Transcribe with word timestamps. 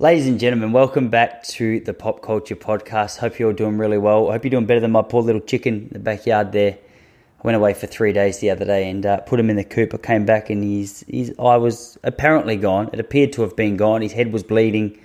Ladies 0.00 0.26
and 0.26 0.40
gentlemen, 0.40 0.72
welcome 0.72 1.08
back 1.08 1.44
to 1.44 1.78
the 1.78 1.94
Pop 1.94 2.20
Culture 2.20 2.56
Podcast. 2.56 3.18
Hope 3.18 3.38
you're 3.38 3.50
all 3.50 3.54
doing 3.54 3.78
really 3.78 3.96
well. 3.96 4.28
I 4.28 4.32
hope 4.32 4.42
you're 4.42 4.50
doing 4.50 4.66
better 4.66 4.80
than 4.80 4.90
my 4.90 5.02
poor 5.02 5.22
little 5.22 5.40
chicken 5.40 5.82
in 5.82 5.90
the 5.92 6.00
backyard 6.00 6.50
there. 6.50 6.72
I 6.72 7.42
went 7.44 7.54
away 7.54 7.74
for 7.74 7.86
three 7.86 8.12
days 8.12 8.40
the 8.40 8.50
other 8.50 8.64
day 8.64 8.90
and 8.90 9.06
uh, 9.06 9.18
put 9.18 9.38
him 9.38 9.50
in 9.50 9.54
the 9.54 9.62
coop. 9.62 9.94
I 9.94 9.98
came 9.98 10.26
back 10.26 10.50
and 10.50 10.64
his, 10.64 11.04
his 11.06 11.32
eye 11.38 11.58
was 11.58 11.96
apparently 12.02 12.56
gone. 12.56 12.90
It 12.92 12.98
appeared 12.98 13.32
to 13.34 13.42
have 13.42 13.54
been 13.54 13.76
gone. 13.76 14.02
His 14.02 14.10
head 14.10 14.32
was 14.32 14.42
bleeding. 14.42 14.98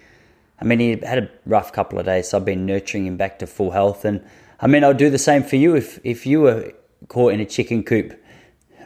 I 0.59 0.65
mean, 0.65 0.79
he 0.79 0.97
had 1.05 1.19
a 1.19 1.29
rough 1.45 1.71
couple 1.71 1.99
of 1.99 2.05
days, 2.05 2.29
so 2.29 2.39
I've 2.39 2.45
been 2.45 2.65
nurturing 2.65 3.05
him 3.05 3.15
back 3.15 3.37
to 3.39 3.47
full 3.47 3.69
health. 3.69 4.05
And 4.05 4.25
I 4.59 4.65
mean, 4.65 4.83
I'll 4.83 4.95
do 4.95 5.11
the 5.11 5.19
same 5.19 5.43
for 5.43 5.57
you 5.57 5.75
if, 5.75 5.99
if 6.03 6.25
you 6.25 6.41
were 6.41 6.73
caught 7.09 7.33
in 7.33 7.39
a 7.39 7.45
chicken 7.45 7.83
coop 7.83 8.19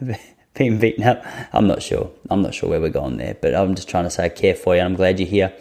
being 0.53 0.79
beaten 0.79 1.05
up. 1.05 1.25
I'm 1.53 1.65
not 1.65 1.81
sure. 1.81 2.11
I'm 2.29 2.41
not 2.41 2.53
sure 2.53 2.69
where 2.69 2.81
we're 2.81 2.89
going 2.89 3.15
there, 3.15 3.37
but 3.41 3.55
I'm 3.55 3.73
just 3.73 3.87
trying 3.87 4.03
to 4.03 4.09
say 4.09 4.25
I 4.25 4.29
care 4.29 4.53
for 4.53 4.75
you 4.75 4.81
I'm 4.81 4.95
glad 4.95 5.17
you're 5.17 5.29
here. 5.29 5.53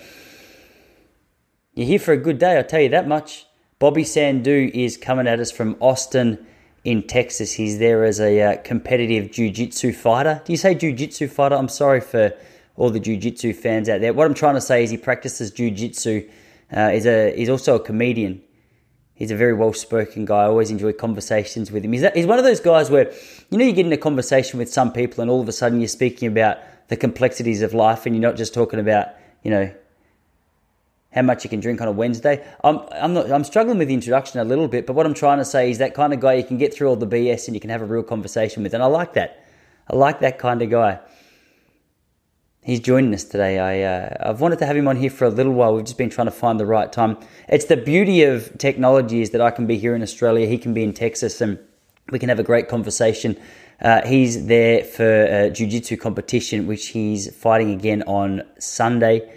You're 1.74 1.86
here 1.86 1.98
for 1.98 2.12
a 2.12 2.18
good 2.18 2.38
day, 2.38 2.58
I'll 2.58 2.64
tell 2.64 2.82
you 2.82 2.90
that 2.90 3.08
much. 3.08 3.46
Bobby 3.78 4.02
Sandhu 4.02 4.70
is 4.74 4.98
coming 4.98 5.26
at 5.26 5.40
us 5.40 5.50
from 5.50 5.76
Austin 5.80 6.46
in 6.84 7.02
Texas. 7.06 7.54
He's 7.54 7.78
there 7.78 8.04
as 8.04 8.20
a 8.20 8.42
uh, 8.42 8.56
competitive 8.58 9.30
jiu-jitsu 9.30 9.94
fighter. 9.94 10.42
Do 10.44 10.52
you 10.52 10.58
say 10.58 10.74
jiu-jitsu 10.74 11.28
fighter? 11.28 11.54
I'm 11.54 11.70
sorry 11.70 12.02
for 12.02 12.34
all 12.76 12.90
the 12.90 13.00
jiu-jitsu 13.00 13.54
fans 13.54 13.88
out 13.88 14.02
there. 14.02 14.12
What 14.12 14.26
I'm 14.26 14.34
trying 14.34 14.56
to 14.56 14.60
say 14.60 14.84
is 14.84 14.90
he 14.90 14.98
practices 14.98 15.50
jiu-jitsu. 15.50 16.28
Uh, 16.70 16.90
he's, 16.90 17.06
a, 17.06 17.34
he's 17.34 17.48
also 17.48 17.76
a 17.76 17.80
comedian. 17.80 18.42
He's 19.14 19.30
a 19.30 19.36
very 19.36 19.54
well-spoken 19.54 20.26
guy. 20.26 20.42
I 20.42 20.48
always 20.48 20.70
enjoy 20.70 20.92
conversations 20.92 21.72
with 21.72 21.86
him. 21.86 21.94
He's, 21.94 22.04
he's 22.12 22.26
one 22.26 22.38
of 22.38 22.44
those 22.44 22.60
guys 22.60 22.90
where, 22.90 23.10
you 23.48 23.56
know, 23.56 23.64
you 23.64 23.72
get 23.72 23.86
in 23.86 23.92
a 23.94 23.96
conversation 23.96 24.58
with 24.58 24.70
some 24.70 24.92
people 24.92 25.22
and 25.22 25.30
all 25.30 25.40
of 25.40 25.48
a 25.48 25.52
sudden 25.52 25.80
you're 25.80 25.88
speaking 25.88 26.28
about 26.28 26.58
the 26.88 26.98
complexities 26.98 27.62
of 27.62 27.72
life 27.72 28.04
and 28.04 28.14
you're 28.14 28.22
not 28.22 28.36
just 28.36 28.52
talking 28.52 28.78
about, 28.78 29.08
you 29.42 29.50
know, 29.50 29.72
how 31.12 31.22
much 31.22 31.44
you 31.44 31.50
can 31.50 31.60
drink 31.60 31.80
on 31.80 31.88
a 31.88 31.92
Wednesday. 31.92 32.44
I'm 32.64 32.80
I'm 32.90 33.14
not 33.14 33.30
I'm 33.30 33.44
struggling 33.44 33.78
with 33.78 33.88
the 33.88 33.94
introduction 33.94 34.40
a 34.40 34.44
little 34.44 34.68
bit, 34.68 34.86
but 34.86 34.94
what 34.94 35.06
I'm 35.06 35.14
trying 35.14 35.38
to 35.38 35.44
say 35.44 35.70
is 35.70 35.78
that 35.78 35.94
kind 35.94 36.12
of 36.12 36.20
guy 36.20 36.34
you 36.34 36.44
can 36.44 36.58
get 36.58 36.74
through 36.74 36.88
all 36.88 36.96
the 36.96 37.06
BS 37.06 37.46
and 37.46 37.54
you 37.54 37.60
can 37.60 37.70
have 37.70 37.82
a 37.82 37.86
real 37.86 38.02
conversation 38.02 38.62
with, 38.62 38.74
and 38.74 38.82
I 38.82 38.86
like 38.86 39.14
that. 39.14 39.44
I 39.88 39.96
like 39.96 40.20
that 40.20 40.38
kind 40.38 40.62
of 40.62 40.70
guy. 40.70 41.00
He's 42.64 42.80
joining 42.80 43.12
us 43.12 43.24
today. 43.24 43.58
I 43.58 43.82
uh, 43.82 44.30
I've 44.30 44.40
wanted 44.40 44.58
to 44.60 44.66
have 44.66 44.76
him 44.76 44.88
on 44.88 44.96
here 44.96 45.10
for 45.10 45.24
a 45.24 45.30
little 45.30 45.52
while. 45.52 45.74
We've 45.74 45.84
just 45.84 45.98
been 45.98 46.10
trying 46.10 46.28
to 46.28 46.32
find 46.32 46.58
the 46.58 46.66
right 46.66 46.90
time. 46.90 47.18
It's 47.48 47.66
the 47.66 47.76
beauty 47.76 48.22
of 48.22 48.56
technology 48.58 49.20
is 49.20 49.30
that 49.30 49.40
I 49.40 49.50
can 49.50 49.66
be 49.66 49.76
here 49.76 49.94
in 49.94 50.02
Australia, 50.02 50.46
he 50.46 50.58
can 50.58 50.72
be 50.72 50.82
in 50.82 50.94
Texas, 50.94 51.40
and 51.40 51.58
we 52.10 52.18
can 52.18 52.28
have 52.28 52.38
a 52.38 52.44
great 52.44 52.68
conversation. 52.68 53.38
Uh, 53.80 54.06
he's 54.06 54.46
there 54.46 54.84
for 54.84 55.24
a 55.24 55.50
jiu-jitsu 55.50 55.96
competition, 55.96 56.68
which 56.68 56.88
he's 56.88 57.34
fighting 57.34 57.72
again 57.72 58.02
on 58.02 58.42
Sunday 58.60 59.28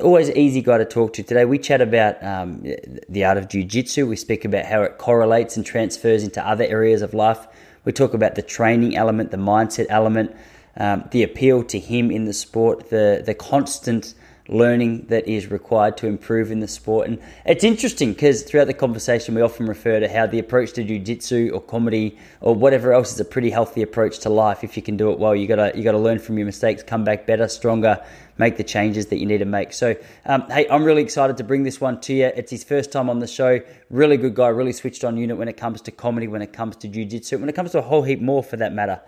always 0.00 0.30
easy 0.30 0.62
guy 0.62 0.78
to 0.78 0.84
talk 0.84 1.12
to. 1.14 1.22
Today 1.22 1.44
we 1.44 1.58
chat 1.58 1.80
about 1.80 2.22
um, 2.24 2.64
the 3.08 3.24
art 3.24 3.36
of 3.36 3.48
jiu-jitsu. 3.48 4.06
We 4.06 4.16
speak 4.16 4.44
about 4.44 4.64
how 4.64 4.82
it 4.82 4.98
correlates 4.98 5.56
and 5.56 5.66
transfers 5.66 6.22
into 6.22 6.46
other 6.46 6.64
areas 6.64 7.02
of 7.02 7.12
life. 7.12 7.46
We 7.84 7.92
talk 7.92 8.14
about 8.14 8.34
the 8.34 8.42
training 8.42 8.96
element, 8.96 9.30
the 9.30 9.36
mindset 9.36 9.86
element, 9.88 10.34
um, 10.76 11.04
the 11.10 11.22
appeal 11.22 11.62
to 11.64 11.78
him 11.78 12.10
in 12.10 12.24
the 12.24 12.32
sport, 12.32 12.90
the 12.90 13.22
the 13.24 13.34
constant 13.34 14.14
learning 14.50 15.06
that 15.06 15.28
is 15.28 15.48
required 15.48 15.96
to 15.96 16.08
improve 16.08 16.50
in 16.50 16.58
the 16.58 16.66
sport. 16.66 17.06
And 17.08 17.22
it's 17.46 17.62
interesting 17.62 18.12
because 18.12 18.42
throughout 18.42 18.66
the 18.66 18.74
conversation, 18.74 19.34
we 19.36 19.42
often 19.42 19.66
refer 19.66 20.00
to 20.00 20.08
how 20.08 20.26
the 20.26 20.40
approach 20.40 20.72
to 20.72 20.82
jiu-jitsu 20.82 21.52
or 21.54 21.60
comedy 21.60 22.18
or 22.40 22.54
whatever 22.54 22.92
else 22.92 23.12
is 23.12 23.20
a 23.20 23.24
pretty 23.24 23.50
healthy 23.50 23.80
approach 23.80 24.18
to 24.20 24.28
life. 24.28 24.64
If 24.64 24.76
you 24.76 24.82
can 24.82 24.96
do 24.96 25.12
it 25.12 25.20
well, 25.20 25.36
you 25.36 25.46
gotta 25.46 25.72
you 25.76 25.84
gotta 25.84 25.98
learn 25.98 26.18
from 26.18 26.36
your 26.36 26.46
mistakes, 26.46 26.82
come 26.82 27.04
back 27.04 27.26
better, 27.26 27.46
stronger, 27.46 28.04
make 28.38 28.56
the 28.56 28.64
changes 28.64 29.06
that 29.06 29.18
you 29.18 29.26
need 29.26 29.38
to 29.38 29.44
make. 29.44 29.72
So, 29.72 29.94
um, 30.26 30.42
hey, 30.50 30.68
I'm 30.68 30.82
really 30.82 31.02
excited 31.02 31.36
to 31.36 31.44
bring 31.44 31.62
this 31.62 31.80
one 31.80 32.00
to 32.02 32.12
you. 32.12 32.26
It's 32.26 32.50
his 32.50 32.64
first 32.64 32.90
time 32.90 33.08
on 33.08 33.20
the 33.20 33.28
show. 33.28 33.60
Really 33.88 34.16
good 34.16 34.34
guy, 34.34 34.48
really 34.48 34.72
switched 34.72 35.04
on 35.04 35.16
unit 35.16 35.36
when 35.36 35.48
it 35.48 35.56
comes 35.56 35.80
to 35.82 35.92
comedy, 35.92 36.26
when 36.26 36.42
it 36.42 36.52
comes 36.52 36.74
to 36.76 36.88
jiu-jitsu, 36.88 37.38
when 37.38 37.48
it 37.48 37.54
comes 37.54 37.70
to 37.72 37.78
a 37.78 37.82
whole 37.82 38.02
heap 38.02 38.20
more 38.20 38.42
for 38.42 38.56
that 38.56 38.72
matter. 38.72 39.00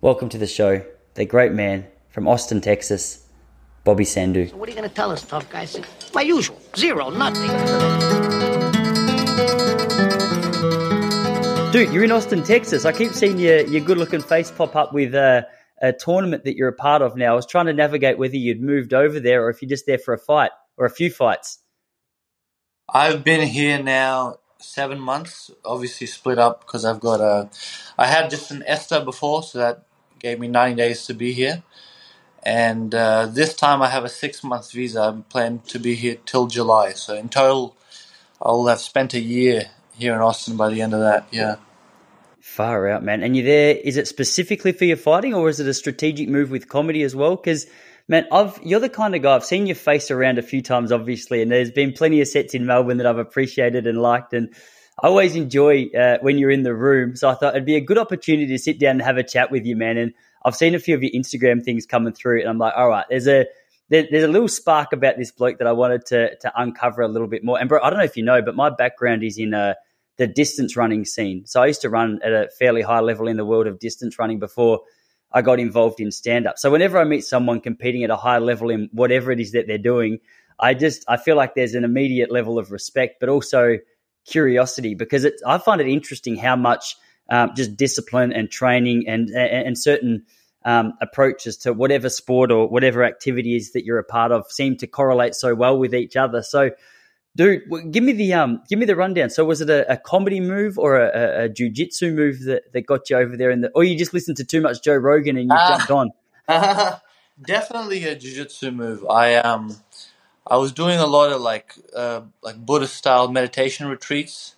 Welcome 0.00 0.28
to 0.28 0.38
the 0.38 0.46
show, 0.46 0.84
the 1.14 1.24
great 1.24 1.50
man 1.52 1.86
from 2.10 2.28
Austin, 2.28 2.60
Texas. 2.60 3.27
Bobby 3.88 4.04
Sandhu. 4.04 4.50
So 4.50 4.56
what 4.58 4.68
are 4.68 4.72
you 4.72 4.76
going 4.76 4.86
to 4.86 4.94
tell 4.94 5.10
us, 5.10 5.22
tough 5.22 5.48
guys? 5.48 5.80
My 6.12 6.20
usual. 6.20 6.60
Zero, 6.76 7.08
nothing. 7.08 7.48
Dude, 11.72 11.90
you're 11.90 12.04
in 12.04 12.12
Austin, 12.12 12.42
Texas. 12.42 12.84
I 12.84 12.92
keep 12.92 13.12
seeing 13.12 13.38
your, 13.38 13.60
your 13.60 13.80
good 13.80 13.96
looking 13.96 14.20
face 14.20 14.50
pop 14.50 14.76
up 14.76 14.92
with 14.92 15.14
uh, 15.14 15.44
a 15.80 15.94
tournament 15.94 16.44
that 16.44 16.54
you're 16.54 16.68
a 16.68 16.74
part 16.74 17.00
of 17.00 17.16
now. 17.16 17.32
I 17.32 17.34
was 17.34 17.46
trying 17.46 17.64
to 17.64 17.72
navigate 17.72 18.18
whether 18.18 18.36
you'd 18.36 18.60
moved 18.60 18.92
over 18.92 19.20
there 19.20 19.46
or 19.46 19.48
if 19.48 19.62
you're 19.62 19.70
just 19.70 19.86
there 19.86 19.96
for 19.96 20.12
a 20.12 20.18
fight 20.18 20.50
or 20.76 20.84
a 20.84 20.90
few 20.90 21.10
fights. 21.10 21.60
I've 22.92 23.24
been 23.24 23.40
here 23.40 23.82
now 23.82 24.36
seven 24.58 25.00
months. 25.00 25.50
Obviously, 25.64 26.08
split 26.08 26.38
up 26.38 26.60
because 26.60 26.84
I've 26.84 27.00
got 27.00 27.22
a. 27.22 27.48
I 27.96 28.06
had 28.06 28.28
just 28.28 28.50
an 28.50 28.64
ESTA 28.66 29.00
before, 29.00 29.42
so 29.42 29.56
that 29.60 29.84
gave 30.18 30.38
me 30.38 30.48
90 30.48 30.76
days 30.76 31.06
to 31.06 31.14
be 31.14 31.32
here. 31.32 31.62
And 32.42 32.94
uh, 32.94 33.26
this 33.26 33.54
time 33.54 33.82
I 33.82 33.88
have 33.88 34.04
a 34.04 34.08
six 34.08 34.42
month 34.44 34.72
visa. 34.72 35.02
I'm 35.02 35.22
planning 35.24 35.60
to 35.68 35.78
be 35.78 35.94
here 35.94 36.16
till 36.24 36.46
July. 36.46 36.92
So 36.92 37.14
in 37.14 37.28
total, 37.28 37.76
I'll 38.40 38.66
have 38.66 38.80
spent 38.80 39.14
a 39.14 39.20
year 39.20 39.70
here 39.96 40.14
in 40.14 40.20
Austin 40.20 40.56
by 40.56 40.70
the 40.70 40.80
end 40.80 40.94
of 40.94 41.00
that. 41.00 41.28
Yeah. 41.30 41.56
Far 42.40 42.88
out, 42.88 43.02
man. 43.02 43.22
And 43.22 43.36
you're 43.36 43.44
there. 43.44 43.76
Is 43.76 43.96
it 43.96 44.08
specifically 44.08 44.72
for 44.72 44.84
your 44.84 44.96
fighting, 44.96 45.34
or 45.34 45.48
is 45.48 45.60
it 45.60 45.66
a 45.66 45.74
strategic 45.74 46.28
move 46.28 46.50
with 46.50 46.68
comedy 46.68 47.02
as 47.02 47.14
well? 47.14 47.36
Because 47.36 47.66
man, 48.08 48.26
I've 48.32 48.58
you're 48.62 48.80
the 48.80 48.88
kind 48.88 49.14
of 49.14 49.22
guy 49.22 49.34
I've 49.34 49.44
seen 49.44 49.66
your 49.66 49.76
face 49.76 50.10
around 50.10 50.38
a 50.38 50.42
few 50.42 50.62
times, 50.62 50.90
obviously, 50.90 51.42
and 51.42 51.52
there's 51.52 51.70
been 51.70 51.92
plenty 51.92 52.20
of 52.20 52.28
sets 52.28 52.54
in 52.54 52.66
Melbourne 52.66 52.96
that 52.98 53.06
I've 53.06 53.18
appreciated 53.18 53.86
and 53.86 54.00
liked, 54.00 54.32
and 54.32 54.54
I 55.00 55.08
always 55.08 55.36
enjoy 55.36 55.90
uh, 55.96 56.18
when 56.20 56.38
you're 56.38 56.50
in 56.50 56.62
the 56.62 56.74
room. 56.74 57.16
So 57.16 57.28
I 57.28 57.34
thought 57.34 57.54
it'd 57.54 57.66
be 57.66 57.76
a 57.76 57.80
good 57.80 57.98
opportunity 57.98 58.48
to 58.48 58.58
sit 58.58 58.80
down 58.80 58.92
and 58.92 59.02
have 59.02 59.18
a 59.18 59.22
chat 59.22 59.50
with 59.50 59.64
you, 59.64 59.76
man. 59.76 59.96
And 59.96 60.14
I've 60.44 60.54
seen 60.54 60.74
a 60.74 60.78
few 60.78 60.94
of 60.94 61.02
your 61.02 61.12
Instagram 61.12 61.62
things 61.62 61.86
coming 61.86 62.12
through, 62.12 62.40
and 62.40 62.48
I'm 62.48 62.58
like, 62.58 62.74
all 62.76 62.88
right, 62.88 63.06
there's 63.08 63.28
a 63.28 63.46
there, 63.90 64.06
there's 64.10 64.24
a 64.24 64.28
little 64.28 64.48
spark 64.48 64.92
about 64.92 65.16
this 65.16 65.30
bloke 65.30 65.58
that 65.58 65.66
I 65.66 65.72
wanted 65.72 66.06
to 66.06 66.36
to 66.36 66.52
uncover 66.56 67.02
a 67.02 67.08
little 67.08 67.28
bit 67.28 67.44
more. 67.44 67.58
And 67.58 67.68
bro, 67.68 67.80
I 67.82 67.90
don't 67.90 67.98
know 67.98 68.04
if 68.04 68.16
you 68.16 68.24
know, 68.24 68.42
but 68.42 68.54
my 68.54 68.70
background 68.70 69.22
is 69.24 69.38
in 69.38 69.54
uh, 69.54 69.74
the 70.16 70.26
distance 70.26 70.76
running 70.76 71.04
scene. 71.04 71.46
So 71.46 71.62
I 71.62 71.66
used 71.66 71.82
to 71.82 71.90
run 71.90 72.20
at 72.22 72.32
a 72.32 72.48
fairly 72.58 72.82
high 72.82 73.00
level 73.00 73.28
in 73.28 73.36
the 73.36 73.44
world 73.44 73.66
of 73.66 73.78
distance 73.78 74.18
running 74.18 74.38
before 74.38 74.80
I 75.32 75.42
got 75.42 75.60
involved 75.60 76.00
in 76.00 76.10
stand 76.10 76.46
up. 76.46 76.58
So 76.58 76.70
whenever 76.70 76.98
I 76.98 77.04
meet 77.04 77.24
someone 77.24 77.60
competing 77.60 78.04
at 78.04 78.10
a 78.10 78.16
high 78.16 78.38
level 78.38 78.70
in 78.70 78.88
whatever 78.92 79.30
it 79.30 79.40
is 79.40 79.52
that 79.52 79.66
they're 79.66 79.78
doing, 79.78 80.18
I 80.58 80.74
just 80.74 81.04
I 81.08 81.16
feel 81.16 81.36
like 81.36 81.54
there's 81.54 81.74
an 81.74 81.84
immediate 81.84 82.30
level 82.30 82.58
of 82.58 82.72
respect, 82.72 83.20
but 83.20 83.28
also 83.28 83.78
curiosity 84.26 84.94
because 84.94 85.26
I 85.46 85.58
find 85.58 85.80
it 85.80 85.88
interesting 85.88 86.36
how 86.36 86.56
much 86.56 86.96
um, 87.28 87.52
just 87.54 87.76
discipline 87.76 88.32
and 88.32 88.50
training 88.50 89.04
and 89.08 89.28
and, 89.30 89.66
and 89.68 89.78
certain 89.78 90.24
um, 90.64 90.94
approaches 91.00 91.56
to 91.58 91.72
whatever 91.72 92.08
sport 92.08 92.50
or 92.50 92.68
whatever 92.68 93.04
activity 93.04 93.56
is 93.56 93.72
that 93.72 93.84
you're 93.84 93.98
a 93.98 94.04
part 94.04 94.32
of 94.32 94.50
seem 94.50 94.76
to 94.76 94.86
correlate 94.86 95.34
so 95.34 95.54
well 95.54 95.78
with 95.78 95.94
each 95.94 96.16
other. 96.16 96.42
So, 96.42 96.70
dude, 97.36 97.62
give 97.90 98.04
me 98.04 98.12
the 98.12 98.34
um, 98.34 98.62
give 98.68 98.78
me 98.78 98.84
the 98.84 98.96
rundown. 98.96 99.30
So, 99.30 99.44
was 99.44 99.60
it 99.60 99.70
a, 99.70 99.90
a 99.92 99.96
comedy 99.96 100.40
move 100.40 100.78
or 100.78 100.96
a, 100.96 101.06
a, 101.06 101.44
a 101.44 101.48
jujitsu 101.48 102.14
move 102.14 102.42
that, 102.44 102.72
that 102.72 102.82
got 102.82 103.08
you 103.08 103.16
over 103.16 103.36
there? 103.36 103.50
In 103.50 103.62
the, 103.62 103.70
or 103.70 103.84
you 103.84 103.96
just 103.96 104.12
listened 104.12 104.36
to 104.38 104.44
too 104.44 104.60
much 104.60 104.82
Joe 104.82 104.96
Rogan 104.96 105.36
and 105.36 105.48
you 105.48 105.56
uh, 105.56 105.68
jumped 105.68 105.90
on? 105.90 106.10
Uh, 106.46 106.96
definitely 107.46 108.04
a 108.04 108.16
jujitsu 108.16 108.74
move. 108.74 109.06
I 109.06 109.36
um, 109.36 109.76
I 110.46 110.56
was 110.56 110.72
doing 110.72 110.98
a 110.98 111.06
lot 111.06 111.32
of 111.32 111.40
like 111.40 111.74
uh, 111.94 112.22
like 112.42 112.56
Buddhist 112.56 112.94
style 112.94 113.28
meditation 113.28 113.86
retreats, 113.86 114.56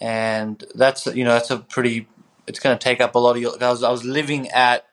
and 0.00 0.62
that's 0.74 1.06
you 1.06 1.24
know 1.24 1.32
that's 1.32 1.50
a 1.50 1.58
pretty. 1.58 2.08
It's 2.46 2.60
going 2.60 2.78
to 2.78 2.82
take 2.82 3.00
up 3.00 3.14
a 3.14 3.18
lot 3.20 3.36
of 3.36 3.42
your. 3.42 3.62
I 3.62 3.70
was 3.70 3.82
I 3.84 3.90
was 3.90 4.04
living 4.04 4.48
at 4.50 4.86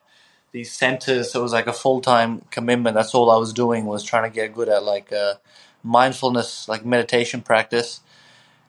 these 0.52 0.72
centers. 0.72 1.32
So 1.32 1.40
it 1.40 1.44
was 1.44 1.54
like 1.54 1.68
a 1.68 1.74
full 1.74 2.02
time 2.02 2.42
commitment. 2.52 2.96
That's 2.96 3.16
all 3.16 3.32
I 3.32 3.38
was 3.38 3.54
doing 3.54 3.86
was 3.86 4.04
trying 4.04 4.30
to 4.30 4.36
get 4.36 4.54
good 4.54 4.70
at 4.70 4.84
like 4.84 5.14
uh, 5.14 5.36
mindfulness, 5.84 6.68
like 6.70 6.86
meditation 6.86 7.42
practice. 7.42 8.02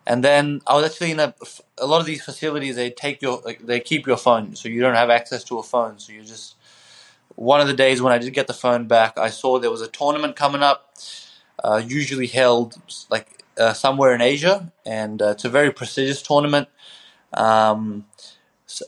And 0.07 0.25
then 0.25 0.63
I 0.67 0.75
was 0.77 0.85
actually 0.87 1.13
in 1.13 1.21
a, 1.21 1.35
a 1.79 1.87
lot 1.87 2.01
of 2.01 2.07
these 2.07 2.25
facilities. 2.25 2.77
They 2.77 2.91
take 2.91 3.23
your 3.23 3.43
like, 3.45 3.67
they 3.67 3.81
keep 3.81 4.07
your 4.07 4.17
phone, 4.19 4.57
so 4.57 4.69
you 4.69 4.81
don't 4.81 4.97
have 4.97 5.11
access 5.11 5.45
to 5.45 5.59
a 5.59 5.63
phone. 5.63 5.99
So 5.99 6.13
you 6.13 6.23
just 6.25 6.57
one 7.37 7.61
of 7.61 7.69
the 7.69 7.75
days 7.75 8.03
when 8.03 8.13
I 8.13 8.19
did 8.19 8.33
get 8.35 8.47
the 8.47 8.55
phone 8.55 8.87
back, 8.87 9.19
I 9.19 9.31
saw 9.31 9.59
there 9.59 9.71
was 9.71 9.83
a 9.83 9.89
tournament 9.89 10.37
coming 10.37 10.63
up, 10.63 10.95
uh, 11.65 11.83
usually 11.85 12.29
held 12.29 12.77
like 13.11 13.34
uh, 13.59 13.73
somewhere 13.73 14.15
in 14.15 14.21
Asia, 14.21 14.73
and 14.85 15.21
uh, 15.23 15.31
it's 15.31 15.45
a 15.45 15.49
very 15.49 15.73
prestigious 15.73 16.23
tournament. 16.23 16.69
Um, 17.33 18.07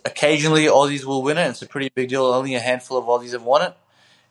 occasionally 0.05 0.65
Aussies 0.65 1.05
will 1.05 1.23
win 1.23 1.39
it. 1.39 1.49
It's 1.49 1.63
a 1.63 1.67
pretty 1.67 1.91
big 1.95 2.09
deal. 2.09 2.25
Only 2.27 2.55
a 2.55 2.61
handful 2.61 2.99
of 2.99 3.05
Aussies 3.07 3.33
have 3.33 3.43
won 3.43 3.63
it. 3.63 3.77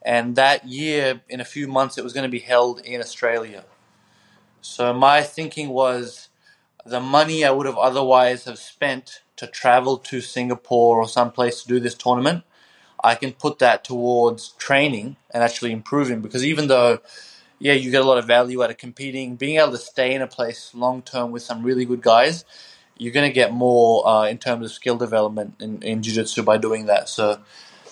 And 0.01 0.35
that 0.35 0.67
year, 0.67 1.21
in 1.29 1.39
a 1.39 1.45
few 1.45 1.67
months, 1.67 1.97
it 1.97 2.03
was 2.03 2.13
going 2.13 2.23
to 2.25 2.29
be 2.31 2.39
held 2.39 2.79
in 2.81 3.01
Australia. 3.01 3.65
So 4.61 4.93
my 4.93 5.21
thinking 5.21 5.69
was 5.69 6.29
the 6.85 6.99
money 6.99 7.43
I 7.43 7.51
would 7.51 7.65
have 7.65 7.77
otherwise 7.77 8.45
have 8.45 8.59
spent 8.59 9.21
to 9.37 9.47
travel 9.47 9.97
to 9.97 10.21
Singapore 10.21 10.97
or 10.97 11.07
someplace 11.07 11.61
to 11.61 11.67
do 11.67 11.79
this 11.79 11.95
tournament, 11.95 12.43
I 13.03 13.15
can 13.15 13.33
put 13.33 13.59
that 13.59 13.83
towards 13.83 14.49
training 14.53 15.17
and 15.31 15.43
actually 15.43 15.71
improving. 15.71 16.21
Because 16.21 16.45
even 16.45 16.67
though 16.67 16.99
yeah, 17.59 17.73
you 17.73 17.91
get 17.91 18.01
a 18.01 18.05
lot 18.05 18.17
of 18.17 18.25
value 18.25 18.63
out 18.63 18.69
of 18.69 18.77
competing. 18.77 19.35
Being 19.35 19.57
able 19.59 19.71
to 19.71 19.77
stay 19.77 20.13
in 20.13 20.21
a 20.21 20.27
place 20.27 20.71
long 20.73 21.01
term 21.01 21.31
with 21.31 21.43
some 21.43 21.63
really 21.63 21.85
good 21.85 22.01
guys, 22.01 22.45
you're 22.97 23.13
going 23.13 23.29
to 23.29 23.33
get 23.33 23.53
more 23.53 24.07
uh, 24.07 24.25
in 24.27 24.37
terms 24.37 24.65
of 24.65 24.71
skill 24.71 24.97
development 24.97 25.55
in, 25.61 25.81
in 25.81 26.03
jiu-jitsu 26.03 26.43
by 26.43 26.57
doing 26.57 26.85
that. 26.87 27.09
So 27.09 27.39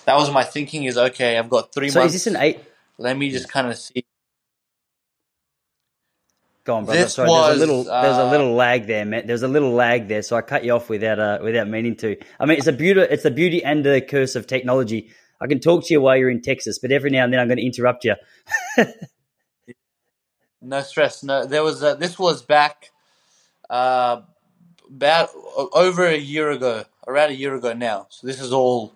that 0.04 0.16
was 0.16 0.30
my 0.30 0.44
thinking 0.44 0.84
is, 0.84 0.96
okay, 0.98 1.38
I've 1.38 1.50
got 1.50 1.72
three 1.72 1.90
So 1.90 2.00
months. 2.00 2.14
is 2.14 2.24
this 2.24 2.34
an 2.34 2.40
eight? 2.40 2.60
Let 2.98 3.16
me 3.16 3.30
just 3.30 3.50
kind 3.50 3.68
of 3.68 3.76
see. 3.76 4.04
Go 6.64 6.76
on, 6.76 6.84
brother. 6.86 7.00
This 7.02 7.14
Sorry, 7.14 7.28
there's 7.28 7.56
a 7.56 7.66
little 7.66 7.84
there's 7.84 8.16
a 8.16 8.22
uh, 8.22 8.30
little 8.30 8.54
lag 8.54 8.86
there, 8.86 9.04
man. 9.04 9.26
There's 9.26 9.42
a 9.42 9.48
little 9.48 9.72
lag 9.72 10.08
there, 10.08 10.22
so 10.22 10.36
I 10.36 10.42
cut 10.42 10.64
you 10.64 10.72
off 10.72 10.88
without 10.88 11.18
uh, 11.18 11.38
without 11.42 11.68
meaning 11.68 11.96
to. 11.96 12.16
I 12.40 12.46
mean, 12.46 12.58
it's 12.58 12.66
a 12.66 12.72
beauty. 12.72 13.00
It's 13.02 13.24
the 13.24 13.30
beauty 13.30 13.62
and 13.62 13.84
the 13.84 14.00
curse 14.00 14.34
of 14.36 14.46
technology. 14.46 15.10
I 15.40 15.46
can 15.46 15.60
talk 15.60 15.86
to 15.86 15.92
you 15.94 16.00
while 16.00 16.16
you're 16.16 16.30
in 16.30 16.40
Texas, 16.40 16.78
but 16.78 16.92
every 16.92 17.10
now 17.10 17.24
and 17.24 17.32
then 17.32 17.40
I'm 17.40 17.48
going 17.48 17.58
to 17.58 17.66
interrupt 17.66 18.04
you. 18.04 18.14
No 20.64 20.82
stress. 20.82 21.22
No, 21.22 21.46
there 21.46 21.62
was 21.62 21.82
a, 21.82 21.96
this 21.98 22.18
was 22.18 22.42
back 22.42 22.90
uh, 23.70 24.22
about 24.88 25.30
over 25.72 26.06
a 26.06 26.16
year 26.16 26.50
ago, 26.50 26.84
around 27.06 27.30
a 27.30 27.34
year 27.34 27.54
ago 27.54 27.72
now. 27.72 28.06
So 28.10 28.26
this 28.26 28.40
is 28.40 28.52
all 28.52 28.94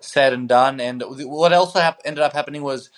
said 0.00 0.32
and 0.32 0.48
done. 0.48 0.80
And 0.80 1.02
what 1.06 1.52
hap- 1.74 2.00
ended 2.04 2.22
up 2.22 2.32
happening 2.32 2.62
was 2.62 2.90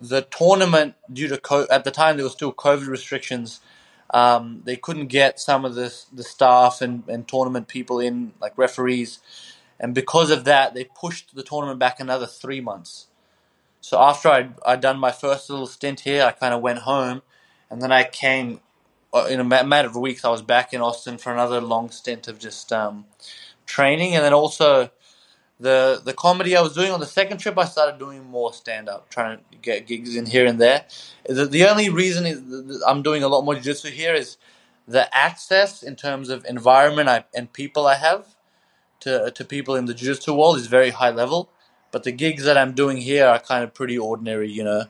the 0.00 0.22
tournament 0.22 0.94
due 1.12 1.28
to 1.28 1.38
co- 1.38 1.66
at 1.70 1.84
the 1.84 1.90
time 1.90 2.16
there 2.16 2.26
were 2.26 2.30
still 2.30 2.52
COVID 2.52 2.88
restrictions. 2.88 3.60
Um, 4.10 4.62
they 4.64 4.76
couldn't 4.76 5.08
get 5.08 5.40
some 5.40 5.64
of 5.64 5.74
the 5.74 5.94
the 6.12 6.22
staff 6.22 6.80
and, 6.80 7.02
and 7.08 7.26
tournament 7.26 7.68
people 7.68 8.00
in, 8.00 8.32
like 8.40 8.56
referees, 8.56 9.18
and 9.80 9.94
because 9.94 10.30
of 10.30 10.44
that, 10.44 10.74
they 10.74 10.84
pushed 10.84 11.34
the 11.34 11.42
tournament 11.42 11.80
back 11.80 12.00
another 12.00 12.26
three 12.26 12.60
months. 12.60 13.08
So 13.80 14.00
after 14.00 14.28
I'd, 14.28 14.54
I'd 14.66 14.80
done 14.80 14.98
my 14.98 15.12
first 15.12 15.50
little 15.50 15.66
stint 15.66 16.00
here, 16.00 16.24
I 16.24 16.32
kind 16.32 16.54
of 16.54 16.60
went 16.60 16.80
home, 16.80 17.22
and 17.70 17.82
then 17.82 17.92
I 17.92 18.04
came 18.04 18.60
uh, 19.14 19.26
in 19.30 19.40
a 19.40 19.44
matter 19.44 19.88
of 19.88 19.96
weeks. 19.96 20.24
I 20.24 20.30
was 20.30 20.42
back 20.42 20.72
in 20.72 20.80
Austin 20.80 21.18
for 21.18 21.32
another 21.32 21.60
long 21.60 21.90
stint 21.90 22.28
of 22.28 22.38
just 22.38 22.72
um, 22.72 23.06
training, 23.66 24.14
and 24.14 24.24
then 24.24 24.34
also 24.34 24.90
the 25.58 26.00
the 26.04 26.12
comedy 26.12 26.56
I 26.56 26.60
was 26.60 26.74
doing 26.74 26.92
on 26.92 27.00
the 27.00 27.06
second 27.06 27.38
trip. 27.38 27.58
I 27.58 27.64
started 27.64 27.98
doing 27.98 28.24
more 28.24 28.52
stand 28.52 28.88
up, 28.88 29.08
trying 29.10 29.38
to 29.38 29.58
get 29.58 29.86
gigs 29.86 30.16
in 30.16 30.26
here 30.26 30.46
and 30.46 30.60
there. 30.60 30.84
The, 31.26 31.46
the 31.46 31.64
only 31.64 31.88
reason 31.88 32.26
is 32.26 32.82
I'm 32.86 33.02
doing 33.02 33.22
a 33.22 33.28
lot 33.28 33.44
more 33.44 33.54
jiu-jitsu 33.54 33.90
here 33.90 34.14
is 34.14 34.36
the 34.86 35.14
access 35.16 35.82
in 35.82 35.96
terms 35.96 36.28
of 36.28 36.44
environment 36.46 37.08
I, 37.08 37.24
and 37.34 37.52
people 37.52 37.86
I 37.86 37.96
have 37.96 38.36
to 39.00 39.30
to 39.30 39.44
people 39.44 39.76
in 39.76 39.86
the 39.86 39.94
jiu-jitsu 39.94 40.34
world 40.34 40.56
is 40.58 40.66
very 40.66 40.90
high 40.90 41.10
level. 41.10 41.50
But 41.92 42.02
the 42.04 42.12
gigs 42.12 42.44
that 42.44 42.58
I'm 42.58 42.74
doing 42.74 42.98
here 42.98 43.26
are 43.26 43.38
kind 43.38 43.64
of 43.64 43.72
pretty 43.72 43.96
ordinary, 43.96 44.50
you 44.50 44.62
know, 44.62 44.84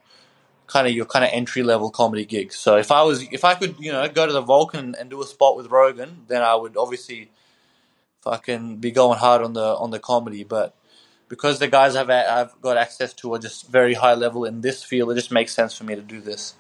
kind 0.67 0.87
of 0.87 0.93
your 0.93 1.07
kind 1.07 1.25
of 1.25 1.31
entry 1.33 1.63
level 1.63 1.91
comedy 1.91 2.25
gigs. 2.25 2.57
So 2.57 2.77
if 2.77 2.91
I 2.91 3.03
was, 3.03 3.23
if 3.33 3.45
I 3.45 3.55
could, 3.55 3.77
you 3.79 3.93
know, 3.93 4.09
go 4.09 4.27
to 4.27 4.33
the 4.33 4.41
Vulcan 4.41 4.95
and 4.99 5.11
do 5.11 5.23
a 5.23 5.27
spot 5.27 5.57
with 5.57 5.69
Rogan, 5.71 6.25
then 6.29 6.43
I 6.43 6.55
would 6.55 6.77
obviously 6.77 7.31
fucking 8.23 8.77
be 8.79 8.91
going 8.91 9.19
hard 9.19 9.43
on 9.43 9.53
the 9.53 9.65
on 9.65 9.91
the 9.91 9.99
comedy. 9.99 10.45
But 10.45 10.75
because 11.29 11.59
the 11.59 11.69
guys 11.69 11.97
I've 11.97 12.11
I've 12.11 12.61
got 12.61 12.77
access 12.77 13.13
to 13.15 13.35
are 13.35 13.39
just 13.39 13.69
very 13.69 13.95
high 13.95 14.15
level 14.15 14.45
in 14.45 14.61
this 14.61 14.83
field, 14.83 15.13
it 15.13 15.15
just 15.15 15.33
makes 15.33 15.55
sense 15.55 15.77
for 15.77 15.85
me 15.85 15.95
to 15.95 16.03
do 16.03 16.21
this. 16.21 16.55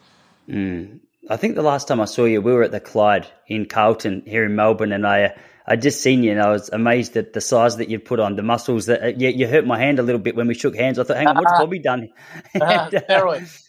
I 1.28 1.36
think 1.36 1.56
the 1.56 1.62
last 1.62 1.88
time 1.88 2.00
I 2.00 2.04
saw 2.04 2.24
you, 2.24 2.40
we 2.40 2.52
were 2.52 2.62
at 2.62 2.70
the 2.70 2.80
Clyde 2.80 3.26
in 3.48 3.66
Carlton 3.66 4.22
here 4.26 4.44
in 4.44 4.54
Melbourne, 4.54 4.92
and 4.92 5.06
I 5.06 5.24
uh, 5.24 5.28
I 5.66 5.74
just 5.74 6.00
seen 6.00 6.22
you, 6.22 6.30
and 6.30 6.40
I 6.40 6.50
was 6.50 6.68
amazed 6.68 7.16
at 7.16 7.32
the 7.32 7.40
size 7.40 7.78
that 7.78 7.88
you 7.88 7.98
put 7.98 8.20
on, 8.20 8.36
the 8.36 8.42
muscles 8.42 8.86
that 8.86 9.02
uh, 9.02 9.06
you, 9.08 9.28
you 9.30 9.48
hurt 9.48 9.66
my 9.66 9.78
hand 9.78 9.98
a 9.98 10.02
little 10.02 10.20
bit 10.20 10.36
when 10.36 10.46
we 10.46 10.54
shook 10.54 10.76
hands. 10.76 10.98
I 11.00 11.02
thought, 11.02 11.16
hang 11.16 11.26
on, 11.26 11.36
what's 11.36 11.58
Bobby 11.58 11.80
done? 11.80 12.10
And, 12.54 12.62
uh, 12.62 12.90
steroids, 12.90 13.65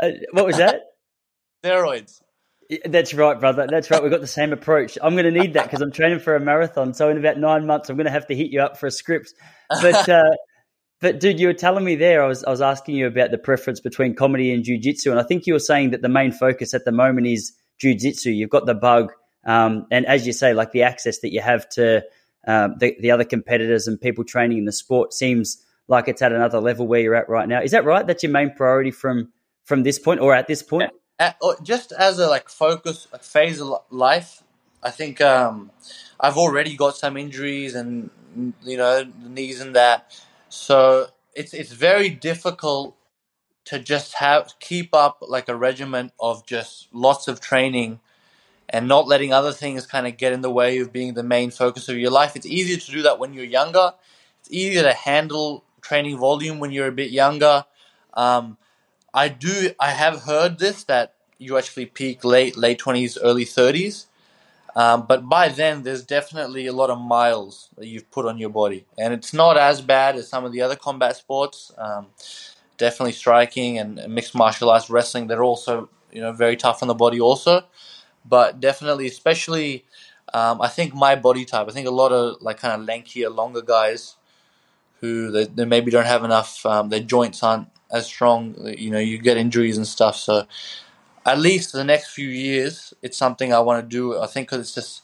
uh, 0.00 0.10
what 0.32 0.46
was 0.46 0.58
that? 0.58 0.82
steroids. 1.64 2.20
That's 2.84 3.14
right, 3.14 3.38
brother. 3.38 3.66
That's 3.70 3.90
right. 3.90 4.02
We've 4.02 4.10
got 4.10 4.20
the 4.20 4.26
same 4.26 4.52
approach. 4.52 4.98
I'm 5.00 5.14
going 5.14 5.32
to 5.32 5.40
need 5.40 5.54
that 5.54 5.64
because 5.64 5.80
I'm 5.80 5.92
training 5.92 6.18
for 6.18 6.34
a 6.34 6.40
marathon. 6.40 6.94
So 6.94 7.08
in 7.10 7.18
about 7.18 7.38
nine 7.38 7.64
months, 7.64 7.88
I'm 7.88 7.96
going 7.96 8.06
to 8.06 8.12
have 8.12 8.26
to 8.26 8.34
hit 8.34 8.50
you 8.50 8.60
up 8.60 8.76
for 8.76 8.86
a 8.86 8.90
script. 8.90 9.34
But, 9.70 10.08
uh, 10.08 10.30
but 11.00 11.20
dude, 11.20 11.38
you 11.38 11.46
were 11.46 11.54
telling 11.54 11.84
me 11.84 11.94
there. 11.94 12.24
I 12.24 12.26
was 12.26 12.42
I 12.42 12.50
was 12.50 12.60
asking 12.60 12.96
you 12.96 13.06
about 13.06 13.30
the 13.30 13.38
preference 13.38 13.80
between 13.80 14.14
comedy 14.14 14.52
and 14.52 14.64
jujitsu, 14.64 15.10
and 15.10 15.20
I 15.20 15.22
think 15.22 15.46
you 15.46 15.52
were 15.52 15.60
saying 15.60 15.90
that 15.90 16.02
the 16.02 16.08
main 16.08 16.32
focus 16.32 16.74
at 16.74 16.84
the 16.84 16.92
moment 16.92 17.26
is 17.26 17.52
jujitsu. 17.82 18.34
You've 18.34 18.50
got 18.50 18.66
the 18.66 18.74
bug, 18.74 19.12
um, 19.44 19.86
and 19.92 20.06
as 20.06 20.26
you 20.26 20.32
say, 20.32 20.54
like 20.54 20.72
the 20.72 20.82
access 20.82 21.20
that 21.20 21.32
you 21.32 21.40
have 21.40 21.68
to 21.70 22.02
um, 22.46 22.76
the 22.78 22.96
the 23.00 23.10
other 23.10 23.24
competitors 23.24 23.86
and 23.86 24.00
people 24.00 24.24
training 24.24 24.58
in 24.58 24.64
the 24.64 24.72
sport 24.72 25.12
seems 25.12 25.62
like 25.88 26.08
it's 26.08 26.22
at 26.22 26.32
another 26.32 26.60
level 26.60 26.86
where 26.86 27.00
you're 27.00 27.14
at 27.14 27.28
right 27.28 27.48
now. 27.48 27.60
Is 27.60 27.72
that 27.72 27.84
right? 27.84 28.06
That's 28.06 28.22
your 28.22 28.32
main 28.32 28.54
priority 28.54 28.90
from 28.90 29.32
from 29.66 29.82
this 29.82 29.98
point 29.98 30.20
or 30.20 30.34
at 30.34 30.46
this 30.46 30.62
point? 30.62 30.90
Uh, 31.18 31.32
or 31.42 31.56
just 31.62 31.92
as 31.92 32.18
a 32.18 32.28
like 32.28 32.48
focus 32.48 33.08
a 33.12 33.18
phase 33.18 33.60
of 33.60 33.82
life, 33.90 34.42
I 34.82 34.90
think 34.90 35.20
um, 35.20 35.70
I've 36.18 36.36
already 36.36 36.76
got 36.76 36.96
some 36.96 37.16
injuries 37.16 37.74
and 37.74 38.10
you 38.62 38.76
know 38.76 39.04
the 39.04 39.28
knees 39.28 39.60
and 39.60 39.74
that, 39.74 40.18
so 40.48 41.08
it's 41.34 41.52
it's 41.52 41.72
very 41.72 42.08
difficult 42.08 42.96
to 43.64 43.78
just 43.78 44.14
have 44.14 44.54
keep 44.60 44.94
up 44.94 45.18
like 45.22 45.48
a 45.48 45.56
regiment 45.56 46.12
of 46.20 46.46
just 46.46 46.88
lots 46.92 47.26
of 47.26 47.40
training 47.40 47.98
and 48.68 48.86
not 48.86 49.08
letting 49.08 49.32
other 49.32 49.52
things 49.52 49.86
kind 49.86 50.06
of 50.06 50.16
get 50.16 50.32
in 50.32 50.42
the 50.42 50.50
way 50.50 50.78
of 50.78 50.92
being 50.92 51.14
the 51.14 51.22
main 51.22 51.50
focus 51.50 51.88
of 51.88 51.96
your 51.96 52.10
life. 52.10 52.36
It's 52.36 52.46
easier 52.46 52.76
to 52.76 52.90
do 52.90 53.02
that 53.02 53.18
when 53.18 53.32
you're 53.32 53.44
younger. 53.44 53.92
It's 54.40 54.50
easier 54.50 54.82
to 54.82 54.92
handle 54.92 55.64
training 55.80 56.18
volume 56.18 56.58
when 56.58 56.72
you're 56.72 56.88
a 56.88 56.92
bit 56.92 57.10
younger. 57.10 57.64
Um, 58.14 58.58
I 59.16 59.28
do. 59.28 59.72
I 59.80 59.92
have 59.92 60.22
heard 60.24 60.58
this 60.58 60.84
that 60.84 61.14
you 61.38 61.56
actually 61.58 61.86
peak 61.86 62.24
late 62.24 62.56
late 62.56 62.78
twenties, 62.78 63.16
early 63.18 63.46
thirties. 63.46 64.06
Um, 64.76 65.06
but 65.08 65.26
by 65.26 65.48
then, 65.48 65.84
there's 65.84 66.04
definitely 66.04 66.66
a 66.66 66.72
lot 66.74 66.90
of 66.90 67.00
miles 67.00 67.70
that 67.78 67.86
you've 67.86 68.10
put 68.10 68.26
on 68.26 68.36
your 68.38 68.50
body, 68.50 68.84
and 68.98 69.14
it's 69.14 69.32
not 69.32 69.56
as 69.56 69.80
bad 69.80 70.16
as 70.16 70.28
some 70.28 70.44
of 70.44 70.52
the 70.52 70.60
other 70.60 70.76
combat 70.76 71.16
sports. 71.16 71.72
Um, 71.78 72.08
definitely 72.76 73.12
striking 73.12 73.78
and 73.78 74.06
mixed 74.08 74.34
martial 74.34 74.68
arts, 74.70 74.90
wrestling. 74.90 75.28
They're 75.28 75.42
also 75.42 75.88
you 76.12 76.20
know 76.20 76.32
very 76.32 76.56
tough 76.56 76.82
on 76.82 76.88
the 76.88 76.94
body 76.94 77.18
also, 77.20 77.64
but 78.24 78.60
definitely, 78.60 79.06
especially. 79.06 79.84
Um, 80.34 80.60
I 80.60 80.68
think 80.68 80.94
my 80.94 81.16
body 81.16 81.44
type. 81.46 81.68
I 81.68 81.72
think 81.72 81.86
a 81.86 81.92
lot 82.02 82.12
of 82.12 82.42
like 82.42 82.58
kind 82.58 82.78
of 82.78 82.86
lankier, 82.86 83.34
longer 83.34 83.62
guys 83.62 84.16
who 85.00 85.30
they, 85.30 85.44
they 85.44 85.64
maybe 85.64 85.90
don't 85.90 86.06
have 86.06 86.24
enough. 86.24 86.66
Um, 86.66 86.88
their 86.88 87.00
joints 87.00 87.42
aren't 87.42 87.68
as 87.96 88.06
strong. 88.06 88.54
You 88.78 88.90
know, 88.90 88.98
you 88.98 89.18
get 89.18 89.36
injuries 89.36 89.76
and 89.76 89.86
stuff. 89.86 90.16
So 90.16 90.46
at 91.24 91.38
least 91.38 91.72
the 91.72 91.84
next 91.84 92.10
few 92.10 92.28
years, 92.28 92.94
it's 93.02 93.18
something 93.18 93.52
I 93.52 93.60
want 93.60 93.82
to 93.82 93.88
do. 93.88 94.18
I 94.20 94.26
think 94.26 94.48
because 94.48 94.60
it's 94.60 94.74
just 94.74 95.02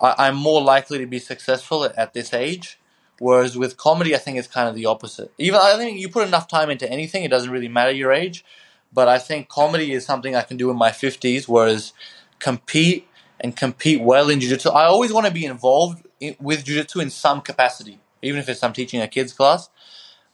I, 0.00 0.14
I'm 0.26 0.36
more 0.36 0.62
likely 0.62 0.98
to 0.98 1.06
be 1.06 1.18
successful 1.18 1.84
at, 1.84 1.96
at 1.96 2.14
this 2.14 2.32
age. 2.32 2.78
Whereas 3.18 3.56
with 3.56 3.76
comedy, 3.76 4.14
I 4.14 4.18
think 4.18 4.38
it's 4.38 4.48
kind 4.48 4.68
of 4.68 4.74
the 4.74 4.86
opposite. 4.86 5.32
Even 5.38 5.60
I 5.62 5.76
think 5.76 6.00
you 6.00 6.08
put 6.08 6.26
enough 6.26 6.48
time 6.48 6.68
into 6.68 6.90
anything, 6.90 7.22
it 7.24 7.30
doesn't 7.30 7.50
really 7.50 7.68
matter 7.68 7.92
your 7.92 8.12
age. 8.12 8.44
But 8.92 9.08
I 9.08 9.18
think 9.18 9.48
comedy 9.48 9.92
is 9.92 10.04
something 10.04 10.34
I 10.36 10.42
can 10.42 10.56
do 10.56 10.70
in 10.70 10.76
my 10.76 10.92
fifties. 10.92 11.48
Whereas 11.48 11.92
compete 12.38 13.06
and 13.40 13.56
compete 13.56 14.00
well 14.00 14.30
in 14.30 14.40
jiu-jitsu, 14.40 14.70
I 14.70 14.84
always 14.84 15.12
want 15.12 15.26
to 15.26 15.32
be 15.32 15.44
involved 15.44 16.06
in, 16.20 16.36
with 16.40 16.64
jiu-jitsu 16.64 17.00
in 17.00 17.10
some 17.10 17.40
capacity, 17.40 17.98
even 18.22 18.40
if 18.40 18.48
it's 18.48 18.62
I'm 18.62 18.72
teaching 18.72 19.00
a 19.00 19.08
kids 19.08 19.32
class. 19.32 19.68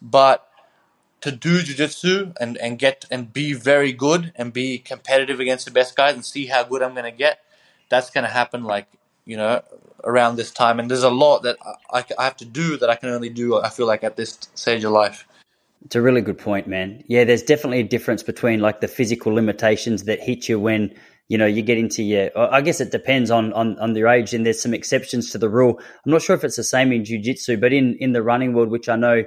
But 0.01 0.47
to 1.21 1.31
do 1.31 1.63
jiu-jitsu 1.63 2.33
and, 2.41 2.57
and 2.59 2.79
get 2.79 3.05
and 3.11 3.33
be 3.33 3.53
very 3.53 3.93
good 3.93 4.33
and 4.37 4.53
be 4.53 4.79
competitive 4.79 5.41
against 5.41 5.65
the 5.65 5.71
best 5.71 5.97
guys 5.97 6.15
and 6.15 6.25
see 6.25 6.47
how 6.47 6.65
good 6.65 6.83
I'm 6.83 6.93
going 6.93 7.11
to 7.11 7.17
get, 7.17 7.41
that's 7.89 8.11
going 8.11 8.25
to 8.25 8.31
happen 8.31 8.65
like, 8.65 8.87
you 9.25 9.37
know, 9.37 9.63
around 10.05 10.37
this 10.37 10.51
time. 10.51 10.81
And 10.81 10.91
there's 10.91 11.03
a 11.03 11.11
lot 11.11 11.43
that 11.43 11.57
I, 11.93 12.05
I 12.19 12.25
have 12.25 12.37
to 12.39 12.45
do 12.45 12.77
that 12.79 12.89
I 12.89 12.97
can 12.97 13.11
only 13.11 13.29
do, 13.29 13.61
I 13.61 13.69
feel 13.69 13.87
like, 13.87 14.03
at 14.03 14.17
this 14.17 14.39
stage 14.55 14.85
of 14.85 14.93
life. 14.93 15.27
It's 15.85 15.97
a 15.97 16.03
really 16.03 16.21
good 16.21 16.39
point, 16.39 16.67
man. 16.67 17.05
Yeah, 17.07 17.25
there's 17.25 17.43
definitely 17.43 17.81
a 17.81 17.85
difference 17.85 18.23
between 18.23 18.61
like 18.61 18.81
the 18.81 18.89
physical 18.89 19.33
limitations 19.33 20.05
that 20.05 20.21
hit 20.21 20.49
you 20.49 20.61
when 20.61 20.95
you 21.29 21.39
know 21.39 21.47
you 21.47 21.63
get 21.63 21.79
into 21.79 22.03
your. 22.03 22.31
I 22.37 22.61
guess 22.61 22.83
it 22.83 22.91
depends 22.91 23.31
on 23.31 23.55
on 23.55 23.79
on 23.79 23.97
your 23.97 24.09
age, 24.09 24.35
and 24.35 24.45
there's 24.45 24.61
some 24.61 24.75
exceptions 24.75 25.31
to 25.31 25.39
the 25.39 25.49
rule. 25.49 25.81
I'm 26.05 26.13
not 26.13 26.21
sure 26.21 26.37
if 26.37 26.45
it's 26.45 26.57
the 26.57 26.65
same 26.65 26.93
in 26.93 27.07
jiu-jitsu, 27.07 27.57
but 27.57 27.73
in 27.73 27.97
in 27.99 28.13
the 28.13 28.23
running 28.23 28.53
world, 28.53 28.69
which 28.69 28.91
I 28.91 28.97
know 28.97 29.25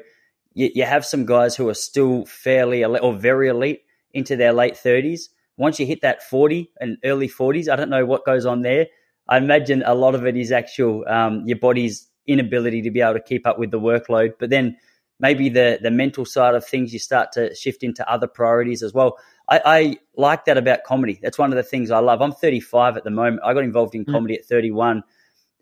you, 0.54 0.70
you 0.74 0.84
have 0.84 1.06
some 1.06 1.26
guys 1.26 1.56
who 1.56 1.70
are 1.70 1.74
still 1.74 2.26
fairly 2.26 2.82
elite 2.82 3.04
or 3.04 3.14
very 3.14 3.48
elite 3.50 3.84
into 4.14 4.36
their 4.36 4.54
late 4.54 4.76
30s. 4.76 5.30
Once 5.58 5.80
you 5.80 5.86
hit 5.86 6.02
that 6.02 6.24
40 6.24 6.72
and 6.80 6.98
early 7.04 7.28
40s, 7.28 7.70
I 7.70 7.76
don't 7.76 7.90
know 7.90 8.06
what 8.06 8.26
goes 8.26 8.46
on 8.46 8.62
there. 8.62 8.88
I 9.28 9.38
imagine 9.38 9.84
a 9.86 9.96
lot 9.96 10.16
of 10.16 10.26
it 10.26 10.36
is 10.36 10.52
actual 10.52 11.08
um, 11.08 11.44
your 11.46 11.58
body's 11.58 12.08
inability 12.28 12.82
to 12.82 12.92
be 12.92 13.02
able 13.02 13.14
to 13.14 13.20
keep 13.22 13.46
up 13.48 13.58
with 13.60 13.72
the 13.72 13.80
workload, 13.80 14.34
but 14.40 14.50
then 14.50 14.78
maybe 15.20 15.50
the 15.50 15.80
the 15.82 15.92
mental 15.92 16.26
side 16.26 16.56
of 16.56 16.66
things 16.66 16.92
you 16.92 17.00
start 17.00 17.32
to 17.34 17.54
shift 17.56 17.84
into 17.84 18.10
other 18.12 18.28
priorities 18.28 18.84
as 18.84 18.94
well. 18.94 19.18
I, 19.50 19.62
I 19.66 19.98
like 20.16 20.46
that 20.46 20.58
about 20.58 20.84
comedy. 20.84 21.20
That's 21.22 21.38
one 21.38 21.52
of 21.52 21.58
the 21.58 21.64
things 21.64 21.92
I 21.92 22.00
love. 22.00 22.22
I'm 22.22 22.32
35 22.32 22.98
at 22.98 23.04
the 23.04 23.10
moment. 23.10 23.42
I 23.44 23.54
got 23.54 23.64
involved 23.64 23.94
in 23.96 24.06
comedy 24.06 24.36
at 24.36 24.46
31. 24.46 25.04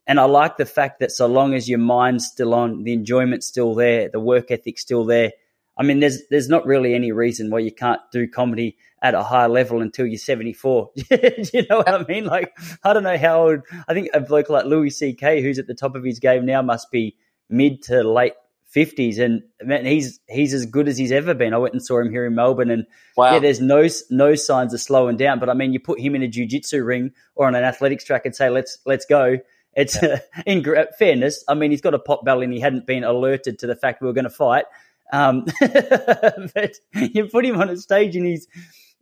And 0.07 0.19
I 0.19 0.23
like 0.23 0.57
the 0.57 0.65
fact 0.65 0.99
that 0.99 1.11
so 1.11 1.27
long 1.27 1.53
as 1.53 1.69
your 1.69 1.79
mind's 1.79 2.25
still 2.25 2.53
on, 2.53 2.83
the 2.83 2.93
enjoyment's 2.93 3.47
still 3.47 3.75
there, 3.75 4.09
the 4.09 4.19
work 4.19 4.51
ethic's 4.51 4.81
still 4.81 5.05
there, 5.05 5.31
I 5.77 5.83
mean, 5.83 5.99
there's 5.99 6.27
there's 6.29 6.49
not 6.49 6.65
really 6.65 6.93
any 6.93 7.11
reason 7.11 7.49
why 7.49 7.59
you 7.59 7.71
can't 7.71 8.01
do 8.11 8.27
comedy 8.27 8.77
at 9.01 9.15
a 9.15 9.23
higher 9.23 9.49
level 9.49 9.81
until 9.81 10.05
you're 10.05 10.19
74. 10.19 10.91
you 10.95 11.65
know 11.69 11.77
what 11.77 11.89
I 11.89 12.03
mean? 12.07 12.25
Like, 12.25 12.55
I 12.83 12.93
don't 12.93 13.03
know 13.03 13.17
how 13.17 13.47
old. 13.47 13.61
I 13.87 13.93
think 13.93 14.09
a 14.13 14.19
bloke 14.19 14.49
like 14.49 14.65
Louis 14.65 14.91
C.K., 14.91 15.41
who's 15.41 15.57
at 15.57 15.65
the 15.65 15.73
top 15.73 15.95
of 15.95 16.03
his 16.03 16.19
game 16.19 16.45
now, 16.45 16.61
must 16.61 16.91
be 16.91 17.15
mid 17.49 17.81
to 17.83 18.03
late 18.03 18.33
50s, 18.75 19.17
and 19.17 19.43
man, 19.63 19.85
he's 19.85 20.19
he's 20.29 20.53
as 20.53 20.65
good 20.65 20.87
as 20.87 20.97
he's 20.97 21.11
ever 21.11 21.33
been. 21.33 21.53
I 21.53 21.57
went 21.57 21.73
and 21.73 21.83
saw 21.83 21.99
him 21.99 22.11
here 22.11 22.25
in 22.25 22.35
Melbourne, 22.35 22.69
and 22.69 22.85
wow. 23.17 23.33
yeah, 23.33 23.39
there's 23.39 23.59
no 23.59 23.87
no 24.09 24.35
signs 24.35 24.73
of 24.73 24.81
slowing 24.81 25.17
down. 25.17 25.39
But 25.39 25.49
I 25.49 25.53
mean, 25.53 25.73
you 25.73 25.79
put 25.79 25.99
him 25.99 26.15
in 26.15 26.21
a 26.21 26.27
jiu-jitsu 26.27 26.83
ring 26.83 27.11
or 27.35 27.47
on 27.47 27.55
an 27.55 27.63
athletics 27.63 28.03
track 28.03 28.25
and 28.25 28.35
say, 28.35 28.49
"Let's 28.49 28.77
let's 28.85 29.05
go." 29.05 29.39
It's 29.73 30.01
yeah. 30.01 30.19
in 30.45 30.63
fairness. 30.97 31.43
I 31.47 31.53
mean, 31.53 31.71
he's 31.71 31.81
got 31.81 31.93
a 31.93 31.99
pot 31.99 32.25
belly, 32.25 32.45
and 32.45 32.53
he 32.53 32.59
hadn't 32.59 32.85
been 32.85 33.03
alerted 33.03 33.59
to 33.59 33.67
the 33.67 33.75
fact 33.75 34.01
we 34.01 34.07
were 34.07 34.13
going 34.13 34.25
to 34.25 34.29
fight. 34.29 34.65
Um, 35.13 35.45
but 35.61 36.75
you 36.93 37.27
put 37.27 37.45
him 37.45 37.59
on 37.59 37.69
a 37.69 37.77
stage, 37.77 38.15
and 38.15 38.25
he's 38.25 38.47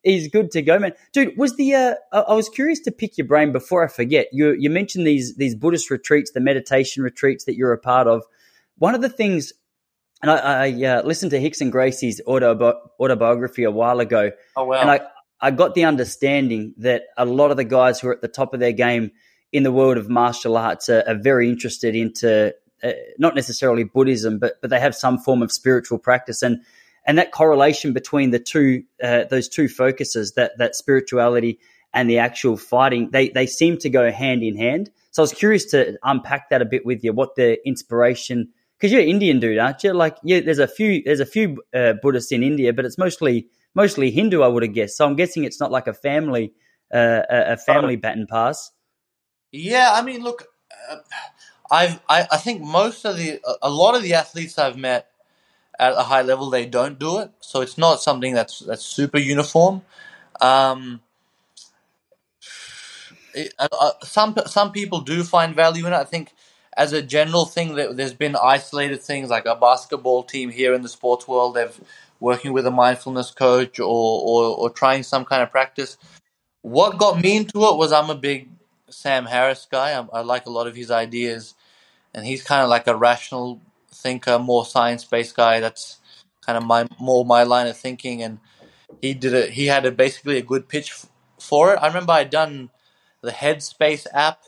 he's 0.04 0.28
good 0.28 0.52
to 0.52 0.62
go, 0.62 0.80
man. 0.80 0.94
Dude, 1.12 1.38
was 1.38 1.56
the 1.56 1.76
uh, 1.76 1.96
I 2.12 2.34
was 2.34 2.50
curious 2.50 2.80
to 2.82 2.92
pick 2.92 3.18
your 3.18 3.28
brain 3.28 3.52
before 3.52 3.84
I 3.84 3.88
forget. 3.88 4.28
You 4.32 4.54
you 4.54 4.70
mentioned 4.70 5.06
these 5.06 5.36
these 5.36 5.56
Buddhist 5.56 5.90
retreats, 5.90 6.32
the 6.32 6.40
meditation 6.40 7.04
retreats 7.04 7.46
that 7.46 7.56
you're 7.56 7.74
a 7.74 7.78
part 7.78 8.08
of. 8.08 8.24
One 8.78 8.96
of 8.96 9.02
the 9.02 9.10
things, 9.10 9.54
and 10.22 10.32
I, 10.32 10.68
I 10.68 10.86
uh, 10.86 11.02
listened 11.04 11.32
to 11.32 11.40
Rickson 11.40 11.72
Gracie's 11.72 12.22
autobi- 12.26 12.80
autobiography 13.00 13.64
a 13.64 13.72
while 13.72 14.00
ago. 14.00 14.32
Oh 14.56 14.66
wow! 14.66 14.82
And 14.82 14.90
I 14.90 15.02
I 15.42 15.52
got 15.52 15.76
the 15.76 15.86
understanding 15.86 16.74
that 16.78 17.04
a 17.18 17.26
lot 17.26 17.52
of 17.52 17.58
the 17.58 17.64
guys 17.64 18.00
who 18.00 18.10
are 18.10 18.14
at 18.14 18.22
the 18.22 18.28
top 18.28 18.54
of 18.54 18.60
their 18.60 18.72
game 18.72 19.12
in 19.52 19.64
the 19.64 19.72
world 19.72 19.98
of 19.98 20.10
martial 20.10 20.58
arts 20.58 20.90
are, 20.90 21.04
are 21.08 21.16
very 21.16 21.50
interested 21.50 21.96
into 21.96 22.54
uh, 22.84 22.92
not 23.18 23.36
necessarily 23.36 23.84
Buddhism, 23.84 24.40
but 24.40 24.62
but 24.62 24.70
they 24.70 24.80
have 24.80 24.96
some 24.96 25.18
form 25.18 25.42
of 25.42 25.52
spiritual 25.52 25.98
practice 25.98 26.42
and 26.42 26.62
and 27.06 27.18
that 27.18 27.32
correlation 27.32 27.94
between 27.94 28.32
the 28.32 28.40
two 28.40 28.84
uh, 29.04 29.24
those 29.30 29.50
two 29.50 29.68
focuses 29.68 30.34
that 30.34 30.58
that 30.58 30.76
spirituality 30.76 31.60
and 31.94 32.10
the 32.10 32.20
actual 32.20 32.58
fighting 32.58 33.10
they 33.12 33.30
they 33.30 33.46
seem 33.46 33.78
to 33.80 33.90
go 33.90 34.12
hand 34.12 34.44
in 34.44 34.56
hand. 34.56 34.92
So 35.12 35.22
I 35.22 35.24
was 35.24 35.34
curious 35.34 35.66
to 35.72 35.98
unpack 36.04 36.50
that 36.50 36.62
a 36.62 36.66
bit 36.66 36.86
with 36.86 37.04
you. 37.04 37.14
What 37.14 37.36
the 37.36 37.58
inspiration 37.68 38.50
because 38.78 38.94
you're 38.94 39.02
Indian 39.02 39.40
dude, 39.40 39.58
aren't 39.58 39.84
you? 39.84 39.94
Like, 39.94 40.18
yeah, 40.24 40.40
there's 40.40 40.60
a 40.60 40.68
few 40.68 41.02
there's 41.04 41.20
a 41.20 41.26
few 41.26 41.62
uh, 41.74 41.94
Buddhists 42.02 42.32
in 42.32 42.44
India, 42.44 42.74
but 42.74 42.86
it's 42.86 42.98
mostly 42.98 43.48
mostly 43.76 44.12
Hindu, 44.12 44.42
I 44.42 44.48
would 44.48 44.64
have 44.64 44.74
guessed. 44.74 44.98
So 44.98 45.06
I'm 45.06 45.16
guessing 45.16 45.44
it's 45.44 45.60
not 45.60 45.72
like 45.72 45.88
a 45.88 45.94
family 45.94 46.54
uh, 46.94 47.22
a 47.30 47.58
family 47.58 47.96
baton 47.96 48.28
pass. 48.28 48.72
Yeah, 49.52 49.92
I 49.94 50.02
mean, 50.04 50.22
look, 50.24 50.46
uh, 50.90 50.98
I've, 51.72 52.00
I 52.10 52.28
I 52.32 52.38
think 52.38 52.62
most 52.62 53.06
of 53.06 53.18
the 53.18 53.42
a 53.62 53.70
lot 53.70 53.96
of 53.96 54.04
the 54.04 54.14
athletes 54.16 54.58
I've 54.60 54.78
met 54.78 55.08
at 55.80 55.94
a 55.94 56.04
high 56.04 56.22
level 56.22 56.50
they 56.50 56.66
don't 56.66 57.00
do 57.00 57.20
it, 57.20 57.32
so 57.40 57.62
it's 57.62 57.78
not 57.78 58.02
something 58.02 58.34
that's 58.34 58.60
that's 58.60 58.84
super 58.86 59.18
uniform. 59.20 59.82
Um, 60.42 61.02
it, 63.34 63.54
uh, 63.60 63.68
uh 63.80 63.92
some 64.04 64.36
some 64.46 64.72
people 64.72 65.02
do 65.02 65.24
find 65.24 65.56
value 65.56 65.86
in 65.88 65.94
it. 65.94 65.98
I 65.98 66.04
think 66.04 66.34
as 66.78 66.94
a 66.94 67.02
general 67.02 67.46
thing, 67.46 67.76
that 67.76 67.98
there's 67.98 68.14
been 68.14 68.36
isolated 68.36 69.02
things 69.02 69.30
like 69.30 69.46
a 69.46 69.56
basketball 69.56 70.24
team 70.24 70.52
here 70.52 70.74
in 70.74 70.82
the 70.84 70.90
sports 70.90 71.28
world. 71.28 71.56
They've 71.56 71.80
working 72.20 72.54
with 72.54 72.68
a 72.68 72.72
mindfulness 72.72 73.32
coach 73.32 73.80
or, 73.80 73.86
or, 73.86 74.58
or 74.58 74.70
trying 74.70 75.04
some 75.04 75.26
kind 75.26 75.42
of 75.42 75.52
practice. 75.52 75.98
What 76.62 76.98
got 76.98 77.22
me 77.22 77.38
into 77.38 77.64
it 77.66 77.78
was 77.78 77.94
I'm 77.94 78.10
a 78.10 78.16
big 78.16 78.50
Sam 78.90 79.26
Harris 79.26 79.68
guy. 79.70 79.92
I, 79.92 80.20
I 80.20 80.22
like 80.22 80.46
a 80.46 80.52
lot 80.52 80.68
of 80.68 80.76
his 80.76 80.92
ideas, 80.92 81.56
and 82.14 82.26
he's 82.26 82.44
kind 82.44 82.64
of 82.64 82.70
like 82.70 82.88
a 82.88 82.96
rational 82.96 83.62
thinker, 83.92 84.40
more 84.40 84.66
science 84.66 85.04
based 85.04 85.36
guy. 85.36 85.60
That's 85.60 86.00
kind 86.46 86.58
of 86.58 86.64
my 86.64 86.88
more 87.00 87.26
my 87.26 87.44
line 87.44 87.68
of 87.68 87.78
thinking. 87.78 88.22
And 88.24 88.40
he 89.02 89.14
did 89.14 89.34
it. 89.34 89.52
He 89.52 89.68
had 89.68 89.86
a 89.86 89.92
basically 89.92 90.38
a 90.38 90.42
good 90.44 90.68
pitch 90.68 90.94
for 91.40 91.74
it. 91.74 91.80
I 91.82 91.88
remember 91.88 92.14
I'd 92.14 92.30
done 92.30 92.70
the 93.22 93.32
Headspace 93.32 94.08
app 94.14 94.44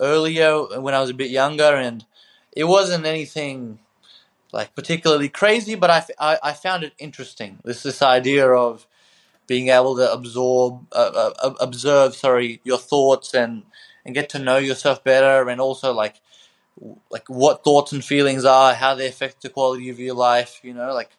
earlier 0.00 0.80
when 0.80 0.94
I 0.94 1.00
was 1.00 1.10
a 1.10 1.14
bit 1.14 1.30
younger, 1.30 1.74
and 1.76 2.04
it 2.52 2.64
wasn't 2.64 3.06
anything 3.06 3.78
like 4.52 4.74
particularly 4.74 5.28
crazy, 5.28 5.74
but 5.74 5.90
I, 5.90 6.04
I, 6.18 6.38
I 6.42 6.52
found 6.52 6.84
it 6.84 6.92
interesting. 6.98 7.58
This 7.64 7.82
this 7.82 8.02
idea 8.02 8.48
of 8.48 8.86
being 9.46 9.68
able 9.68 9.96
to 9.96 10.12
absorb 10.12 10.86
uh, 10.92 11.30
uh, 11.42 11.54
observe 11.60 12.14
sorry 12.14 12.60
your 12.64 12.78
thoughts 12.78 13.34
and 13.34 13.64
and 14.04 14.14
get 14.14 14.28
to 14.30 14.38
know 14.38 14.58
yourself 14.58 15.02
better 15.04 15.48
and 15.48 15.60
also 15.60 15.92
like 15.92 16.20
like 17.10 17.28
what 17.28 17.64
thoughts 17.64 17.92
and 17.92 18.04
feelings 18.04 18.44
are 18.44 18.74
how 18.74 18.94
they 18.94 19.06
affect 19.06 19.42
the 19.42 19.48
quality 19.48 19.88
of 19.90 19.98
your 19.98 20.14
life 20.14 20.60
you 20.62 20.74
know 20.74 20.92
like 20.92 21.10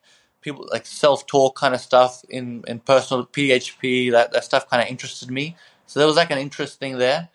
people 0.46 0.67
like 0.72 0.86
self-talk 0.86 1.55
kind 1.58 1.74
of 1.74 1.82
stuff 1.82 2.24
in 2.29 2.63
in 2.67 2.79
personal 2.79 3.25
php 3.25 4.12
that, 4.12 4.32
that 4.32 4.44
stuff 4.44 4.70
kind 4.70 4.82
of 4.82 4.88
interested 4.88 5.32
me. 5.32 5.55
So 5.88 6.00
there 6.00 6.08
was 6.08 6.15
like 6.15 6.32
an 6.32 6.38
interesting 6.38 6.98
there. 7.00 7.29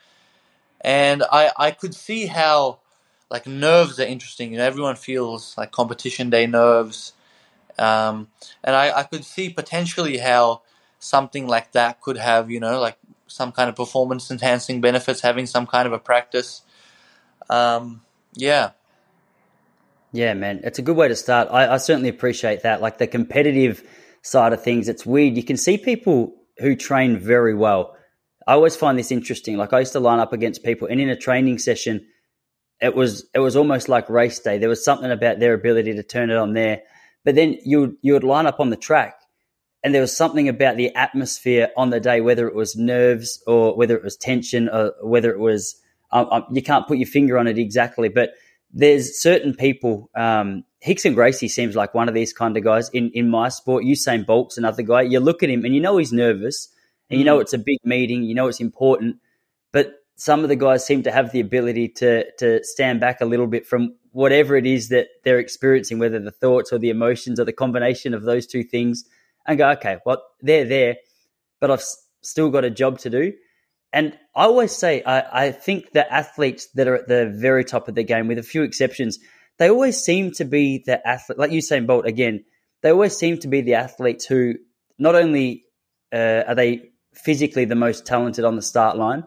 And 0.81 1.23
i 1.33 1.51
i 1.57 1.71
could 1.73 1.95
see 1.95 2.27
how 2.27 2.79
like 3.31 3.47
nerves 3.47 3.99
are 4.01 4.05
interesting. 4.05 4.53
You 4.53 4.59
know 4.59 4.65
everyone 4.65 4.97
feels 4.97 5.57
like 5.59 5.73
competition 5.73 6.31
day 6.31 6.47
nerves. 6.47 7.13
Um, 7.79 8.29
and 8.63 8.77
I, 8.77 8.99
I 9.01 9.03
could 9.05 9.25
see 9.25 9.49
potentially 9.51 10.19
how 10.19 10.63
something 11.01 11.49
like 11.49 11.73
that 11.73 12.01
could 12.01 12.17
have, 12.17 12.51
you 12.51 12.61
know, 12.61 12.81
like 12.81 12.97
some 13.27 13.51
kind 13.51 13.69
of 13.69 13.75
performance 13.75 14.31
enhancing 14.31 14.81
benefits, 14.81 15.21
having 15.23 15.47
some 15.47 15.67
kind 15.67 15.87
of 15.87 15.93
a 15.93 15.99
practice. 15.99 16.63
Um, 17.49 18.03
yeah. 18.35 18.71
Yeah, 20.13 20.35
man, 20.35 20.61
it's 20.65 20.79
a 20.79 20.83
good 20.83 20.97
way 20.97 21.09
to 21.09 21.17
start. 21.17 21.49
I, 21.51 21.75
I 21.75 21.77
certainly 21.79 22.09
appreciate 22.09 22.63
that. 22.63 22.81
Like 22.81 22.99
the 22.99 23.07
competitive 23.07 23.83
side 24.23 24.53
of 24.53 24.63
things, 24.63 24.89
it's 24.89 25.07
weird. 25.07 25.37
You 25.37 25.45
can 25.45 25.57
see 25.57 25.79
people 25.79 26.35
who 26.59 26.77
train 26.77 27.19
very 27.19 27.55
well. 27.55 27.97
I 28.47 28.55
always 28.55 28.77
find 28.77 28.99
this 28.99 29.13
interesting. 29.13 29.57
Like 29.57 29.73
I 29.73 29.81
used 29.81 29.93
to 29.93 30.01
line 30.01 30.19
up 30.19 30.33
against 30.33 30.65
people, 30.65 30.89
and 30.89 31.01
in 31.01 31.09
a 31.09 31.17
training 31.17 31.59
session, 31.59 32.07
it 32.81 32.97
was 32.97 33.29
it 33.35 33.39
was 33.39 33.55
almost 33.57 33.89
like 33.89 34.11
race 34.11 34.41
day. 34.41 34.59
There 34.59 34.69
was 34.69 34.85
something 34.85 35.11
about 35.11 35.39
their 35.39 35.55
ability 35.55 35.95
to 35.95 36.03
turn 36.03 36.31
it 36.31 36.37
on 36.37 36.55
there. 36.55 36.83
But 37.25 37.35
then 37.35 37.59
you 37.65 37.99
you 38.03 38.15
would 38.15 38.25
line 38.25 38.47
up 38.47 38.59
on 38.59 38.71
the 38.71 38.77
track, 38.77 39.20
and 39.83 39.95
there 39.95 40.03
was 40.03 40.17
something 40.17 40.49
about 40.49 40.77
the 40.77 40.95
atmosphere 40.95 41.71
on 41.77 41.91
the 41.91 42.01
day, 42.01 42.21
whether 42.21 42.47
it 42.47 42.55
was 42.55 42.77
nerves 42.77 43.43
or 43.47 43.77
whether 43.77 43.97
it 43.97 44.05
was 44.05 44.17
tension 44.17 44.69
or 44.69 44.93
whether 45.03 45.31
it 45.31 45.39
was 45.39 45.81
um, 46.13 46.29
um, 46.31 46.45
you 46.51 46.63
can't 46.63 46.87
put 46.87 46.99
your 46.99 47.07
finger 47.07 47.39
on 47.39 47.47
it 47.47 47.59
exactly, 47.59 48.09
but 48.09 48.35
there's 48.73 49.21
certain 49.21 49.55
people. 49.55 50.11
Um, 50.15 50.65
and 50.85 51.15
Gracie 51.15 51.49
seems 51.49 51.77
like 51.77 51.95
one 51.95 52.09
of 52.09 52.15
these 52.15 52.33
kind 52.33 52.57
of 52.57 52.65
guys 52.65 52.89
in 52.91 53.11
in 53.11 53.29
my 53.29 53.49
sport. 53.49 53.85
Usain 53.85 54.27
Bolt's 54.27 54.59
another 54.59 54.83
guy. 54.83 55.03
You 55.03 55.21
look 55.21 55.43
at 55.43 55.51
him 55.51 55.65
and 55.65 55.75
you 55.75 55.81
know 55.81 55.99
he's 55.99 56.13
nervous, 56.13 56.69
and 57.11 57.19
you 57.19 57.25
know 57.25 57.39
mm. 57.39 57.43
it's 57.43 57.53
a 57.53 57.59
big 57.59 57.79
meeting. 57.85 58.23
You 58.25 58.35
know 58.35 58.49
it's 58.49 58.61
important, 58.61 59.17
but 59.73 59.95
some 60.17 60.43
of 60.43 60.49
the 60.49 60.57
guys 60.57 60.87
seem 60.87 61.03
to 61.05 61.13
have 61.13 61.33
the 61.33 61.41
ability 61.41 61.89
to 61.89 62.31
to 62.39 62.65
stand 62.65 63.01
back 63.01 63.21
a 63.21 63.27
little 63.27 63.47
bit 63.47 63.67
from 63.67 63.95
whatever 64.13 64.57
it 64.57 64.67
is 64.67 64.89
that 64.89 65.09
they're 65.23 65.39
experiencing, 65.39 65.99
whether 65.99 66.19
the 66.19 66.33
thoughts 66.33 66.73
or 66.73 66.79
the 66.79 66.91
emotions 66.91 67.39
or 67.39 67.45
the 67.45 67.53
combination 67.53 68.15
of 68.15 68.23
those 68.23 68.47
two 68.47 68.65
things 68.65 69.05
and 69.47 69.59
go, 69.59 69.71
okay, 69.71 69.99
well, 70.05 70.23
they're 70.41 70.65
there, 70.65 70.97
but 71.61 71.71
I've 71.71 71.85
still 72.23 72.51
got 72.51 72.65
a 72.65 72.71
job 72.71 72.99
to 73.01 73.11
do. 73.11 73.33
And 73.93 74.17
I 74.37 74.45
always 74.45 74.73
say, 74.73 75.03
I, 75.03 75.47
I 75.47 75.53
think 75.53 75.93
the 75.93 76.11
athletes 76.13 76.69
that 76.75 76.87
are 76.87 76.97
at 76.97 77.09
the 77.09 77.33
very 77.35 77.65
top 77.65 77.89
of 77.89 77.95
the 77.95 78.05
game, 78.05 78.29
with 78.29 78.39
a 78.39 78.43
few 78.43 78.63
exceptions, 78.63 79.19
they 79.59 79.69
always 79.69 79.99
seem 79.99 80.31
to 80.33 80.45
be 80.45 80.83
the 80.85 81.07
athlete, 81.07 81.39
like 81.39 81.51
Usain 81.51 81.87
Bolt 81.87 82.07
again, 82.07 82.45
they 82.83 82.91
always 82.91 83.17
seem 83.17 83.39
to 83.39 83.49
be 83.49 83.61
the 83.61 83.75
athletes 83.75 84.25
who 84.25 84.55
not 84.99 85.15
only 85.15 85.65
uh, 86.13 86.45
are 86.47 86.55
they 86.55 86.91
physically 87.15 87.65
the 87.65 87.75
most 87.75 88.07
talented 88.07 88.45
on 88.45 88.57
the 88.57 88.63
start 88.63 88.97
line, 88.97 89.25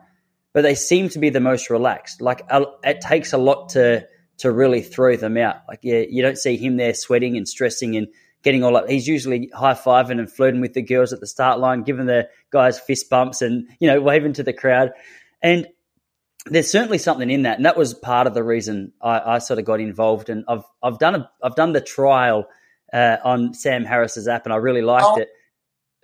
but 0.53 0.61
they 0.61 0.75
seem 0.75 1.09
to 1.09 1.19
be 1.19 1.29
the 1.29 1.39
most 1.39 1.69
relaxed. 1.69 2.21
Like 2.21 2.43
it 2.83 3.01
takes 3.01 3.33
a 3.33 3.37
lot 3.37 3.69
to 3.69 4.07
to 4.39 4.51
really 4.51 4.81
throw 4.81 5.15
them 5.15 5.37
out. 5.37 5.57
Like 5.67 5.79
yeah, 5.83 6.03
you 6.09 6.21
don't 6.21 6.37
see 6.37 6.57
him 6.57 6.77
there 6.77 6.93
sweating 6.93 7.37
and 7.37 7.47
stressing 7.47 7.95
and 7.95 8.07
getting 8.43 8.63
all 8.63 8.75
up. 8.75 8.89
He's 8.89 9.07
usually 9.07 9.49
high 9.53 9.73
fiving 9.73 10.19
and 10.19 10.31
flirting 10.31 10.61
with 10.61 10.73
the 10.73 10.81
girls 10.81 11.13
at 11.13 11.19
the 11.19 11.27
start 11.27 11.59
line, 11.59 11.83
giving 11.83 12.05
the 12.05 12.29
guys 12.51 12.79
fist 12.79 13.09
bumps 13.09 13.41
and, 13.41 13.67
you 13.79 13.87
know, 13.87 14.01
waving 14.01 14.33
to 14.33 14.43
the 14.43 14.53
crowd. 14.53 14.91
And 15.41 15.67
there's 16.45 16.69
certainly 16.69 16.97
something 16.97 17.29
in 17.29 17.43
that. 17.43 17.57
And 17.57 17.65
that 17.65 17.77
was 17.77 17.93
part 17.93 18.27
of 18.27 18.33
the 18.33 18.43
reason 18.43 18.91
I, 19.01 19.35
I 19.35 19.37
sort 19.39 19.59
of 19.59 19.65
got 19.65 19.79
involved. 19.79 20.29
And 20.29 20.43
I've, 20.47 20.63
I've 20.81 20.99
done 20.99 21.15
a, 21.15 21.31
I've 21.41 21.55
done 21.55 21.71
the 21.71 21.81
trial 21.81 22.47
uh, 22.91 23.17
on 23.23 23.53
Sam 23.53 23.85
Harris's 23.85 24.27
app 24.27 24.45
and 24.45 24.53
I 24.53 24.57
really 24.57 24.81
liked 24.81 25.05
oh, 25.07 25.19
it. 25.19 25.29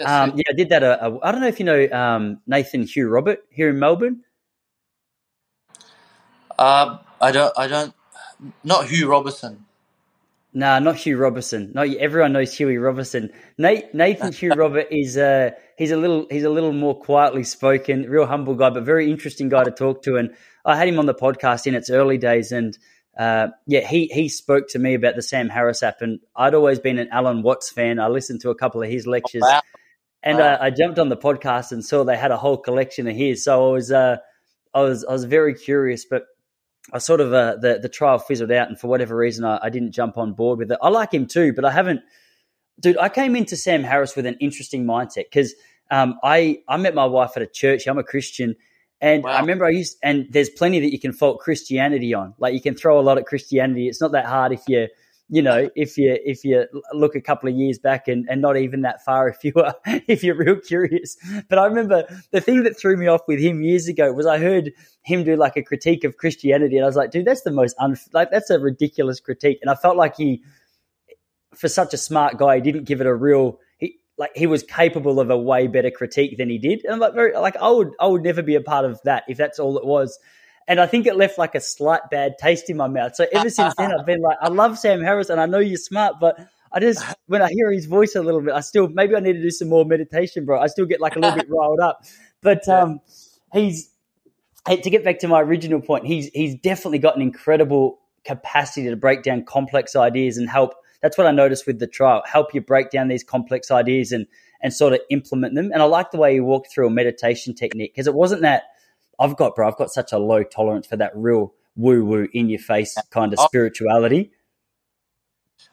Um, 0.05 0.33
yeah, 0.35 0.43
I 0.49 0.53
did 0.53 0.69
that. 0.69 0.83
I 0.83 0.91
uh, 0.91 1.19
I 1.21 1.31
don't 1.31 1.41
know 1.41 1.47
if 1.47 1.59
you 1.59 1.65
know 1.65 1.89
um, 1.91 2.39
Nathan 2.47 2.83
Hugh 2.83 3.09
Robert 3.09 3.39
here 3.49 3.69
in 3.69 3.79
Melbourne. 3.79 4.23
Um, 6.57 6.99
I 7.19 7.31
don't. 7.31 7.53
I 7.57 7.67
don't. 7.67 7.93
Not 8.63 8.87
Hugh 8.87 9.09
Robertson. 9.09 9.65
Nah, 10.51 10.79
not 10.79 10.95
Hugh 10.95 11.17
Robertson. 11.17 11.71
No, 11.75 11.83
everyone 11.83 12.33
knows 12.33 12.55
Hughie 12.55 12.77
Robertson. 12.79 13.31
Nate, 13.59 13.93
Nathan 13.93 14.33
Hugh 14.33 14.49
Robert 14.57 14.87
is 14.89 15.15
uh, 15.15 15.51
he's 15.77 15.91
a 15.91 15.97
little 15.97 16.25
he's 16.31 16.43
a 16.43 16.49
little 16.49 16.73
more 16.73 16.99
quietly 16.99 17.43
spoken, 17.43 18.09
real 18.09 18.25
humble 18.25 18.55
guy, 18.55 18.71
but 18.71 18.83
very 18.83 19.11
interesting 19.11 19.49
guy 19.49 19.63
to 19.63 19.71
talk 19.71 20.01
to. 20.03 20.17
And 20.17 20.31
I 20.65 20.75
had 20.75 20.87
him 20.87 20.97
on 20.97 21.05
the 21.05 21.13
podcast 21.13 21.67
in 21.67 21.75
its 21.75 21.91
early 21.91 22.17
days, 22.17 22.51
and 22.51 22.75
uh, 23.17 23.49
yeah, 23.67 23.81
he 23.87 24.07
he 24.07 24.27
spoke 24.27 24.67
to 24.69 24.79
me 24.79 24.95
about 24.95 25.15
the 25.15 25.21
Sam 25.21 25.49
Harris 25.49 25.83
app, 25.83 26.01
and 26.01 26.19
I'd 26.35 26.55
always 26.55 26.79
been 26.79 26.97
an 26.97 27.09
Alan 27.11 27.43
Watts 27.43 27.69
fan. 27.69 27.99
I 27.99 28.07
listened 28.07 28.41
to 28.41 28.49
a 28.49 28.55
couple 28.55 28.81
of 28.81 28.89
his 28.89 29.05
lectures, 29.05 29.43
Wow. 29.45 29.61
and 30.23 30.39
Wow. 30.39 30.53
uh, 30.53 30.57
I 30.61 30.71
jumped 30.71 30.97
on 30.97 31.09
the 31.09 31.17
podcast 31.17 31.71
and 31.71 31.85
saw 31.85 32.03
they 32.03 32.17
had 32.17 32.31
a 32.31 32.37
whole 32.37 32.57
collection 32.57 33.07
of 33.07 33.15
his. 33.15 33.43
So 33.43 33.69
I 33.69 33.71
was 33.73 33.91
uh, 33.91 34.17
I 34.73 34.81
was 34.81 35.05
I 35.05 35.11
was 35.11 35.25
very 35.25 35.53
curious, 35.53 36.05
but 36.05 36.23
I 36.93 36.97
sort 36.99 37.21
of 37.21 37.33
uh, 37.33 37.55
the 37.57 37.79
the 37.79 37.89
trial 37.89 38.19
fizzled 38.19 38.51
out, 38.51 38.67
and 38.69 38.79
for 38.79 38.87
whatever 38.87 39.15
reason, 39.15 39.45
I, 39.45 39.59
I 39.63 39.69
didn't 39.69 39.91
jump 39.91 40.17
on 40.17 40.33
board 40.33 40.59
with 40.59 40.71
it. 40.71 40.77
I 40.81 40.89
like 40.89 41.13
him 41.13 41.27
too, 41.27 41.53
but 41.53 41.65
I 41.65 41.71
haven't. 41.71 42.01
Dude, 42.79 42.97
I 42.97 43.09
came 43.09 43.35
into 43.35 43.55
Sam 43.57 43.83
Harris 43.83 44.15
with 44.15 44.25
an 44.25 44.37
interesting 44.39 44.85
mindset 44.85 45.25
because 45.31 45.53
um, 45.91 46.19
I 46.23 46.59
I 46.67 46.77
met 46.77 46.95
my 46.95 47.05
wife 47.05 47.31
at 47.35 47.41
a 47.41 47.47
church. 47.47 47.87
I'm 47.87 47.97
a 47.97 48.03
Christian, 48.03 48.55
and 49.01 49.23
Wow. 49.23 49.31
I 49.31 49.39
remember 49.41 49.65
I 49.65 49.69
used 49.69 49.97
and 50.03 50.27
there's 50.31 50.49
plenty 50.49 50.79
that 50.79 50.91
you 50.91 50.99
can 50.99 51.13
fault 51.13 51.39
Christianity 51.39 52.13
on. 52.13 52.33
Like 52.37 52.53
you 52.53 52.61
can 52.61 52.75
throw 52.75 52.99
a 52.99 53.01
lot 53.01 53.17
at 53.17 53.25
Christianity. 53.25 53.87
It's 53.87 54.01
not 54.01 54.11
that 54.13 54.25
hard 54.25 54.51
if 54.51 54.61
you 54.67 54.87
you 55.29 55.41
know 55.41 55.69
if 55.75 55.97
you 55.97 56.17
if 56.25 56.43
you 56.43 56.65
look 56.93 57.15
a 57.15 57.21
couple 57.21 57.47
of 57.47 57.55
years 57.55 57.77
back 57.77 58.07
and, 58.07 58.27
and 58.29 58.41
not 58.41 58.57
even 58.57 58.81
that 58.81 59.03
far 59.05 59.27
if 59.29 59.43
you 59.43 59.53
are 59.55 59.75
if 59.85 60.23
you're 60.23 60.35
real 60.35 60.59
curious. 60.59 61.17
But 61.47 61.59
I 61.59 61.65
remember 61.65 62.05
the 62.31 62.41
thing 62.41 62.63
that 62.63 62.77
threw 62.77 62.97
me 62.97 63.07
off 63.07 63.21
with 63.27 63.39
him 63.39 63.61
years 63.61 63.87
ago 63.87 64.11
was 64.11 64.25
I 64.25 64.39
heard 64.39 64.71
him 65.03 65.23
do 65.23 65.35
like 65.35 65.55
a 65.55 65.63
critique 65.63 66.03
of 66.03 66.17
Christianity, 66.17 66.75
and 66.75 66.83
I 66.83 66.87
was 66.87 66.95
like, 66.95 67.11
dude, 67.11 67.25
that's 67.25 67.43
the 67.43 67.51
most 67.51 67.75
un- 67.79 67.97
like 68.13 68.31
that's 68.31 68.49
a 68.49 68.59
ridiculous 68.59 69.19
critique, 69.19 69.59
and 69.61 69.69
I 69.69 69.75
felt 69.75 69.95
like 69.95 70.15
he 70.17 70.43
for 71.55 71.67
such 71.67 71.93
a 71.93 71.97
smart 71.97 72.37
guy, 72.37 72.55
he 72.55 72.61
didn't 72.61 72.83
give 72.85 73.01
it 73.01 73.07
a 73.07 73.13
real. 73.13 73.59
He 73.77 73.97
like 74.17 74.31
he 74.35 74.47
was 74.47 74.63
capable 74.63 75.19
of 75.19 75.29
a 75.29 75.37
way 75.37 75.67
better 75.67 75.91
critique 75.91 76.37
than 76.37 76.49
he 76.49 76.57
did, 76.57 76.83
and 76.83 76.93
I'm 76.93 76.99
like 76.99 77.13
very 77.13 77.33
like 77.33 77.55
I 77.57 77.69
would 77.69 77.91
I 77.99 78.07
would 78.07 78.23
never 78.23 78.41
be 78.41 78.55
a 78.55 78.61
part 78.61 78.85
of 78.85 79.01
that 79.03 79.23
if 79.27 79.37
that's 79.37 79.59
all 79.59 79.77
it 79.77 79.85
was. 79.85 80.19
And 80.69 80.79
I 80.79 80.85
think 80.85 81.07
it 81.07 81.17
left 81.17 81.39
like 81.39 81.55
a 81.55 81.59
slight 81.59 82.01
bad 82.11 82.37
taste 82.37 82.69
in 82.69 82.77
my 82.77 82.87
mouth. 82.87 83.15
So 83.15 83.25
ever 83.33 83.49
since 83.49 83.73
then, 83.75 83.91
I've 83.91 84.05
been 84.05 84.21
like, 84.21 84.37
I 84.39 84.49
love 84.49 84.77
Sam 84.77 85.01
Harris, 85.01 85.29
and 85.29 85.41
I 85.41 85.47
know 85.47 85.57
you're 85.57 85.77
smart, 85.77 86.17
but 86.21 86.39
I 86.71 86.79
just 86.79 87.03
when 87.25 87.41
I 87.41 87.49
hear 87.49 87.71
his 87.71 87.87
voice 87.87 88.15
a 88.15 88.21
little 88.21 88.39
bit, 88.39 88.53
I 88.53 88.59
still 88.59 88.87
maybe 88.87 89.15
I 89.15 89.19
need 89.19 89.33
to 89.33 89.41
do 89.41 89.49
some 89.49 89.67
more 89.67 89.83
meditation, 89.83 90.45
bro. 90.45 90.61
I 90.61 90.67
still 90.67 90.85
get 90.85 91.01
like 91.01 91.15
a 91.15 91.19
little 91.19 91.35
bit 91.35 91.49
riled 91.49 91.79
up. 91.79 92.05
But 92.41 92.69
um, 92.69 93.01
he's 93.51 93.89
to 94.67 94.89
get 94.89 95.03
back 95.03 95.19
to 95.19 95.27
my 95.27 95.41
original 95.41 95.81
point, 95.81 96.05
he's 96.05 96.27
he's 96.35 96.53
definitely 96.53 96.99
got 96.99 97.15
an 97.15 97.23
incredible 97.23 97.99
capacity 98.23 98.87
to 98.87 98.95
break 98.95 99.23
down 99.23 99.45
complex 99.45 99.95
ideas 99.95 100.37
and 100.37 100.47
help. 100.47 100.75
That's 101.01 101.17
what 101.17 101.25
I 101.25 101.31
noticed 101.31 101.65
with 101.65 101.79
the 101.79 101.87
trial. 101.87 102.21
Help 102.25 102.53
you 102.53 102.61
break 102.61 102.91
down 102.91 103.07
these 103.07 103.23
complex 103.23 103.71
ideas 103.71 104.11
and 104.11 104.27
and 104.61 104.71
sort 104.71 104.93
of 104.93 104.99
implement 105.09 105.55
them. 105.55 105.71
And 105.73 105.81
I 105.81 105.85
like 105.85 106.11
the 106.11 106.17
way 106.17 106.33
he 106.33 106.39
walked 106.41 106.71
through 106.71 106.87
a 106.87 106.91
meditation 106.91 107.55
technique 107.55 107.93
because 107.93 108.05
it 108.05 108.13
wasn't 108.13 108.43
that 108.43 108.63
I've 109.19 109.35
got, 109.35 109.55
bro. 109.55 109.67
I've 109.67 109.77
got 109.77 109.91
such 109.91 110.11
a 110.11 110.17
low 110.17 110.43
tolerance 110.43 110.87
for 110.87 110.97
that 110.97 111.11
real 111.15 111.53
woo 111.75 112.03
woo 112.05 112.27
in 112.33 112.49
your 112.49 112.59
face 112.59 112.95
kind 113.11 113.33
of 113.33 113.39
Oh. 113.39 113.45
spirituality. 113.45 114.31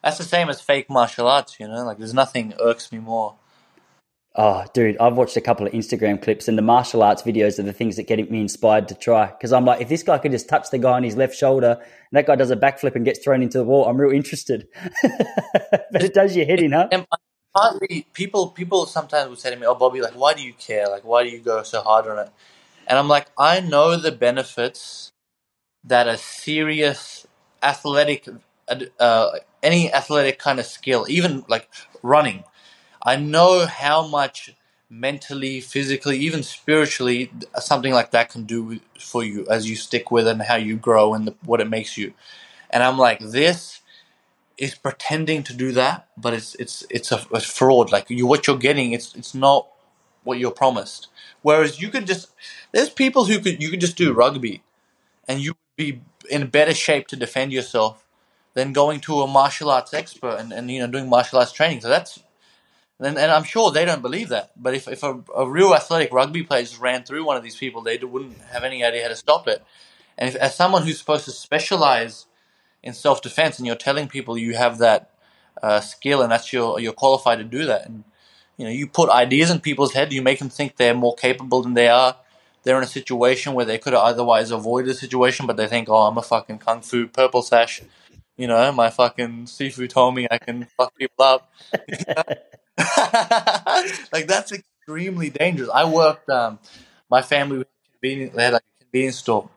That's 0.03 0.17
the 0.17 0.23
same 0.23 0.49
as 0.49 0.61
fake 0.61 0.89
martial 0.89 1.27
arts, 1.27 1.59
you 1.59 1.67
know. 1.67 1.83
Like 1.83 1.97
there's 1.97 2.13
nothing 2.13 2.53
irks 2.59 2.91
me 2.91 2.99
more. 2.99 3.35
Oh, 4.39 4.63
dude, 4.71 4.97
I've 4.99 5.15
watched 5.15 5.35
a 5.35 5.41
couple 5.41 5.65
of 5.65 5.73
Instagram 5.73 6.21
clips, 6.21 6.47
and 6.47 6.55
the 6.55 6.61
martial 6.61 7.01
arts 7.01 7.23
videos 7.23 7.57
are 7.57 7.63
the 7.63 7.73
things 7.73 7.95
that 7.95 8.03
get 8.05 8.29
me 8.29 8.39
inspired 8.39 8.87
to 8.89 8.95
try. 8.95 9.25
Because 9.25 9.51
I'm 9.51 9.65
like, 9.65 9.81
if 9.81 9.89
this 9.89 10.03
guy 10.03 10.19
could 10.19 10.31
just 10.31 10.47
touch 10.47 10.69
the 10.69 10.77
guy 10.77 10.91
on 10.91 11.01
his 11.03 11.15
left 11.17 11.35
shoulder, 11.35 11.79
and 11.81 11.87
that 12.11 12.27
guy 12.27 12.35
does 12.35 12.51
a 12.51 12.55
backflip 12.55 12.95
and 12.95 13.03
gets 13.03 13.17
thrown 13.23 13.41
into 13.41 13.57
the 13.57 13.63
wall, 13.63 13.87
I'm 13.87 13.99
real 13.99 14.11
interested. 14.15 14.67
but 15.01 16.03
it 16.03 16.13
does 16.13 16.35
your 16.35 16.45
head 16.45 16.59
in, 16.59 16.71
huh? 16.71 16.87
Partly, 17.55 18.05
people 18.13 18.49
people 18.49 18.85
sometimes 18.85 19.29
would 19.31 19.39
say 19.39 19.49
to 19.49 19.55
me, 19.55 19.65
"Oh, 19.65 19.73
Bobby, 19.73 20.01
like, 20.01 20.13
why 20.13 20.35
do 20.35 20.43
you 20.43 20.53
care? 20.53 20.87
Like, 20.87 21.03
why 21.03 21.23
do 21.23 21.29
you 21.29 21.39
go 21.39 21.63
so 21.63 21.81
hard 21.81 22.05
on 22.05 22.19
it?" 22.19 22.29
And 22.87 22.99
I'm 22.99 23.09
like, 23.09 23.27
I 23.37 23.61
know 23.61 23.97
the 23.97 24.13
benefits 24.13 25.13
that 25.85 26.07
a 26.07 26.17
serious 26.17 27.27
athletic, 27.63 28.27
uh, 28.99 29.29
any 29.63 29.93
athletic 29.93 30.39
kind 30.39 30.59
of 30.59 30.67
skill, 30.67 31.05
even 31.09 31.45
like 31.49 31.69
running, 32.03 32.43
I 33.03 33.15
know 33.17 33.65
how 33.65 34.07
much 34.07 34.55
mentally, 34.89 35.61
physically, 35.61 36.17
even 36.19 36.43
spiritually, 36.43 37.31
something 37.59 37.93
like 37.93 38.11
that 38.11 38.29
can 38.29 38.43
do 38.45 38.79
for 38.99 39.23
you 39.23 39.47
as 39.49 39.69
you 39.69 39.75
stick 39.75 40.11
with 40.11 40.27
it 40.27 40.31
and 40.31 40.41
how 40.43 40.55
you 40.55 40.77
grow 40.77 41.13
and 41.13 41.27
the, 41.27 41.35
what 41.45 41.61
it 41.61 41.69
makes 41.69 41.97
you. 41.97 42.13
And 42.71 42.83
I'm 42.83 42.97
like, 42.97 43.19
this 43.19 43.81
is 44.57 44.75
pretending 44.75 45.43
to 45.43 45.53
do 45.55 45.71
that, 45.73 46.07
but 46.17 46.33
it's 46.33 46.55
it's 46.55 46.85
it's 46.89 47.11
a, 47.11 47.25
a 47.33 47.41
fraud. 47.41 47.91
Like 47.91 48.09
you, 48.09 48.27
what 48.27 48.47
you're 48.47 48.57
getting, 48.57 48.93
it's 48.93 49.15
it's 49.15 49.35
not 49.35 49.67
what 50.23 50.39
you're 50.39 50.51
promised. 50.51 51.07
Whereas 51.47 51.81
you 51.81 51.87
could 51.87 52.05
just, 52.05 52.27
there's 52.73 52.89
people 52.89 53.23
who 53.23 53.39
could 53.39 53.63
you 53.63 53.69
could 53.69 53.79
just 53.79 53.95
do 53.95 54.11
rugby, 54.11 54.63
and 55.29 55.39
you 55.39 55.51
would 55.53 55.77
be 55.77 56.01
in 56.29 56.47
better 56.47 56.73
shape 56.73 57.07
to 57.07 57.15
defend 57.15 57.53
yourself 57.53 58.05
than 58.53 58.73
going 58.73 58.99
to 59.07 59.21
a 59.21 59.27
martial 59.27 59.69
arts 59.69 59.93
expert 59.93 60.35
and, 60.41 60.51
and 60.51 60.69
you 60.69 60.81
know 60.81 60.87
doing 60.87 61.07
martial 61.07 61.39
arts 61.39 61.53
training. 61.53 61.79
So 61.79 61.87
that's 61.87 62.19
and, 62.99 63.17
and 63.17 63.31
I'm 63.31 63.45
sure 63.45 63.71
they 63.71 63.85
don't 63.85 64.01
believe 64.01 64.27
that. 64.27 64.51
But 64.57 64.73
if, 64.73 64.89
if 64.89 65.03
a, 65.03 65.23
a 65.33 65.49
real 65.49 65.73
athletic 65.73 66.11
rugby 66.11 66.43
player 66.43 66.63
just 66.63 66.81
ran 66.81 67.03
through 67.05 67.23
one 67.23 67.37
of 67.37 67.43
these 67.43 67.55
people, 67.55 67.81
they 67.81 67.97
wouldn't 67.97 68.37
have 68.51 68.65
any 68.65 68.83
idea 68.83 69.03
how 69.03 69.07
to 69.07 69.15
stop 69.15 69.47
it. 69.47 69.63
And 70.17 70.27
if, 70.27 70.35
as 70.35 70.53
someone 70.53 70.83
who's 70.83 70.99
supposed 70.99 71.23
to 71.25 71.31
specialize 71.31 72.25
in 72.83 72.91
self 72.91 73.21
defense, 73.21 73.57
and 73.57 73.65
you're 73.65 73.77
telling 73.87 74.09
people 74.09 74.37
you 74.37 74.55
have 74.57 74.79
that 74.79 75.11
uh, 75.63 75.79
skill 75.79 76.21
and 76.21 76.29
that's 76.29 76.51
your 76.51 76.77
you're 76.81 76.91
qualified 76.91 77.37
to 77.37 77.45
do 77.45 77.63
that, 77.67 77.85
and 77.87 78.03
you 78.57 78.65
know 78.65 78.71
you 78.71 78.87
put 78.87 79.09
ideas 79.09 79.51
in 79.51 79.59
people's 79.59 79.93
head, 79.93 80.11
you 80.11 80.21
make 80.21 80.39
them 80.39 80.49
think 80.49 80.75
they're 80.75 80.93
more 80.93 81.15
capable 81.15 81.61
than 81.61 81.73
they 81.73 81.87
are. 81.87 82.17
They're 82.63 82.77
in 82.77 82.83
a 82.83 82.87
situation 82.87 83.53
where 83.53 83.65
they 83.65 83.77
could 83.77 83.93
have 83.93 84.01
otherwise 84.01 84.51
avoided 84.51 84.89
the 84.89 84.95
situation, 84.95 85.47
but 85.47 85.57
they 85.57 85.67
think, 85.67 85.89
"Oh, 85.89 86.07
I'm 86.07 86.17
a 86.17 86.21
fucking 86.21 86.59
kung 86.59 86.81
fu 86.81 87.07
purple 87.07 87.41
sash." 87.41 87.81
You 88.35 88.47
know, 88.47 88.71
my 88.71 88.89
fucking 88.89 89.45
Sifu 89.45 89.89
told 89.89 90.15
me 90.15 90.27
I 90.29 90.37
can 90.37 90.67
fuck 90.77 90.95
people 90.95 91.25
up. 91.25 91.51
like 94.13 94.27
that's 94.27 94.51
extremely 94.51 95.29
dangerous. 95.29 95.69
I 95.73 95.85
worked. 95.85 96.29
Um, 96.29 96.59
my 97.09 97.21
family. 97.21 97.65
They 98.01 98.29
had 98.35 98.53
like 98.53 98.63
a 98.79 98.83
convenience 98.83 99.17
store, 99.17 99.49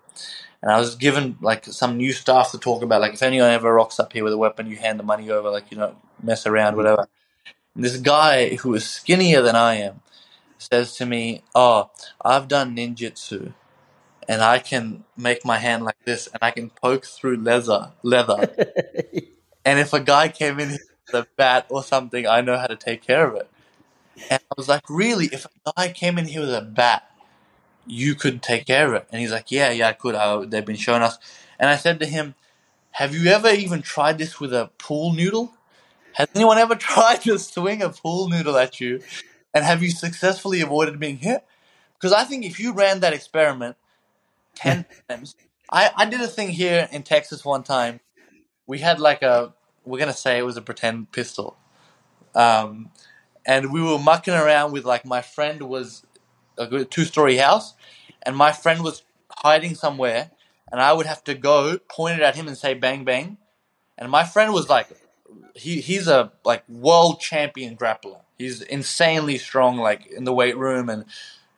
and 0.63 0.73
I 0.73 0.79
was 0.79 0.97
given 0.97 1.37
like 1.43 1.67
some 1.67 1.99
new 1.99 2.13
stuff 2.13 2.53
to 2.53 2.59
talk 2.59 2.83
about. 2.83 3.03
Like 3.03 3.15
if 3.15 3.23
anyone 3.23 3.51
ever 3.51 3.73
rocks 3.73 4.01
up 4.01 4.13
here 4.13 4.25
with 4.25 4.33
a 4.33 4.39
weapon, 4.39 4.67
you 4.67 4.77
hand 4.77 4.99
the 4.99 5.05
money 5.05 5.31
over. 5.31 5.51
Like 5.51 5.71
you 5.71 5.77
don't 5.77 5.97
mess 6.23 6.47
around, 6.47 6.77
whatever. 6.77 7.07
This 7.77 7.97
guy 7.99 8.57
who 8.57 8.75
is 8.75 8.89
skinnier 8.89 9.43
than 9.43 9.57
I 9.57 9.77
am 9.77 10.03
says 10.59 10.97
to 10.97 11.07
me, 11.07 11.43
"Oh, 11.55 11.91
I've 12.25 12.49
done 12.49 12.77
ninjutsu." 12.77 13.55
And 14.29 14.43
I 14.43 14.59
can 14.61 15.05
make 15.17 15.45
my 15.45 15.59
hand 15.59 15.85
like 15.85 15.99
this, 16.07 16.29
and 16.29 16.39
I 16.43 16.51
can 16.53 16.71
poke 16.71 17.07
through 17.07 17.39
leather, 17.39 17.93
leather. 18.03 18.51
And 19.65 19.79
if 19.79 19.93
a 19.93 20.01
guy 20.01 20.29
came 20.29 20.61
in 20.61 20.71
with 20.71 21.15
a 21.15 21.27
bat 21.37 21.67
or 21.71 21.83
something, 21.85 22.27
I 22.27 22.41
know 22.41 22.57
how 22.59 22.67
to 22.67 22.77
take 22.77 23.03
care 23.03 23.29
of 23.29 23.37
it. 23.37 23.49
And 24.31 24.41
I 24.51 24.55
was 24.57 24.69
like, 24.69 24.83
really? 24.91 25.27
If 25.27 25.47
a 25.47 25.73
guy 25.77 25.93
came 25.93 26.19
in 26.19 26.27
here 26.27 26.41
with 26.43 26.55
a 26.55 26.63
bat, 26.63 27.05
you 27.87 28.15
could 28.15 28.43
take 28.43 28.67
care 28.67 28.89
of 28.89 28.95
it? 28.95 29.09
And 29.13 29.21
he's 29.21 29.33
like, 29.33 29.51
yeah, 29.51 29.71
yeah, 29.71 29.89
I 29.89 29.93
could. 29.95 30.15
Uh, 30.15 30.47
they've 30.47 30.65
been 30.65 30.77
showing 30.77 31.03
us. 31.03 31.19
And 31.59 31.71
I 31.71 31.77
said 31.77 32.01
to 32.01 32.07
him, 32.07 32.35
have 32.93 33.15
you 33.15 33.31
ever 33.31 33.51
even 33.51 33.83
tried 33.83 34.19
this 34.19 34.41
with 34.41 34.53
a 34.55 34.71
pool 34.79 35.13
noodle? 35.13 35.55
Has 36.21 36.29
anyone 36.35 36.59
ever 36.59 36.75
tried 36.77 37.23
to 37.23 37.39
swing 37.39 37.83
a 37.83 37.91
pool 37.91 38.29
noodle 38.29 38.59
at 38.59 38.81
you? 38.81 39.01
And 39.55 39.65
have 39.65 39.83
you 39.83 39.91
successfully 39.91 40.61
avoided 40.61 41.01
being 41.01 41.19
hit? 41.19 41.45
Because 41.95 42.13
I 42.13 42.25
think 42.25 42.45
if 42.45 42.61
you 42.61 42.75
ran 42.75 43.01
that 43.01 43.15
experiment 43.15 43.77
10 44.57 44.87
times, 45.09 45.37
I, 45.73 45.91
I 45.97 46.07
did 46.07 46.21
a 46.21 46.29
thing 46.29 46.51
here 46.51 46.89
in 46.93 47.05
Texas 47.05 47.45
one 47.45 47.63
time 47.65 48.01
we 48.67 48.79
had 48.79 49.01
like 49.01 49.23
a 49.23 49.55
we're 49.85 49.99
gonna 49.99 50.13
say 50.13 50.39
it 50.39 50.47
was 50.47 50.57
a 50.57 50.63
pretend 50.63 51.13
pistol 51.13 51.57
um, 52.35 52.91
and 53.47 53.73
we 53.73 53.83
were 53.83 53.99
mucking 53.99 54.35
around 54.35 54.73
with 54.73 54.85
like 54.85 55.05
my 55.05 55.23
friend 55.23 55.63
was 55.63 56.05
a 56.59 56.85
two 56.85 57.05
story 57.05 57.39
house 57.39 57.75
and 58.23 58.37
my 58.37 58.53
friend 58.53 58.85
was 58.85 59.03
hiding 59.31 59.75
somewhere 59.75 60.31
and 60.71 60.81
i 60.81 60.93
would 60.93 61.07
have 61.07 61.25
to 61.25 61.35
go 61.35 61.79
point 61.89 62.19
it 62.19 62.23
at 62.23 62.37
him 62.37 62.47
and 62.49 62.57
say 62.57 62.75
bang 62.75 63.05
bang 63.05 63.39
and 63.99 64.11
my 64.11 64.25
friend 64.25 64.53
was 64.53 64.69
like 64.69 64.89
he 65.55 65.81
he's 65.81 66.09
a 66.09 66.33
like 66.45 66.69
world 66.69 67.21
champion 67.21 67.77
grappler 67.77 68.21
he's 68.39 68.63
insanely 68.63 69.39
strong 69.39 69.77
like 69.79 70.07
in 70.07 70.25
the 70.25 70.33
weight 70.33 70.57
room 70.57 70.89
and 70.89 71.05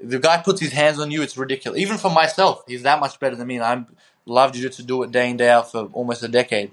the 0.00 0.18
guy 0.18 0.38
puts 0.38 0.60
his 0.60 0.72
hands 0.72 0.98
on 0.98 1.10
you 1.10 1.22
it's 1.22 1.36
ridiculous 1.36 1.78
even 1.78 1.98
for 1.98 2.10
myself 2.10 2.62
he's 2.66 2.82
that 2.82 3.00
much 3.00 3.18
better 3.20 3.36
than 3.36 3.46
me 3.46 3.56
and 3.56 3.64
i'm 3.64 3.86
love 4.26 4.52
jiu-jitsu 4.52 4.82
do 4.82 5.02
it 5.02 5.12
day 5.12 5.30
in 5.30 5.36
day 5.36 5.50
out 5.50 5.70
for 5.70 5.88
almost 5.92 6.22
a 6.22 6.28
decade 6.28 6.70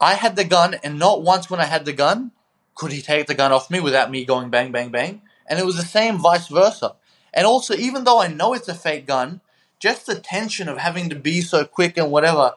I 0.00 0.14
had 0.14 0.36
the 0.36 0.44
gun, 0.44 0.74
and 0.84 0.98
not 0.98 1.22
once 1.22 1.48
when 1.48 1.60
I 1.60 1.64
had 1.64 1.84
the 1.84 1.92
gun 1.92 2.32
could 2.74 2.92
he 2.92 3.00
take 3.00 3.26
the 3.26 3.34
gun 3.34 3.52
off 3.52 3.70
me 3.70 3.80
without 3.80 4.10
me 4.10 4.24
going 4.24 4.50
bang, 4.50 4.72
bang, 4.72 4.90
bang. 4.90 5.22
And 5.46 5.58
it 5.58 5.64
was 5.64 5.76
the 5.76 5.82
same 5.82 6.18
vice 6.18 6.48
versa. 6.48 6.96
And 7.32 7.46
also, 7.46 7.74
even 7.74 8.04
though 8.04 8.20
I 8.20 8.28
know 8.28 8.52
it's 8.52 8.68
a 8.68 8.74
fake 8.74 9.06
gun, 9.06 9.40
just 9.78 10.06
the 10.06 10.16
tension 10.16 10.68
of 10.68 10.78
having 10.78 11.08
to 11.10 11.16
be 11.16 11.40
so 11.40 11.64
quick 11.64 11.96
and 11.96 12.10
whatever, 12.10 12.52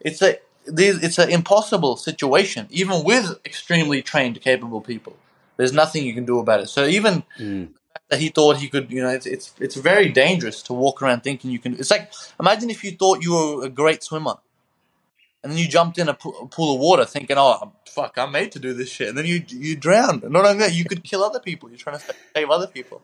it's 0.00 0.22
a 0.22 0.38
it's 0.76 1.18
an 1.18 1.30
impossible 1.30 1.96
situation, 1.96 2.66
even 2.70 3.04
with 3.04 3.38
extremely 3.44 4.02
trained, 4.02 4.40
capable 4.40 4.80
people. 4.80 5.16
There's 5.56 5.72
nothing 5.72 6.04
you 6.06 6.14
can 6.14 6.24
do 6.24 6.38
about 6.38 6.60
it. 6.60 6.68
So 6.68 6.86
even 6.86 7.24
Mm. 7.38 7.70
that 8.10 8.20
he 8.20 8.28
thought 8.28 8.58
he 8.58 8.68
could, 8.68 8.90
you 8.92 9.02
know, 9.02 9.10
it's 9.10 9.26
it's 9.26 9.52
it's 9.60 9.76
very 9.76 10.08
dangerous 10.08 10.62
to 10.62 10.72
walk 10.72 11.02
around 11.02 11.22
thinking 11.22 11.50
you 11.50 11.58
can. 11.58 11.74
It's 11.74 11.90
like 11.90 12.12
imagine 12.38 12.70
if 12.70 12.84
you 12.84 12.92
thought 12.92 13.22
you 13.22 13.32
were 13.34 13.64
a 13.66 13.68
great 13.68 14.02
swimmer 14.02 14.36
and 15.42 15.52
then 15.52 15.58
you 15.58 15.68
jumped 15.68 15.98
in 15.98 16.08
a, 16.08 16.14
po- 16.14 16.36
a 16.42 16.46
pool 16.46 16.74
of 16.74 16.80
water 16.80 17.04
thinking, 17.04 17.36
"Oh, 17.38 17.72
fuck, 17.88 18.18
I'm 18.18 18.32
made 18.32 18.52
to 18.52 18.58
do 18.58 18.72
this 18.74 18.88
shit," 18.90 19.08
and 19.08 19.18
then 19.18 19.26
you 19.26 19.42
you 19.48 19.76
drown. 19.76 20.22
Not 20.28 20.44
only 20.44 20.58
that, 20.58 20.74
you 20.74 20.84
could 20.84 21.04
kill 21.04 21.22
other 21.24 21.40
people. 21.40 21.68
You're 21.68 21.78
trying 21.78 21.98
to 21.98 22.04
save 22.34 22.50
other 22.50 22.66
people. 22.66 23.02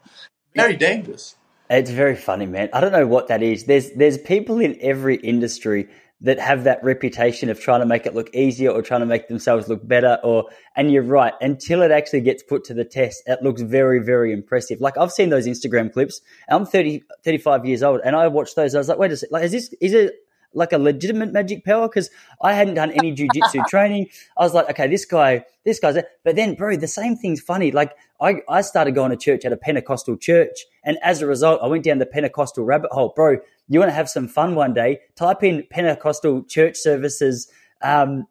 Very 0.54 0.76
dangerous. 0.76 1.36
It's 1.70 1.90
very 1.90 2.16
funny, 2.16 2.46
man. 2.46 2.68
I 2.72 2.80
don't 2.80 2.92
know 2.92 3.06
what 3.06 3.28
that 3.28 3.42
is. 3.42 3.64
There's 3.64 3.90
there's 3.92 4.18
people 4.18 4.60
in 4.60 4.76
every 4.80 5.16
industry 5.16 5.88
that 6.20 6.38
have 6.38 6.64
that 6.64 6.82
reputation 6.82 7.50
of 7.50 7.60
trying 7.60 7.80
to 7.80 7.86
make 7.86 8.06
it 8.06 8.14
look 8.14 8.34
easier 8.34 8.70
or 8.70 8.82
trying 8.82 9.00
to 9.00 9.06
make 9.06 9.28
themselves 9.28 9.68
look 9.68 9.86
better 9.86 10.18
or 10.22 10.48
and 10.76 10.92
you're 10.92 11.02
right 11.02 11.34
until 11.40 11.82
it 11.82 11.90
actually 11.90 12.20
gets 12.20 12.42
put 12.42 12.64
to 12.64 12.74
the 12.74 12.84
test 12.84 13.22
it 13.26 13.42
looks 13.42 13.62
very 13.62 13.98
very 13.98 14.32
impressive 14.32 14.80
like 14.80 14.96
i've 14.96 15.10
seen 15.10 15.28
those 15.28 15.46
instagram 15.46 15.92
clips 15.92 16.20
i'm 16.48 16.64
30 16.64 17.02
35 17.24 17.66
years 17.66 17.82
old 17.82 18.00
and 18.04 18.14
i 18.14 18.28
watched 18.28 18.56
those 18.56 18.74
i 18.74 18.78
was 18.78 18.88
like 18.88 18.98
wait 18.98 19.10
a 19.10 19.16
second 19.16 19.32
like 19.32 19.44
is 19.44 19.52
this 19.52 19.74
is 19.80 19.92
it 19.92 20.14
like 20.54 20.72
a 20.72 20.78
legitimate 20.78 21.32
magic 21.32 21.64
power 21.64 21.88
because 21.88 22.10
I 22.40 22.54
hadn't 22.54 22.74
done 22.74 22.92
any 22.92 23.14
jujitsu 23.14 23.66
training. 23.68 24.08
I 24.36 24.44
was 24.44 24.54
like, 24.54 24.70
okay, 24.70 24.86
this 24.86 25.04
guy, 25.04 25.44
this 25.64 25.80
guy's 25.80 25.96
it. 25.96 26.06
But 26.22 26.36
then, 26.36 26.54
bro, 26.54 26.76
the 26.76 26.88
same 26.88 27.16
thing's 27.16 27.40
funny. 27.40 27.72
Like 27.72 27.92
I, 28.20 28.36
I 28.48 28.60
started 28.62 28.94
going 28.94 29.10
to 29.10 29.16
church 29.16 29.44
at 29.44 29.52
a 29.52 29.56
Pentecostal 29.56 30.16
church. 30.16 30.64
And 30.84 30.98
as 31.02 31.22
a 31.22 31.26
result, 31.26 31.60
I 31.62 31.66
went 31.66 31.84
down 31.84 31.98
the 31.98 32.06
Pentecostal 32.06 32.64
rabbit 32.64 32.92
hole. 32.92 33.12
Bro, 33.14 33.38
you 33.68 33.78
want 33.78 33.90
to 33.90 33.94
have 33.94 34.08
some 34.08 34.28
fun 34.28 34.54
one 34.54 34.74
day? 34.74 35.00
Type 35.16 35.42
in 35.42 35.64
Pentecostal 35.70 36.44
church 36.44 36.76
services 36.76 37.48
um, 37.82 38.26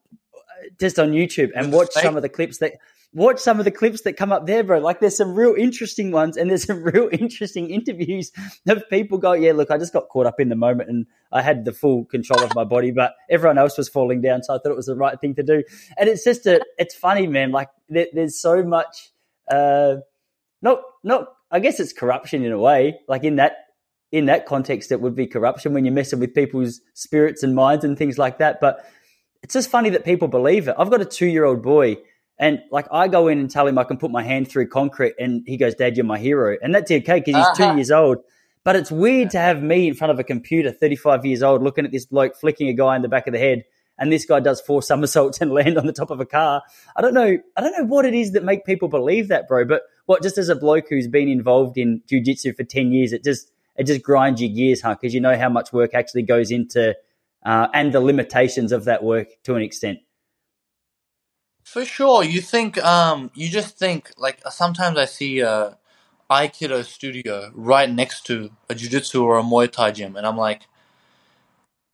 just 0.79 0.99
on 0.99 1.11
YouTube 1.11 1.49
and 1.55 1.73
watch 1.73 1.91
some 1.93 2.15
of 2.15 2.21
the 2.21 2.29
clips 2.29 2.59
that 2.59 2.73
watch 3.13 3.39
some 3.39 3.59
of 3.59 3.65
the 3.65 3.71
clips 3.71 4.01
that 4.01 4.13
come 4.13 4.31
up 4.31 4.47
there, 4.47 4.63
bro. 4.63 4.79
Like 4.79 4.99
there's 4.99 5.15
some 5.15 5.35
real 5.35 5.53
interesting 5.55 6.11
ones 6.11 6.35
and 6.35 6.49
there's 6.49 6.65
some 6.65 6.83
real 6.93 7.09
interesting 7.11 7.69
interviews 7.69 8.31
of 8.67 8.83
people 8.89 9.17
go, 9.17 9.33
yeah, 9.33 9.53
look, 9.53 9.71
I 9.71 9.77
just 9.77 9.93
got 9.93 10.09
caught 10.09 10.25
up 10.25 10.39
in 10.39 10.49
the 10.49 10.55
moment 10.55 10.89
and 10.89 11.05
I 11.31 11.41
had 11.41 11.65
the 11.65 11.73
full 11.73 12.05
control 12.05 12.43
of 12.43 12.55
my 12.55 12.63
body, 12.63 12.91
but 12.91 13.13
everyone 13.29 13.57
else 13.57 13.77
was 13.77 13.89
falling 13.89 14.21
down. 14.21 14.43
So 14.43 14.55
I 14.55 14.57
thought 14.57 14.71
it 14.71 14.75
was 14.75 14.87
the 14.87 14.95
right 14.95 15.19
thing 15.19 15.35
to 15.35 15.43
do. 15.43 15.63
And 15.97 16.09
it's 16.09 16.23
just 16.23 16.45
a, 16.45 16.61
it's 16.77 16.95
funny, 16.95 17.27
man. 17.27 17.51
Like 17.51 17.69
there, 17.89 18.07
there's 18.13 18.39
so 18.39 18.63
much, 18.63 19.11
uh, 19.49 19.97
not, 20.61 20.81
not, 21.03 21.27
I 21.51 21.59
guess 21.59 21.79
it's 21.79 21.93
corruption 21.93 22.43
in 22.43 22.51
a 22.51 22.59
way, 22.59 22.99
like 23.07 23.23
in 23.23 23.35
that, 23.35 23.57
in 24.13 24.27
that 24.27 24.45
context, 24.45 24.91
it 24.91 25.01
would 25.01 25.15
be 25.15 25.27
corruption 25.27 25.73
when 25.73 25.83
you're 25.83 25.93
messing 25.93 26.19
with 26.19 26.33
people's 26.33 26.79
spirits 26.93 27.43
and 27.43 27.53
minds 27.55 27.83
and 27.83 27.97
things 27.97 28.17
like 28.17 28.37
that. 28.37 28.61
But 28.61 28.85
it's 29.41 29.53
just 29.53 29.69
funny 29.69 29.89
that 29.89 30.05
people 30.05 30.29
believe 30.29 30.69
it. 30.69 30.75
I've 30.77 30.89
got 30.89 31.01
a 31.01 31.05
two 31.05 31.25
year 31.25 31.43
old 31.43 31.61
boy 31.61 31.97
and 32.39 32.61
like 32.71 32.87
I 32.91 33.07
go 33.07 33.27
in 33.27 33.39
and 33.39 33.49
tell 33.49 33.67
him 33.67 33.77
I 33.77 33.83
can 33.83 33.97
put 33.97 34.11
my 34.11 34.23
hand 34.23 34.49
through 34.49 34.67
concrete, 34.67 35.13
and 35.19 35.43
he 35.45 35.57
goes, 35.57 35.75
"Dad, 35.75 35.97
you're 35.97 36.05
my 36.05 36.19
hero," 36.19 36.57
and 36.61 36.73
that's 36.73 36.91
okay 36.91 37.19
because 37.19 37.35
he's 37.35 37.45
uh-huh. 37.45 37.71
two 37.71 37.75
years 37.77 37.91
old. 37.91 38.17
But 38.63 38.75
it's 38.75 38.91
weird 38.91 39.29
to 39.31 39.39
have 39.39 39.61
me 39.61 39.87
in 39.87 39.93
front 39.93 40.11
of 40.11 40.19
a 40.19 40.23
computer, 40.23 40.71
35 40.71 41.25
years 41.25 41.43
old, 41.43 41.61
looking 41.61 41.85
at 41.85 41.91
this 41.91 42.05
bloke 42.05 42.35
flicking 42.35 42.69
a 42.69 42.73
guy 42.73 42.95
in 42.95 43.01
the 43.01 43.09
back 43.09 43.27
of 43.27 43.33
the 43.33 43.39
head, 43.39 43.63
and 43.97 44.11
this 44.11 44.25
guy 44.25 44.39
does 44.39 44.61
four 44.61 44.81
somersaults 44.91 45.41
and 45.41 45.51
land 45.51 45.77
on 45.77 45.85
the 45.85 45.93
top 45.93 46.11
of 46.11 46.19
a 46.19 46.25
car. 46.25 46.63
I 46.95 47.01
don't 47.01 47.13
know. 47.13 47.37
I 47.55 47.61
don't 47.61 47.77
know 47.77 47.85
what 47.85 48.05
it 48.05 48.13
is 48.13 48.31
that 48.33 48.43
make 48.43 48.65
people 48.65 48.87
believe 48.89 49.27
that, 49.27 49.47
bro. 49.47 49.65
But 49.65 49.83
what 50.05 50.23
just 50.23 50.37
as 50.37 50.49
a 50.49 50.55
bloke 50.55 50.89
who's 50.89 51.07
been 51.07 51.29
involved 51.29 51.77
in 51.77 52.01
jujitsu 52.11 52.55
for 52.55 52.63
10 52.63 52.91
years, 52.91 53.13
it 53.13 53.23
just 53.23 53.52
it 53.75 53.85
just 53.85 54.03
grinds 54.03 54.41
your 54.41 54.53
gears, 54.53 54.81
huh? 54.81 54.95
Because 54.95 55.13
you 55.13 55.21
know 55.21 55.37
how 55.37 55.49
much 55.49 55.73
work 55.73 55.93
actually 55.93 56.23
goes 56.23 56.51
into 56.51 56.95
uh, 57.45 57.67
and 57.73 57.93
the 57.93 57.99
limitations 57.99 58.71
of 58.71 58.85
that 58.85 59.03
work 59.03 59.27
to 59.43 59.55
an 59.55 59.61
extent. 59.61 59.99
For 61.63 61.85
sure, 61.85 62.23
you 62.23 62.41
think 62.41 62.77
um 62.83 63.31
you 63.33 63.49
just 63.49 63.77
think 63.77 64.11
like 64.17 64.41
sometimes 64.49 64.97
I 64.97 65.05
see 65.05 65.39
a 65.39 65.77
Aikido 66.29 66.83
studio 66.83 67.51
right 67.53 67.89
next 67.89 68.25
to 68.25 68.51
a 68.69 68.75
jiu-jitsu 68.75 69.23
or 69.23 69.37
a 69.37 69.43
Muay 69.43 69.71
Thai 69.71 69.91
gym 69.91 70.15
and 70.15 70.25
I'm 70.25 70.37
like 70.37 70.63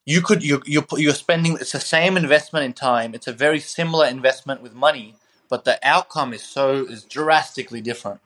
you 0.06 0.22
could 0.22 0.44
you 0.44 0.62
you 0.65 0.84
you're 0.98 1.13
spending 1.13 1.56
it's 1.62 1.74
the 1.74 1.80
same 1.80 2.18
investment 2.18 2.65
in 2.65 2.74
time, 2.74 3.13
it's 3.13 3.28
a 3.28 3.34
very 3.34 3.60
similar 3.60 4.08
investment 4.08 4.62
with 4.62 4.74
money, 4.74 5.15
but 5.50 5.65
the 5.65 5.78
outcome 5.84 6.34
is 6.34 6.42
so 6.42 6.84
is 6.86 7.04
drastically 7.04 7.80
different. 7.80 8.20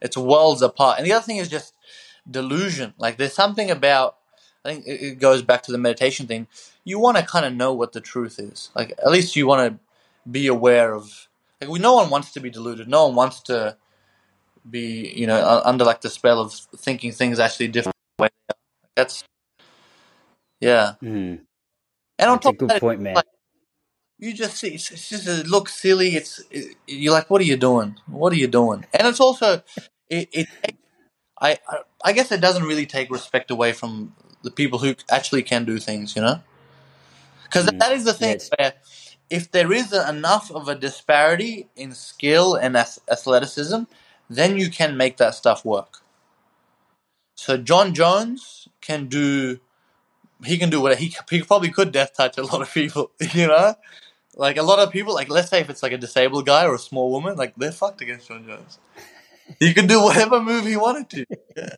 It's 0.00 0.16
worlds 0.16 0.60
apart. 0.60 0.98
And 0.98 1.06
the 1.06 1.12
other 1.12 1.24
thing 1.24 1.36
is 1.36 1.48
just 1.48 1.73
delusion. 2.30 2.94
Like 2.98 3.16
there's 3.16 3.34
something 3.34 3.70
about 3.70 4.16
I 4.64 4.74
think 4.74 4.86
it 4.86 5.18
goes 5.18 5.42
back 5.42 5.62
to 5.64 5.72
the 5.72 5.78
meditation 5.78 6.26
thing. 6.26 6.46
You 6.84 6.98
want 6.98 7.18
to 7.18 7.22
kind 7.22 7.44
of 7.44 7.52
know 7.52 7.74
what 7.74 7.92
the 7.92 8.00
truth 8.00 8.38
is. 8.38 8.70
Like 8.74 8.92
at 8.98 9.10
least 9.10 9.36
you 9.36 9.46
want 9.46 9.72
to 9.72 9.78
be 10.30 10.46
aware 10.46 10.94
of 10.94 11.28
like 11.60 11.70
we 11.70 11.78
no 11.78 11.94
one 11.94 12.10
wants 12.10 12.32
to 12.32 12.40
be 12.40 12.50
deluded 12.50 12.88
no 12.88 13.06
one 13.06 13.14
wants 13.14 13.40
to 13.40 13.76
be 14.68 15.12
you 15.14 15.26
know 15.26 15.62
under 15.64 15.84
like 15.84 16.00
the 16.00 16.10
spell 16.10 16.40
of 16.40 16.52
thinking 16.52 17.12
things 17.12 17.38
actually 17.38 17.68
different 17.68 17.96
way 18.18 18.28
that's 18.96 19.24
yeah 20.60 20.94
mm. 21.02 21.38
and 22.18 22.30
on 22.30 22.36
that's 22.36 22.44
top 22.44 22.54
a 22.54 22.56
good 22.56 22.64
of 22.64 22.68
that, 22.70 22.80
point 22.80 23.00
man 23.00 23.14
like, 23.14 23.26
you 24.18 24.32
just 24.32 24.56
see 24.56 24.68
it's, 24.68 24.90
it's 24.90 25.08
just 25.08 25.28
it 25.28 25.46
looks 25.46 25.74
silly 25.74 26.16
it's 26.16 26.42
it, 26.50 26.76
you're 26.86 27.12
like 27.12 27.28
what 27.28 27.40
are 27.40 27.44
you 27.44 27.56
doing 27.56 27.96
what 28.06 28.32
are 28.32 28.36
you 28.36 28.46
doing 28.46 28.86
and 28.94 29.06
it's 29.06 29.20
also 29.20 29.62
it, 30.08 30.28
it 30.32 30.48
I, 31.44 31.50
I 31.68 31.76
i 32.04 32.12
guess 32.12 32.32
it 32.32 32.40
doesn't 32.40 32.66
really 32.72 32.86
take 32.86 33.10
respect 33.10 33.50
away 33.50 33.72
from 33.72 34.14
the 34.42 34.50
people 34.50 34.78
who 34.78 34.94
actually 35.18 35.42
can 35.42 35.64
do 35.64 35.78
things 35.78 36.16
you 36.16 36.22
know 36.22 36.40
because 37.44 37.66
mm. 37.66 37.78
that 37.78 37.92
is 37.92 38.04
the 38.04 38.12
thing 38.12 38.40
where 38.56 38.74
if 39.30 39.50
there 39.50 39.72
is 39.72 39.92
enough 39.92 40.50
of 40.50 40.68
a 40.68 40.74
disparity 40.74 41.68
in 41.76 41.92
skill 41.92 42.54
and 42.54 42.76
athleticism, 42.76 43.82
then 44.28 44.56
you 44.56 44.70
can 44.70 44.96
make 44.96 45.16
that 45.16 45.34
stuff 45.34 45.64
work. 45.64 45.98
So 47.34 47.56
Jon 47.56 47.94
Jones 47.94 48.68
can 48.80 49.06
do, 49.06 49.60
he 50.44 50.58
can 50.58 50.70
do 50.70 50.80
what 50.80 50.98
he 50.98 51.14
he 51.30 51.42
probably 51.42 51.70
could 51.70 51.90
death 51.90 52.12
touch 52.16 52.38
a 52.38 52.42
lot 52.42 52.62
of 52.62 52.72
people, 52.72 53.10
you 53.32 53.46
know, 53.46 53.74
like 54.36 54.56
a 54.56 54.62
lot 54.62 54.78
of 54.78 54.92
people. 54.92 55.14
Like 55.14 55.30
let's 55.30 55.48
say 55.48 55.60
if 55.60 55.70
it's 55.70 55.82
like 55.82 55.92
a 55.92 55.98
disabled 55.98 56.46
guy 56.46 56.66
or 56.66 56.74
a 56.74 56.78
small 56.78 57.10
woman, 57.10 57.36
like 57.36 57.54
they're 57.56 57.72
fucked 57.72 58.00
against 58.02 58.28
Jon 58.28 58.46
Jones. 58.46 58.78
He 59.58 59.74
can 59.74 59.86
do 59.86 60.02
whatever 60.02 60.40
move 60.40 60.66
he 60.66 60.76
wanted 60.76 61.10
to. 61.10 61.26
Yeah. 61.56 61.68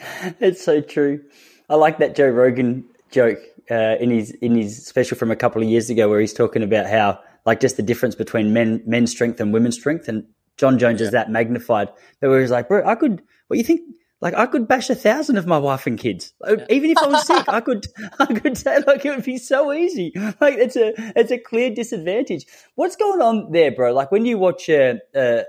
It's 0.40 0.62
so 0.62 0.80
true. 0.80 1.22
I 1.70 1.76
like 1.76 1.98
that 1.98 2.14
Joe 2.14 2.28
Rogan 2.28 2.84
joke 3.10 3.38
uh, 3.70 3.96
in 4.00 4.10
his 4.10 4.32
in 4.32 4.54
his 4.54 4.84
special 4.84 5.16
from 5.16 5.30
a 5.30 5.36
couple 5.36 5.62
of 5.62 5.68
years 5.68 5.88
ago 5.88 6.08
where 6.08 6.20
he's 6.20 6.34
talking 6.34 6.62
about 6.62 6.86
how 6.86 7.20
like 7.46 7.60
just 7.60 7.76
the 7.76 7.82
difference 7.82 8.14
between 8.14 8.52
men 8.52 8.82
men's 8.86 9.10
strength 9.10 9.40
and 9.40 9.52
women's 9.52 9.76
strength, 9.76 10.08
and 10.08 10.24
Jon 10.56 10.78
Jones 10.78 11.00
yeah. 11.00 11.06
is 11.06 11.12
that 11.12 11.30
magnified. 11.30 11.88
But 12.20 12.30
where 12.30 12.40
he's 12.40 12.50
like, 12.50 12.68
bro, 12.68 12.86
I 12.86 12.94
could. 12.94 13.22
What 13.46 13.56
you 13.56 13.64
think? 13.64 13.82
Like 14.20 14.34
I 14.34 14.46
could 14.46 14.66
bash 14.66 14.88
a 14.88 14.94
thousand 14.94 15.36
of 15.36 15.46
my 15.46 15.58
wife 15.58 15.86
and 15.86 15.98
kids, 15.98 16.32
yeah. 16.46 16.64
even 16.70 16.90
if 16.90 16.98
I 16.98 17.06
was 17.08 17.26
sick. 17.26 17.46
I 17.46 17.60
could, 17.60 17.86
I 18.18 18.26
could 18.26 18.56
say 18.56 18.78
like 18.86 19.04
it 19.04 19.10
would 19.10 19.24
be 19.24 19.36
so 19.36 19.72
easy. 19.72 20.12
Like 20.40 20.54
it's 20.54 20.76
a, 20.76 20.94
it's 21.14 21.30
a 21.30 21.38
clear 21.38 21.68
disadvantage. 21.68 22.46
What's 22.74 22.96
going 22.96 23.20
on 23.20 23.52
there, 23.52 23.70
bro? 23.70 23.92
Like 23.92 24.10
when 24.10 24.24
you 24.24 24.38
watch 24.38 24.68
a, 24.70 25.00
a 25.14 25.44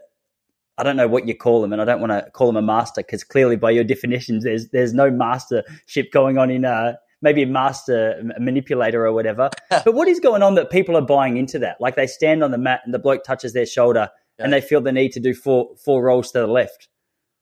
I 0.77 0.83
don't 0.83 0.97
know 0.97 1.07
what 1.07 1.27
you 1.27 1.35
call 1.35 1.61
them, 1.61 1.71
and 1.71 1.81
I 1.81 1.85
don't 1.85 2.01
want 2.01 2.11
to 2.11 2.29
call 2.31 2.47
them 2.47 2.57
a 2.57 2.61
master 2.61 3.01
because 3.01 3.23
clearly, 3.23 3.55
by 3.55 3.71
your 3.71 3.83
definitions, 3.83 4.43
there's 4.43 4.69
there's 4.69 4.93
no 4.93 5.09
mastership 5.09 6.11
going 6.11 6.37
on 6.37 6.51
in 6.51 6.65
uh, 6.65 6.95
maybe 7.21 7.43
a 7.43 7.47
master 7.47 8.21
manipulator 8.39 9.05
or 9.05 9.13
whatever. 9.13 9.49
but 9.69 9.93
what 9.93 10.07
is 10.07 10.19
going 10.19 10.43
on 10.43 10.55
that 10.55 10.69
people 10.69 10.97
are 10.97 11.01
buying 11.01 11.37
into 11.37 11.59
that? 11.59 11.79
Like 11.79 11.95
they 11.95 12.07
stand 12.07 12.43
on 12.43 12.51
the 12.51 12.57
mat 12.57 12.81
and 12.85 12.93
the 12.93 12.99
bloke 12.99 13.23
touches 13.23 13.53
their 13.53 13.65
shoulder 13.65 14.09
yeah. 14.37 14.45
and 14.45 14.53
they 14.53 14.61
feel 14.61 14.81
the 14.81 14.91
need 14.91 15.11
to 15.13 15.19
do 15.19 15.33
four 15.33 15.71
four 15.77 16.03
rolls 16.03 16.31
to 16.31 16.39
the 16.39 16.47
left. 16.47 16.87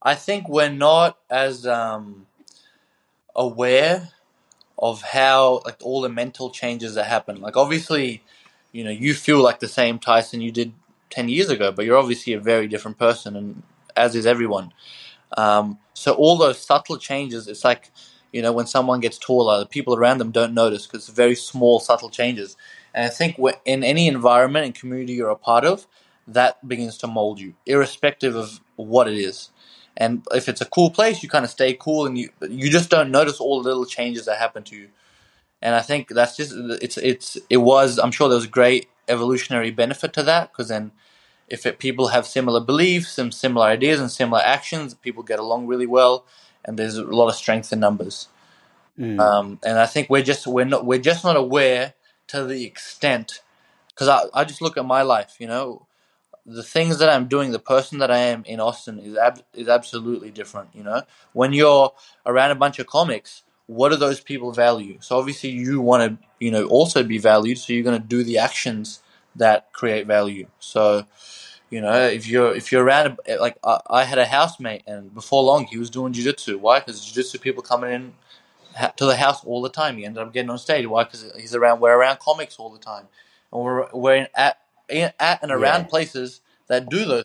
I 0.01 0.15
think 0.15 0.47
we're 0.49 0.69
not 0.69 1.17
as 1.29 1.65
um, 1.65 2.27
aware 3.35 4.09
of 4.77 5.01
how 5.01 5.61
like 5.65 5.77
all 5.81 6.01
the 6.01 6.09
mental 6.09 6.49
changes 6.49 6.95
that 6.95 7.05
happen. 7.05 7.41
Like 7.41 7.57
obviously, 7.57 8.23
you 8.71 8.83
know, 8.83 8.91
you 8.91 9.13
feel 9.13 9.41
like 9.41 9.59
the 9.59 9.67
same 9.67 9.99
Tyson 9.99 10.41
you 10.41 10.51
did 10.51 10.73
ten 11.13 11.29
years 11.29 11.49
ago, 11.49 11.71
but 11.71 11.85
you're 11.85 11.97
obviously 11.97 12.33
a 12.33 12.39
very 12.39 12.67
different 12.67 12.97
person, 12.97 13.35
and 13.35 13.63
as 13.95 14.15
is 14.15 14.25
everyone. 14.25 14.73
Um, 15.37 15.79
so 15.93 16.13
all 16.13 16.37
those 16.37 16.59
subtle 16.59 16.97
changes, 16.97 17.47
it's 17.47 17.63
like 17.63 17.91
you 18.33 18.41
know, 18.41 18.51
when 18.51 18.65
someone 18.67 18.99
gets 18.99 19.19
taller, 19.19 19.59
the 19.59 19.67
people 19.67 19.95
around 19.95 20.17
them 20.17 20.31
don't 20.31 20.55
notice 20.55 20.87
because 20.87 21.07
it's 21.07 21.15
very 21.15 21.35
small, 21.35 21.79
subtle 21.79 22.09
changes. 22.09 22.57
And 22.93 23.05
I 23.05 23.09
think 23.09 23.37
in 23.65 23.83
any 23.83 24.07
environment 24.07 24.65
and 24.65 24.75
community 24.75 25.13
you're 25.13 25.29
a 25.29 25.35
part 25.35 25.65
of, 25.65 25.87
that 26.27 26.67
begins 26.67 26.97
to 26.99 27.07
mold 27.07 27.39
you, 27.39 27.53
irrespective 27.67 28.35
of 28.35 28.59
what 28.75 29.07
it 29.07 29.19
is. 29.19 29.51
And 29.97 30.25
if 30.31 30.49
it's 30.49 30.61
a 30.61 30.65
cool 30.65 30.89
place, 30.89 31.21
you 31.21 31.29
kind 31.29 31.45
of 31.45 31.51
stay 31.51 31.77
cool, 31.79 32.07
and 32.07 32.17
you 32.17 32.29
you 32.49 32.71
just 32.71 32.89
don't 32.89 33.11
notice 33.11 33.39
all 33.39 33.61
the 33.61 33.69
little 33.69 33.85
changes 33.85 34.25
that 34.25 34.39
happen 34.39 34.63
to 34.63 34.75
you. 34.75 34.87
And 35.61 35.75
I 35.75 35.81
think 35.81 36.09
that's 36.09 36.35
just 36.37 36.53
it's 36.81 36.97
it's 36.97 37.37
it 37.49 37.57
was. 37.57 37.99
I'm 37.99 38.11
sure 38.11 38.29
there 38.29 38.35
was 38.43 38.47
great 38.47 38.89
evolutionary 39.07 39.71
benefit 39.71 40.13
to 40.13 40.23
that 40.23 40.51
because 40.51 40.69
then 40.69 40.91
if 41.47 41.65
it, 41.65 41.77
people 41.77 42.07
have 42.07 42.25
similar 42.25 42.59
beliefs 42.59 43.17
and 43.17 43.33
similar 43.33 43.65
ideas 43.65 43.99
and 43.99 44.09
similar 44.09 44.41
actions, 44.41 44.93
people 44.93 45.23
get 45.23 45.39
along 45.39 45.67
really 45.67 45.85
well 45.85 46.25
and 46.65 46.77
there's 46.77 46.97
a 46.97 47.03
lot 47.03 47.27
of 47.27 47.35
strength 47.35 47.73
in 47.73 47.79
numbers. 47.79 48.27
Mm. 48.97 49.19
Um, 49.19 49.59
and 49.63 49.79
I 49.79 49.85
think 49.85 50.09
we're 50.09 50.23
just 50.23 50.47
we're 50.47 50.65
not 50.65 50.85
we're 50.85 50.99
just 50.99 51.23
not 51.23 51.35
aware 51.35 51.93
to 52.27 52.45
the 52.45 52.63
extent 52.63 53.41
because 53.89 54.07
I, 54.07 54.23
I 54.33 54.43
just 54.43 54.61
look 54.61 54.77
at 54.77 54.85
my 54.85 55.01
life, 55.01 55.35
you 55.39 55.47
know, 55.47 55.87
the 56.45 56.63
things 56.63 56.99
that 56.99 57.09
I'm 57.09 57.27
doing, 57.27 57.51
the 57.51 57.59
person 57.59 57.99
that 57.99 58.11
I 58.11 58.17
am 58.17 58.43
in 58.45 58.59
Austin 58.59 58.99
is 58.99 59.15
ab- 59.15 59.43
is 59.53 59.67
absolutely 59.67 60.29
different. 60.29 60.69
You 60.73 60.83
know, 60.83 61.03
when 61.31 61.53
you're 61.53 61.93
around 62.25 62.51
a 62.51 62.55
bunch 62.55 62.79
of 62.79 62.87
comics, 62.87 63.43
what 63.73 63.89
do 63.89 63.95
those 63.97 64.19
people 64.19 64.51
value? 64.51 64.97
So 65.01 65.17
obviously 65.17 65.49
you 65.49 65.81
want 65.81 66.19
to, 66.19 66.27
you 66.39 66.51
know, 66.51 66.65
also 66.67 67.03
be 67.03 67.17
valued. 67.17 67.57
So 67.57 67.73
you're 67.73 67.83
going 67.83 68.01
to 68.01 68.07
do 68.07 68.23
the 68.23 68.37
actions 68.37 69.01
that 69.35 69.73
create 69.73 70.07
value. 70.07 70.47
So, 70.59 71.05
you 71.69 71.81
know, 71.81 71.93
if 72.07 72.27
you're 72.27 72.55
if 72.55 72.71
you're 72.71 72.83
around, 72.83 73.19
like 73.39 73.57
I, 73.63 73.79
I 73.89 74.03
had 74.03 74.19
a 74.19 74.25
housemate, 74.25 74.83
and 74.87 75.13
before 75.13 75.43
long 75.43 75.65
he 75.65 75.77
was 75.77 75.89
doing 75.89 76.13
jujitsu. 76.13 76.59
Why? 76.59 76.79
Because 76.79 77.01
jujitsu 77.01 77.41
people 77.41 77.63
coming 77.63 77.91
in 77.91 78.13
to 78.97 79.05
the 79.05 79.17
house 79.17 79.43
all 79.43 79.61
the 79.61 79.69
time. 79.69 79.97
He 79.97 80.05
ended 80.05 80.21
up 80.23 80.33
getting 80.33 80.51
on 80.51 80.59
stage. 80.59 80.85
Why? 80.85 81.03
Because 81.03 81.31
he's 81.37 81.55
around. 81.55 81.79
We're 81.79 81.97
around 81.97 82.19
comics 82.19 82.57
all 82.59 82.69
the 82.69 82.79
time, 82.79 83.07
and 83.51 83.63
we're 83.63 83.87
we're 83.93 84.15
in, 84.15 84.27
at 84.35 84.59
in, 84.89 85.11
at 85.19 85.41
and 85.43 85.51
around 85.51 85.83
Yeah. 85.83 85.89
places 85.89 86.41
that 86.67 86.89
do 86.89 87.05
those 87.05 87.23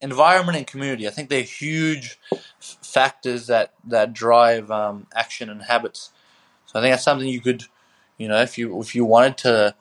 environment 0.00 0.58
and 0.58 0.66
community. 0.66 1.06
I 1.06 1.10
think 1.10 1.28
they're 1.28 1.42
huge 1.42 2.18
factors 2.60 3.46
that 3.46 3.74
that 3.84 4.12
drive 4.12 4.70
um, 4.70 5.06
action 5.14 5.48
and 5.50 5.62
habits. 5.62 6.10
So 6.66 6.78
I 6.78 6.82
think 6.82 6.92
that's 6.92 7.04
something 7.04 7.28
you 7.28 7.40
could, 7.40 7.64
you 8.18 8.28
know, 8.28 8.40
if 8.40 8.58
you 8.58 8.80
if 8.80 8.94
you 8.94 9.04
wanted 9.04 9.38
to, 9.38 9.74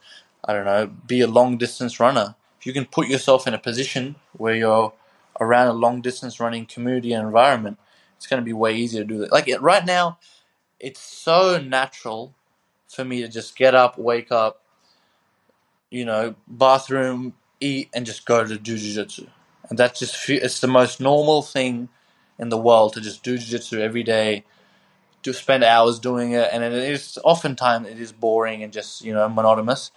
I 0.43 0.53
don't 0.53 0.65
know, 0.65 0.87
be 0.87 1.21
a 1.21 1.27
long 1.27 1.57
distance 1.57 1.99
runner, 1.99 2.35
if 2.59 2.65
you 2.65 2.73
can 2.73 2.85
put 2.85 3.07
yourself 3.07 3.47
in 3.47 3.53
a 3.53 3.59
position 3.59 4.15
where 4.33 4.55
you're 4.55 4.93
around 5.39 5.67
a 5.67 5.73
long 5.73 6.01
distance 6.01 6.39
running 6.39 6.65
community 6.65 7.13
and 7.13 7.25
environment, 7.25 7.77
it's 8.17 8.27
going 8.27 8.41
to 8.41 8.45
be 8.45 8.53
way 8.53 8.75
easier 8.75 9.01
to 9.01 9.07
do 9.07 9.17
that. 9.19 9.31
Like 9.31 9.47
it, 9.47 9.61
right 9.61 9.85
now, 9.85 10.17
it's 10.79 11.01
so 11.01 11.59
natural 11.59 12.33
for 12.87 13.03
me 13.03 13.21
to 13.21 13.27
just 13.27 13.55
get 13.57 13.75
up, 13.75 13.97
wake 13.97 14.31
up, 14.31 14.61
you 15.89 16.05
know, 16.05 16.35
bathroom, 16.47 17.33
eat, 17.59 17.89
and 17.93 18.05
just 18.05 18.25
go 18.25 18.45
to 18.45 18.57
do 18.57 18.77
jiu-jitsu. 18.77 19.27
And 19.69 19.79
that's 19.79 19.99
just 19.99 20.29
it's 20.29 20.59
the 20.59 20.67
most 20.67 20.99
normal 20.99 21.41
thing 21.41 21.89
in 22.37 22.49
the 22.49 22.57
world 22.57 22.93
to 22.93 23.01
just 23.01 23.23
do 23.23 23.37
jiu-jitsu 23.37 23.79
every 23.79 24.03
day, 24.03 24.43
to 25.23 25.33
spend 25.33 25.63
hours 25.63 25.99
doing 25.99 26.33
it, 26.33 26.49
and 26.51 26.63
it 26.63 26.73
is 26.73 27.17
oftentimes 27.23 27.87
it 27.87 27.99
is 27.99 28.11
boring 28.11 28.63
and 28.63 28.71
just 28.71 29.03
you 29.03 29.13
know 29.13 29.27
monotonous. 29.27 29.91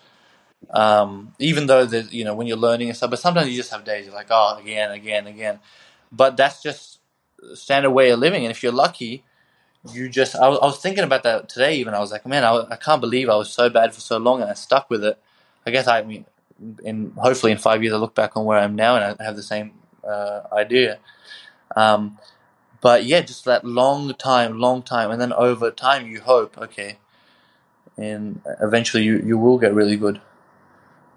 Um, 0.71 1.35
even 1.39 1.67
though 1.67 1.85
the 1.85 2.03
you 2.11 2.25
know 2.25 2.35
when 2.35 2.47
you're 2.47 2.57
learning 2.57 2.89
and 2.89 2.97
stuff, 2.97 3.11
but 3.11 3.19
sometimes 3.19 3.49
you 3.49 3.57
just 3.57 3.71
have 3.71 3.85
days 3.85 4.07
you're 4.07 4.15
like 4.15 4.29
oh 4.31 4.59
again, 4.61 4.91
again, 4.91 5.27
again. 5.27 5.61
But 6.11 6.37
that's 6.37 6.63
just 6.63 7.01
standard 7.55 7.91
way 7.91 8.11
of 8.11 8.19
living, 8.19 8.45
and 8.45 8.51
if 8.51 8.63
you're 8.63 8.73
lucky, 8.73 9.25
you 9.93 10.09
just 10.09 10.35
I 10.37 10.49
was, 10.49 10.59
I 10.61 10.67
was 10.67 10.79
thinking 10.79 11.05
about 11.05 11.23
that 11.25 11.49
today. 11.49 11.77
Even 11.77 11.95
I 11.95 12.01
was 12.01 12.11
like, 12.13 12.27
man, 12.27 12.45
I, 12.45 12.65
I 12.71 12.77
can't 12.77 13.01
believe 13.01 13.29
I 13.29 13.37
was 13.37 13.53
so 13.53 13.69
bad 13.69 13.95
for 13.95 14.01
so 14.01 14.19
long, 14.19 14.41
and 14.41 14.51
I 14.51 14.55
stuck 14.55 14.91
with 14.91 15.05
it. 15.05 15.19
I 15.67 15.71
guess 15.71 15.87
I 15.87 16.03
mean, 16.03 16.25
in 16.85 17.13
hopefully 17.17 17.53
in 17.53 17.59
five 17.59 17.83
years, 17.83 17.95
I 17.95 17.99
look 17.99 18.15
back 18.15 18.37
on 18.37 18.45
where 18.45 18.59
I 18.59 18.65
am 18.65 18.75
now, 18.75 18.97
and 18.97 19.17
I 19.21 19.25
have 19.25 19.37
the 19.37 19.43
same 19.43 19.73
uh, 20.05 20.43
idea. 20.53 20.99
Um, 21.77 22.19
but 22.81 23.05
yeah, 23.05 23.21
just 23.21 23.45
that 23.45 23.65
long 23.65 24.15
time, 24.15 24.59
long 24.59 24.83
time, 24.83 25.11
and 25.11 25.21
then 25.21 25.33
over 25.33 25.71
time, 25.71 26.07
you 26.07 26.21
hope, 26.21 26.57
okay, 26.59 26.99
and 27.97 28.41
eventually 28.61 29.03
you, 29.03 29.23
you 29.25 29.37
will 29.39 29.59
get 29.59 29.75
really 29.75 29.97
good. 29.97 30.21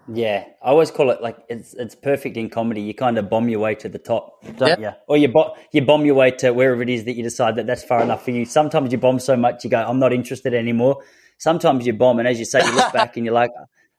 Yeah, 0.07 0.45
I 0.61 0.69
always 0.69 0.89
call 0.91 1.11
it 1.11 1.21
like 1.21 1.37
it's 1.47 1.73
it's 1.75 1.95
perfect 1.95 2.35
in 2.35 2.49
comedy. 2.49 2.81
You 2.81 2.93
kind 2.93 3.17
of 3.17 3.29
bomb 3.29 3.47
your 3.49 3.59
way 3.59 3.75
to 3.75 3.87
the 3.87 3.99
top, 3.99 4.43
don't 4.57 4.79
you? 4.79 4.91
Or 5.07 5.15
you 5.15 5.27
bo- 5.27 5.55
you 5.71 5.83
bomb 5.83 6.05
your 6.05 6.15
way 6.15 6.31
to 6.31 6.51
wherever 6.51 6.81
it 6.81 6.89
is 6.89 7.05
that 7.05 7.13
you 7.13 7.23
decide 7.23 7.55
that 7.55 7.67
that's 7.67 7.83
far 7.83 8.01
enough 8.01 8.25
for 8.25 8.31
you. 8.31 8.43
Sometimes 8.45 8.91
you 8.91 8.97
bomb 8.97 9.19
so 9.19 9.37
much 9.37 9.63
you 9.63 9.69
go, 9.69 9.77
I'm 9.77 9.99
not 9.99 10.11
interested 10.11 10.53
anymore. 10.53 11.03
Sometimes 11.37 11.85
you 11.85 11.93
bomb, 11.93 12.19
and 12.19 12.27
as 12.27 12.39
you 12.39 12.45
say, 12.45 12.65
you 12.65 12.75
look 12.75 12.91
back 12.99 13.15
and 13.15 13.25
you're 13.25 13.35
like, 13.35 13.51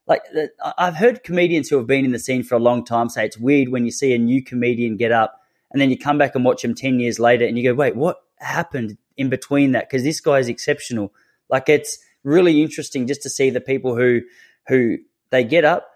like 0.07 0.23
I've 0.79 0.97
heard 0.97 1.23
comedians 1.23 1.69
who 1.69 1.77
have 1.77 1.87
been 1.87 2.05
in 2.05 2.13
the 2.13 2.19
scene 2.19 2.43
for 2.43 2.57
a 2.57 2.61
long 2.61 2.85
time 2.85 3.09
say 3.09 3.25
it's 3.25 3.39
weird 3.39 3.69
when 3.69 3.85
you 3.85 3.91
see 3.91 4.13
a 4.15 4.19
new 4.19 4.43
comedian 4.43 4.97
get 4.97 5.13
up, 5.13 5.41
and 5.71 5.81
then 5.81 5.91
you 5.91 5.99
come 5.99 6.19
back 6.19 6.35
and 6.35 6.45
watch 6.45 6.65
him 6.65 6.75
ten 6.75 7.01
years 7.01 7.19
later, 7.19 7.45
and 7.45 7.57
you 7.57 7.65
go, 7.65 7.75
wait, 7.75 7.97
what 7.97 8.17
happened 8.39 8.99
in 9.17 9.29
between 9.29 9.73
that? 9.73 9.89
Because 9.89 10.03
this 10.03 10.21
guy 10.21 10.39
is 10.39 10.49
exceptional. 10.49 11.13
Like 11.49 11.69
it's 11.69 11.99
really 12.25 12.63
interesting 12.63 13.07
just 13.07 13.23
to 13.23 13.31
see 13.31 13.51
the 13.51 13.61
people 13.61 13.97
who 13.97 14.21
who 14.69 14.99
they 15.31 15.45
get 15.45 15.65
up 15.65 15.89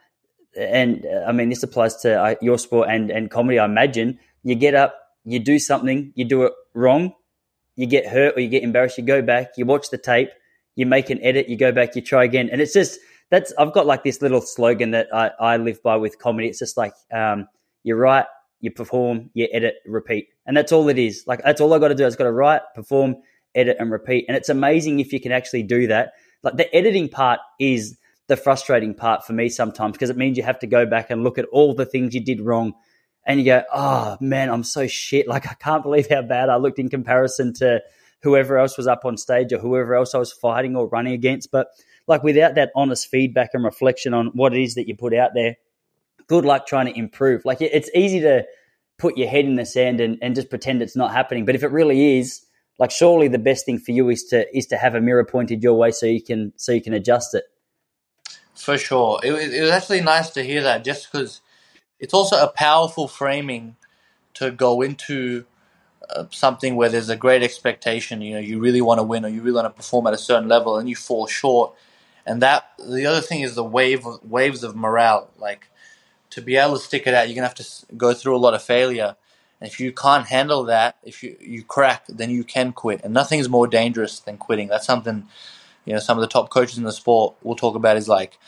and 0.56 1.06
uh, 1.06 1.24
I 1.26 1.32
mean 1.32 1.48
this 1.48 1.62
applies 1.62 1.96
to 1.96 2.20
uh, 2.20 2.34
your 2.40 2.58
sport 2.58 2.88
and 2.90 3.10
and 3.10 3.30
comedy. 3.30 3.58
I 3.58 3.64
imagine 3.64 4.18
you 4.42 4.54
get 4.54 4.74
up, 4.74 4.96
you 5.24 5.38
do 5.38 5.58
something, 5.58 6.12
you 6.14 6.24
do 6.24 6.44
it 6.44 6.52
wrong, 6.74 7.12
you 7.74 7.86
get 7.86 8.06
hurt 8.06 8.36
or 8.36 8.40
you 8.40 8.48
get 8.48 8.62
embarrassed. 8.62 8.98
You 8.98 9.04
go 9.04 9.22
back, 9.22 9.52
you 9.56 9.66
watch 9.66 9.90
the 9.90 9.98
tape, 9.98 10.30
you 10.74 10.86
make 10.86 11.10
an 11.10 11.22
edit, 11.22 11.48
you 11.48 11.56
go 11.56 11.72
back, 11.72 11.96
you 11.96 12.02
try 12.02 12.24
again, 12.24 12.48
and 12.50 12.60
it's 12.60 12.72
just 12.72 12.98
that's 13.30 13.52
I've 13.58 13.72
got 13.72 13.86
like 13.86 14.04
this 14.04 14.22
little 14.22 14.40
slogan 14.40 14.92
that 14.92 15.08
I, 15.12 15.30
I 15.40 15.56
live 15.56 15.82
by 15.82 15.96
with 15.96 16.18
comedy. 16.18 16.48
It's 16.48 16.58
just 16.58 16.76
like 16.76 16.94
um, 17.12 17.48
you 17.82 17.94
write, 17.96 18.26
you 18.60 18.70
perform, 18.70 19.30
you 19.34 19.48
edit, 19.52 19.76
repeat, 19.86 20.28
and 20.46 20.56
that's 20.56 20.72
all 20.72 20.88
it 20.88 20.98
is. 20.98 21.24
Like 21.26 21.42
that's 21.42 21.60
all 21.60 21.72
I 21.74 21.78
got 21.78 21.88
to 21.88 21.94
do. 21.94 22.04
I 22.04 22.08
just 22.08 22.18
got 22.18 22.24
to 22.24 22.32
write, 22.32 22.62
perform, 22.74 23.16
edit, 23.54 23.76
and 23.80 23.90
repeat. 23.90 24.26
And 24.28 24.36
it's 24.36 24.48
amazing 24.48 25.00
if 25.00 25.12
you 25.12 25.20
can 25.20 25.32
actually 25.32 25.64
do 25.64 25.88
that. 25.88 26.12
Like 26.42 26.56
the 26.56 26.72
editing 26.74 27.08
part 27.08 27.40
is 27.58 27.98
the 28.28 28.36
frustrating 28.36 28.94
part 28.94 29.24
for 29.24 29.32
me 29.32 29.48
sometimes 29.48 29.92
because 29.92 30.10
it 30.10 30.16
means 30.16 30.36
you 30.36 30.42
have 30.42 30.58
to 30.60 30.66
go 30.66 30.84
back 30.84 31.10
and 31.10 31.22
look 31.22 31.38
at 31.38 31.44
all 31.46 31.74
the 31.74 31.86
things 31.86 32.14
you 32.14 32.24
did 32.24 32.40
wrong 32.40 32.74
and 33.24 33.40
you 33.40 33.44
go, 33.44 33.62
oh 33.72 34.16
man, 34.20 34.48
I'm 34.48 34.64
so 34.64 34.86
shit. 34.86 35.26
Like, 35.36 35.46
I 35.46 35.54
can't 35.54 35.82
believe 35.82 36.08
how 36.08 36.22
bad 36.22 36.48
I 36.48 36.56
looked 36.56 36.78
in 36.78 36.88
comparison 36.88 37.52
to 37.54 37.82
whoever 38.22 38.58
else 38.58 38.76
was 38.76 38.86
up 38.86 39.04
on 39.04 39.16
stage 39.16 39.52
or 39.52 39.58
whoever 39.58 39.94
else 39.94 40.14
I 40.14 40.18
was 40.18 40.32
fighting 40.32 40.76
or 40.76 40.88
running 40.88 41.12
against. 41.12 41.50
But 41.50 41.68
like, 42.06 42.22
without 42.22 42.54
that 42.54 42.70
honest 42.74 43.08
feedback 43.08 43.50
and 43.54 43.64
reflection 43.64 44.14
on 44.14 44.26
what 44.28 44.54
it 44.54 44.62
is 44.62 44.74
that 44.74 44.88
you 44.88 44.96
put 44.96 45.14
out 45.14 45.32
there, 45.34 45.56
good 46.26 46.44
luck 46.44 46.66
trying 46.66 46.86
to 46.86 46.98
improve. 46.98 47.44
Like, 47.44 47.60
it's 47.60 47.90
easy 47.94 48.20
to 48.20 48.44
put 48.98 49.16
your 49.18 49.28
head 49.28 49.44
in 49.44 49.56
the 49.56 49.66
sand 49.66 50.00
and, 50.00 50.18
and 50.22 50.34
just 50.34 50.50
pretend 50.50 50.82
it's 50.82 50.96
not 50.96 51.12
happening. 51.12 51.44
But 51.44 51.54
if 51.54 51.62
it 51.62 51.70
really 51.70 52.18
is, 52.18 52.42
like, 52.78 52.90
surely 52.90 53.28
the 53.28 53.38
best 53.38 53.66
thing 53.66 53.78
for 53.78 53.92
you 53.92 54.08
is 54.10 54.24
to 54.26 54.46
is 54.56 54.66
to 54.68 54.76
have 54.76 54.94
a 54.94 55.00
mirror 55.00 55.24
pointed 55.24 55.62
your 55.62 55.74
way 55.74 55.90
so 55.90 56.06
you 56.06 56.22
can 56.22 56.52
so 56.56 56.72
you 56.72 56.82
can 56.82 56.94
adjust 56.94 57.34
it. 57.34 57.44
For 58.54 58.78
sure. 58.78 59.20
It, 59.22 59.32
was- 59.32 59.52
it 59.52 59.60
was 59.60 59.70
actually 59.70 60.00
nice 60.00 60.30
to 60.30 60.42
hear 60.42 60.62
that 60.62 60.84
just 60.84 61.10
because 61.10 61.40
it's 61.98 62.14
also 62.14 62.36
a 62.42 62.48
powerful 62.48 63.08
framing 63.08 63.76
to 64.34 64.50
go 64.50 64.82
into 64.82 65.44
uh, 66.10 66.24
something 66.30 66.76
where 66.76 66.88
there's 66.88 67.08
a 67.08 67.16
great 67.16 67.42
expectation. 67.42 68.20
You 68.22 68.34
know, 68.34 68.40
you 68.40 68.58
really 68.60 68.80
want 68.80 68.98
to 68.98 69.02
win 69.02 69.24
or 69.24 69.28
you 69.28 69.40
really 69.42 69.56
want 69.56 69.66
to 69.66 69.76
perform 69.76 70.06
at 70.06 70.14
a 70.14 70.18
certain 70.18 70.48
level 70.48 70.76
and 70.78 70.88
you 70.88 70.96
fall 70.96 71.26
short. 71.26 71.74
And 72.26 72.42
that, 72.42 72.72
the 72.78 73.06
other 73.06 73.22
thing 73.22 73.42
is 73.42 73.54
the 73.56 73.64
wave 73.64 74.04
waves 74.24 74.64
of 74.64 74.76
morale. 74.76 75.30
Like, 75.38 75.68
to 76.30 76.42
be 76.42 76.56
able 76.56 76.74
to 76.74 76.80
stick 76.84 77.06
it 77.06 77.14
out, 77.14 77.28
you're 77.28 77.36
to 77.36 77.42
have 77.42 77.54
to 77.56 77.96
go 77.96 78.14
through 78.14 78.36
a 78.36 78.38
lot 78.38 78.54
of 78.54 78.62
failure. 78.62 79.16
And 79.60 79.70
if 79.70 79.80
you 79.80 79.92
can't 79.92 80.26
handle 80.28 80.64
that, 80.64 80.96
if 81.04 81.22
you, 81.22 81.36
you 81.40 81.64
crack, 81.64 82.04
then 82.08 82.30
you 82.30 82.44
can 82.44 82.72
quit. 82.72 83.02
And 83.04 83.14
nothing 83.14 83.40
is 83.40 83.48
more 83.48 83.66
dangerous 83.68 84.20
than 84.20 84.38
quitting. 84.38 84.68
That's 84.68 84.86
something 84.86 85.24
you 85.86 85.94
know 85.94 86.00
some 86.00 86.18
of 86.18 86.22
the 86.22 86.28
top 86.28 86.50
coaches 86.50 86.78
in 86.78 86.84
the 86.84 86.92
sport 86.92 87.36
will 87.42 87.56
talk 87.56 87.76
about 87.76 87.98
is 87.98 88.08
like 88.08 88.38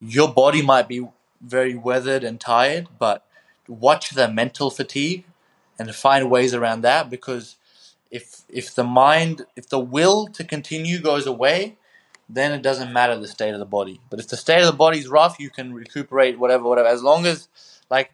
your 0.00 0.32
body 0.32 0.62
might 0.62 0.88
be 0.88 1.08
very 1.42 1.76
weathered 1.76 2.24
and 2.24 2.40
tired 2.40 2.88
but 2.98 3.26
watch 3.68 4.10
the 4.12 4.28
mental 4.28 4.70
fatigue 4.70 5.24
and 5.78 5.94
find 5.94 6.30
ways 6.30 6.54
around 6.54 6.82
that 6.82 7.10
because 7.10 7.56
if 8.10 8.42
if 8.50 8.74
the 8.74 8.84
mind 8.84 9.46
if 9.56 9.68
the 9.70 9.80
will 9.80 10.28
to 10.28 10.44
continue 10.44 11.00
goes 11.00 11.26
away 11.26 11.77
then 12.28 12.52
it 12.52 12.62
doesn't 12.62 12.92
matter 12.92 13.16
the 13.18 13.28
state 13.28 13.52
of 13.52 13.58
the 13.58 13.66
body. 13.66 14.00
But 14.10 14.20
if 14.20 14.28
the 14.28 14.36
state 14.36 14.60
of 14.60 14.66
the 14.66 14.72
body 14.72 14.98
is 14.98 15.08
rough 15.08 15.38
you 15.40 15.50
can 15.50 15.72
recuperate 15.72 16.38
whatever 16.38 16.64
whatever. 16.64 16.88
As 16.88 17.02
long 17.02 17.26
as 17.26 17.48
like 17.90 18.12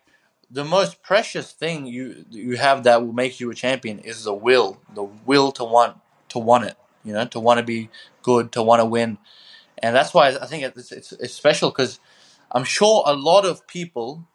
the 0.51 0.65
most 0.65 1.03
precious 1.03 1.53
thing 1.53 1.87
you 1.87 2.25
you 2.31 2.57
have 2.57 2.85
that 2.85 3.05
will 3.05 3.13
make 3.13 3.41
you 3.41 3.51
a 3.51 3.55
champion 3.55 3.99
is 3.99 4.25
the 4.25 4.35
will 4.35 4.79
the 4.95 5.03
will 5.03 5.53
to 5.53 5.65
want 5.65 5.99
to 6.29 6.39
want 6.39 6.65
it 6.65 6.77
you 7.05 7.13
know 7.13 7.25
to 7.27 7.41
want 7.41 7.59
to 7.59 7.65
be 7.65 7.91
good 8.23 8.53
to 8.53 8.63
want 8.63 8.81
to 8.81 8.87
win. 8.87 9.19
And 9.79 9.95
that's 9.95 10.15
why 10.15 10.29
I 10.29 10.47
think 10.47 10.65
it's 10.65 10.93
it's, 10.93 11.13
it's 11.13 11.35
special 11.35 11.71
because 11.71 12.01
I'm 12.51 12.65
sure 12.65 13.03
a 13.07 13.15
lot 13.15 13.45
of 13.45 13.67
people 13.67 14.27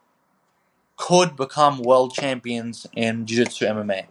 could 0.97 1.35
become 1.37 1.81
world 1.81 2.13
champions 2.13 2.85
in 2.93 3.25
jiu-jitsu 3.25 3.65
MMA. 3.65 4.05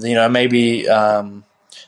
You 0.00 0.14
know, 0.14 0.28
maybe 0.28 0.88
um, 0.88 1.44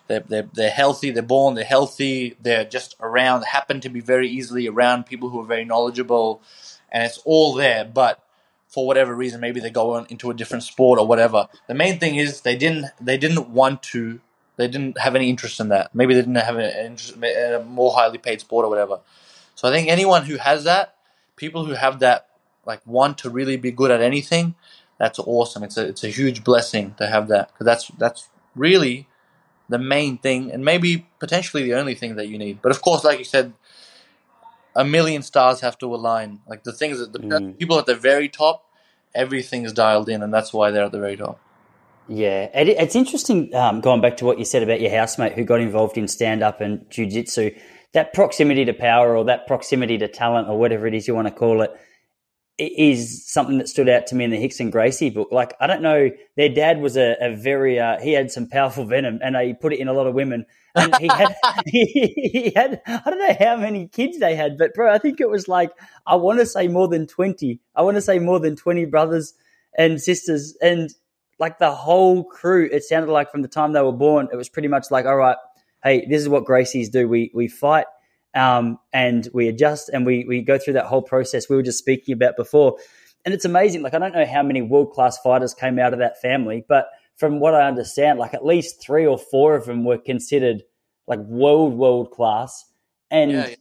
they're, 0.06 0.20
they're, 0.20 0.48
they're 0.52 0.70
healthy, 0.70 1.10
they're 1.10 1.22
born, 1.22 1.54
they're 1.54 1.64
healthy, 1.64 2.36
they're 2.40 2.64
just 2.64 2.96
around, 3.00 3.44
happen 3.44 3.80
to 3.80 3.88
be 3.88 4.00
very 4.00 4.28
easily 4.28 4.68
around 4.68 5.06
people 5.06 5.30
who 5.30 5.40
are 5.40 5.46
very 5.46 5.64
knowledgeable, 5.64 6.42
and 6.90 7.04
it's 7.04 7.18
all 7.24 7.54
there. 7.54 7.84
But 7.84 8.24
for 8.68 8.86
whatever 8.86 9.14
reason, 9.14 9.40
maybe 9.40 9.60
they 9.60 9.70
go 9.70 9.94
on 9.94 10.06
into 10.08 10.30
a 10.30 10.34
different 10.34 10.64
sport 10.64 10.98
or 10.98 11.06
whatever. 11.06 11.48
The 11.68 11.74
main 11.74 12.00
thing 12.00 12.16
is 12.16 12.40
they 12.40 12.56
didn't 12.56 12.86
they 13.00 13.16
didn't 13.16 13.50
want 13.50 13.82
to 13.84 14.20
they 14.56 14.68
didn't 14.68 14.98
have 14.98 15.14
any 15.14 15.30
interest 15.30 15.60
in 15.60 15.68
that. 15.68 15.94
Maybe 15.94 16.14
they 16.14 16.20
didn't 16.20 16.36
have 16.36 16.56
an 16.56 16.86
interest 16.86 17.16
in 17.16 17.54
a 17.54 17.62
more 17.64 17.92
highly 17.92 18.18
paid 18.18 18.40
sport 18.40 18.64
or 18.64 18.68
whatever. 18.68 19.00
So 19.54 19.68
I 19.68 19.72
think 19.72 19.88
anyone 19.88 20.24
who 20.24 20.36
has 20.36 20.64
that, 20.64 20.96
people 21.36 21.64
who 21.64 21.72
have 21.72 22.00
that, 22.00 22.28
like 22.66 22.80
want 22.86 23.18
to 23.18 23.30
really 23.30 23.56
be 23.56 23.70
good 23.70 23.90
at 23.90 24.00
anything, 24.00 24.54
that's 24.98 25.18
awesome. 25.18 25.62
It's 25.62 25.76
a 25.76 25.86
it's 25.86 26.04
a 26.04 26.08
huge 26.08 26.44
blessing 26.44 26.94
to 26.98 27.06
have 27.06 27.28
that 27.28 27.52
because 27.52 27.66
that's 27.66 27.88
that's 27.98 28.28
really 28.54 29.06
the 29.68 29.78
main 29.78 30.18
thing 30.18 30.50
and 30.52 30.64
maybe 30.64 31.06
potentially 31.18 31.62
the 31.62 31.74
only 31.74 31.94
thing 31.94 32.16
that 32.16 32.28
you 32.28 32.38
need. 32.38 32.60
But 32.62 32.72
of 32.72 32.82
course, 32.82 33.04
like 33.04 33.18
you 33.18 33.24
said, 33.24 33.54
a 34.76 34.84
million 34.84 35.22
stars 35.22 35.60
have 35.60 35.78
to 35.78 35.94
align. 35.94 36.40
Like 36.46 36.64
the 36.64 36.72
things 36.72 36.98
that 36.98 37.12
the 37.12 37.20
Mm. 37.20 37.58
people 37.58 37.78
at 37.78 37.86
the 37.86 37.94
very 37.94 38.28
top, 38.28 38.64
everything's 39.14 39.72
dialed 39.72 40.08
in, 40.08 40.22
and 40.22 40.34
that's 40.34 40.52
why 40.52 40.70
they're 40.70 40.84
at 40.84 40.92
the 40.92 40.98
very 40.98 41.16
top. 41.16 41.38
Yeah, 42.08 42.50
it, 42.54 42.68
it's 42.68 42.96
interesting. 42.96 43.54
Um, 43.54 43.80
going 43.80 44.00
back 44.00 44.18
to 44.18 44.26
what 44.26 44.38
you 44.38 44.44
said 44.44 44.62
about 44.62 44.80
your 44.80 44.90
housemate 44.90 45.32
who 45.32 45.44
got 45.44 45.60
involved 45.60 45.96
in 45.96 46.06
stand 46.08 46.42
up 46.42 46.60
and 46.60 46.80
jujitsu, 46.90 47.58
that 47.92 48.12
proximity 48.12 48.64
to 48.66 48.74
power 48.74 49.16
or 49.16 49.24
that 49.24 49.46
proximity 49.46 49.96
to 49.98 50.08
talent 50.08 50.48
or 50.48 50.58
whatever 50.58 50.86
it 50.86 50.94
is 50.94 51.08
you 51.08 51.14
want 51.14 51.28
to 51.28 51.34
call 51.34 51.62
it 51.62 51.70
is 52.58 53.26
something 53.26 53.58
that 53.58 53.68
stood 53.68 53.88
out 53.88 54.06
to 54.06 54.14
me 54.14 54.24
in 54.24 54.30
the 54.30 54.38
Rickson 54.38 54.70
Gracie 54.70 55.10
book. 55.10 55.28
Like, 55.32 55.54
I 55.60 55.66
don't 55.66 55.82
know, 55.82 56.10
their 56.36 56.48
dad 56.48 56.80
was 56.80 56.96
a, 56.96 57.16
a 57.20 57.34
very, 57.34 57.80
uh, 57.80 57.98
he 58.00 58.12
had 58.12 58.30
some 58.30 58.48
powerful 58.48 58.84
venom 58.84 59.18
and 59.22 59.36
he 59.36 59.54
put 59.54 59.72
it 59.72 59.80
in 59.80 59.88
a 59.88 59.92
lot 59.92 60.06
of 60.06 60.14
women. 60.14 60.46
And 60.76 60.94
he 60.96 61.08
had, 61.08 61.34
he, 61.66 62.14
he, 62.32 62.52
had, 62.54 62.80
I 62.86 63.02
don't 63.06 63.18
know 63.18 63.36
how 63.38 63.56
many 63.56 63.88
kids 63.88 64.20
they 64.20 64.36
had, 64.36 64.56
but 64.56 64.72
bro, 64.72 64.92
I 64.92 64.98
think 64.98 65.20
it 65.20 65.28
was 65.28 65.48
like, 65.48 65.70
I 66.06 66.14
want 66.14 66.38
to 66.38 66.46
say 66.46 66.68
more 66.68 66.86
than 66.86 67.08
20. 67.08 67.58
I 67.74 67.82
want 67.82 67.96
to 67.96 68.02
say 68.02 68.20
more 68.20 68.38
than 68.38 68.54
20 68.54 68.84
brothers 68.84 69.34
and 69.76 70.00
sisters. 70.00 70.56
And 70.62 70.90
like 71.40 71.58
the 71.58 71.72
whole 71.72 72.22
crew, 72.22 72.68
it 72.70 72.84
sounded 72.84 73.10
like 73.10 73.32
from 73.32 73.42
the 73.42 73.48
time 73.48 73.72
they 73.72 73.82
were 73.82 73.92
born, 73.92 74.28
it 74.32 74.36
was 74.36 74.48
pretty 74.48 74.68
much 74.68 74.92
like, 74.92 75.06
all 75.06 75.16
right, 75.16 75.36
hey, 75.82 76.06
this 76.08 76.22
is 76.22 76.28
what 76.28 76.44
Gracies 76.44 76.90
do. 76.90 77.08
We, 77.08 77.32
we 77.34 77.48
fight 77.48 77.86
um, 78.34 78.78
and 78.92 79.28
we 79.32 79.48
adjust 79.48 79.88
and 79.88 80.04
we 80.04 80.24
we 80.26 80.42
go 80.42 80.58
through 80.58 80.74
that 80.74 80.86
whole 80.86 81.02
process 81.02 81.48
we 81.48 81.56
were 81.56 81.62
just 81.62 81.78
speaking 81.78 82.12
about 82.12 82.36
before. 82.36 82.76
And 83.24 83.32
it's 83.32 83.44
amazing. 83.44 83.82
Like 83.82 83.94
I 83.94 83.98
don't 83.98 84.14
know 84.14 84.26
how 84.26 84.42
many 84.42 84.60
world 84.60 84.92
class 84.92 85.18
fighters 85.18 85.54
came 85.54 85.78
out 85.78 85.92
of 85.92 85.98
that 86.00 86.20
family, 86.20 86.64
but 86.68 86.88
from 87.16 87.40
what 87.40 87.54
I 87.54 87.66
understand, 87.66 88.18
like 88.18 88.34
at 88.34 88.44
least 88.44 88.82
three 88.82 89.06
or 89.06 89.18
four 89.18 89.54
of 89.54 89.66
them 89.66 89.84
were 89.84 89.98
considered 89.98 90.62
like 91.06 91.20
world 91.20 91.74
world 91.74 92.10
class. 92.10 92.64
And 93.10 93.30
yeah, 93.30 93.48
yeah. 93.48 93.54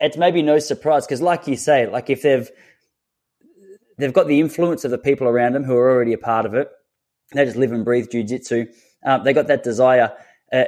it's 0.00 0.16
maybe 0.16 0.42
no 0.42 0.58
surprise 0.58 1.06
because, 1.06 1.22
like 1.22 1.46
you 1.46 1.56
say, 1.56 1.86
like 1.86 2.10
if 2.10 2.22
they've 2.22 2.50
they've 3.98 4.12
got 4.12 4.28
the 4.28 4.40
influence 4.40 4.84
of 4.84 4.90
the 4.90 4.98
people 4.98 5.26
around 5.26 5.54
them 5.54 5.64
who 5.64 5.74
are 5.76 5.90
already 5.90 6.12
a 6.12 6.18
part 6.18 6.46
of 6.46 6.54
it, 6.54 6.68
they 7.32 7.44
just 7.44 7.56
live 7.56 7.72
and 7.72 7.84
breathe 7.84 8.08
jujitsu. 8.08 8.68
Um, 9.04 9.24
they 9.24 9.32
got 9.32 9.48
that 9.48 9.62
desire. 9.62 10.12
Uh, 10.52 10.64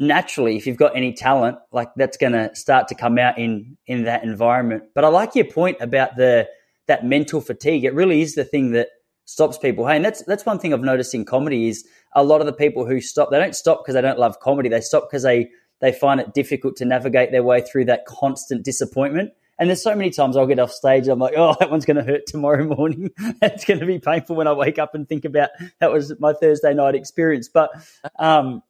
naturally, 0.00 0.56
if 0.56 0.66
you've 0.66 0.78
got 0.78 0.96
any 0.96 1.12
talent, 1.12 1.58
like 1.70 1.90
that's 1.94 2.16
going 2.16 2.32
to 2.32 2.52
start 2.56 2.88
to 2.88 2.96
come 2.96 3.18
out 3.18 3.38
in 3.38 3.76
in 3.86 4.04
that 4.04 4.24
environment. 4.24 4.84
But 4.94 5.04
I 5.04 5.08
like 5.08 5.36
your 5.36 5.44
point 5.44 5.76
about 5.80 6.16
the 6.16 6.48
that 6.88 7.04
mental 7.04 7.40
fatigue. 7.40 7.84
It 7.84 7.94
really 7.94 8.22
is 8.22 8.34
the 8.34 8.44
thing 8.44 8.72
that 8.72 8.88
stops 9.26 9.58
people. 9.58 9.86
Hey, 9.86 9.96
and 9.96 10.04
that's 10.04 10.24
that's 10.24 10.44
one 10.44 10.58
thing 10.58 10.74
I've 10.74 10.80
noticed 10.80 11.14
in 11.14 11.24
comedy 11.24 11.68
is 11.68 11.86
a 12.16 12.24
lot 12.24 12.40
of 12.40 12.46
the 12.46 12.52
people 12.52 12.84
who 12.84 13.00
stop, 13.00 13.30
they 13.30 13.38
don't 13.38 13.54
stop 13.54 13.84
because 13.84 13.94
they 13.94 14.00
don't 14.00 14.18
love 14.18 14.40
comedy. 14.40 14.68
They 14.68 14.80
stop 14.80 15.08
because 15.08 15.22
they 15.22 15.50
they 15.80 15.92
find 15.92 16.20
it 16.20 16.34
difficult 16.34 16.76
to 16.76 16.84
navigate 16.84 17.30
their 17.30 17.44
way 17.44 17.60
through 17.60 17.84
that 17.86 18.06
constant 18.06 18.64
disappointment. 18.64 19.30
And 19.58 19.68
there's 19.68 19.82
so 19.82 19.94
many 19.94 20.08
times 20.08 20.38
I'll 20.38 20.46
get 20.46 20.58
off 20.58 20.72
stage, 20.72 21.06
I'm 21.06 21.18
like, 21.18 21.34
oh, 21.36 21.54
that 21.60 21.70
one's 21.70 21.84
going 21.84 21.98
to 21.98 22.02
hurt 22.02 22.26
tomorrow 22.26 22.64
morning. 22.64 23.10
it's 23.42 23.66
going 23.66 23.80
to 23.80 23.86
be 23.86 23.98
painful 23.98 24.34
when 24.34 24.46
I 24.46 24.54
wake 24.54 24.78
up 24.78 24.94
and 24.94 25.06
think 25.06 25.26
about 25.26 25.50
that 25.80 25.92
was 25.92 26.18
my 26.18 26.32
Thursday 26.32 26.72
night 26.72 26.94
experience. 26.94 27.48
But 27.48 27.70
um, 28.18 28.62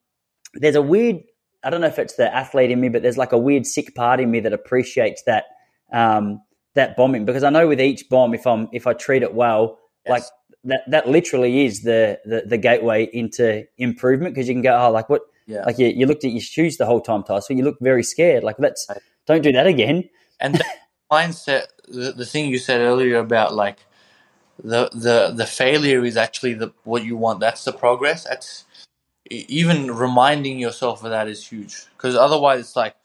there's 0.54 0.76
a 0.76 0.82
weird 0.82 1.22
I 1.62 1.70
don't 1.70 1.80
know 1.80 1.86
if 1.86 1.98
it's 1.98 2.14
the 2.14 2.34
athlete 2.34 2.70
in 2.70 2.80
me, 2.80 2.88
but 2.88 3.02
there's 3.02 3.18
like 3.18 3.32
a 3.32 3.38
weird 3.38 3.66
sick 3.66 3.94
part 3.94 4.20
in 4.20 4.30
me 4.30 4.40
that 4.40 4.52
appreciates 4.52 5.22
that 5.24 5.44
um, 5.92 6.40
that 6.74 6.96
bombing 6.96 7.24
because 7.24 7.42
I 7.42 7.50
know 7.50 7.68
with 7.68 7.80
each 7.80 8.08
bomb, 8.08 8.34
if 8.34 8.46
I'm 8.46 8.68
if 8.72 8.86
I 8.86 8.92
treat 8.92 9.22
it 9.22 9.34
well, 9.34 9.78
yes. 10.06 10.10
like 10.10 10.22
that 10.64 10.90
that 10.90 11.08
literally 11.08 11.64
is 11.64 11.82
the 11.82 12.18
the, 12.24 12.44
the 12.46 12.58
gateway 12.58 13.08
into 13.12 13.64
improvement 13.76 14.34
because 14.34 14.48
you 14.48 14.54
can 14.54 14.62
go, 14.62 14.76
oh, 14.76 14.90
like 14.90 15.08
what, 15.08 15.22
yeah. 15.46 15.64
like 15.64 15.78
you, 15.78 15.88
you 15.88 16.06
looked 16.06 16.24
at 16.24 16.30
your 16.30 16.40
shoes 16.40 16.76
the 16.78 16.86
whole 16.86 17.00
time, 17.00 17.22
Tyson, 17.22 17.58
you 17.58 17.64
look 17.64 17.78
very 17.80 18.02
scared. 18.02 18.42
Like 18.42 18.58
let's 18.58 18.86
right. 18.88 18.98
don't 19.26 19.42
do 19.42 19.52
that 19.52 19.66
again. 19.66 20.08
And 20.38 20.54
that 20.54 20.78
mindset, 21.12 21.66
the, 21.88 22.12
the 22.12 22.26
thing 22.26 22.48
you 22.48 22.58
said 22.58 22.80
earlier 22.80 23.18
about 23.18 23.54
like 23.54 23.84
the 24.62 24.88
the 24.94 25.32
the 25.34 25.46
failure 25.46 26.04
is 26.04 26.16
actually 26.16 26.54
the 26.54 26.72
what 26.84 27.04
you 27.04 27.16
want. 27.16 27.40
That's 27.40 27.64
the 27.64 27.72
progress. 27.72 28.24
That's 28.24 28.64
even 29.30 29.90
reminding 29.92 30.58
yourself 30.58 31.04
of 31.04 31.10
that 31.10 31.28
is 31.28 31.46
huge 31.46 31.86
because 31.96 32.16
otherwise 32.16 32.60
it's 32.60 32.76
like 32.76 32.96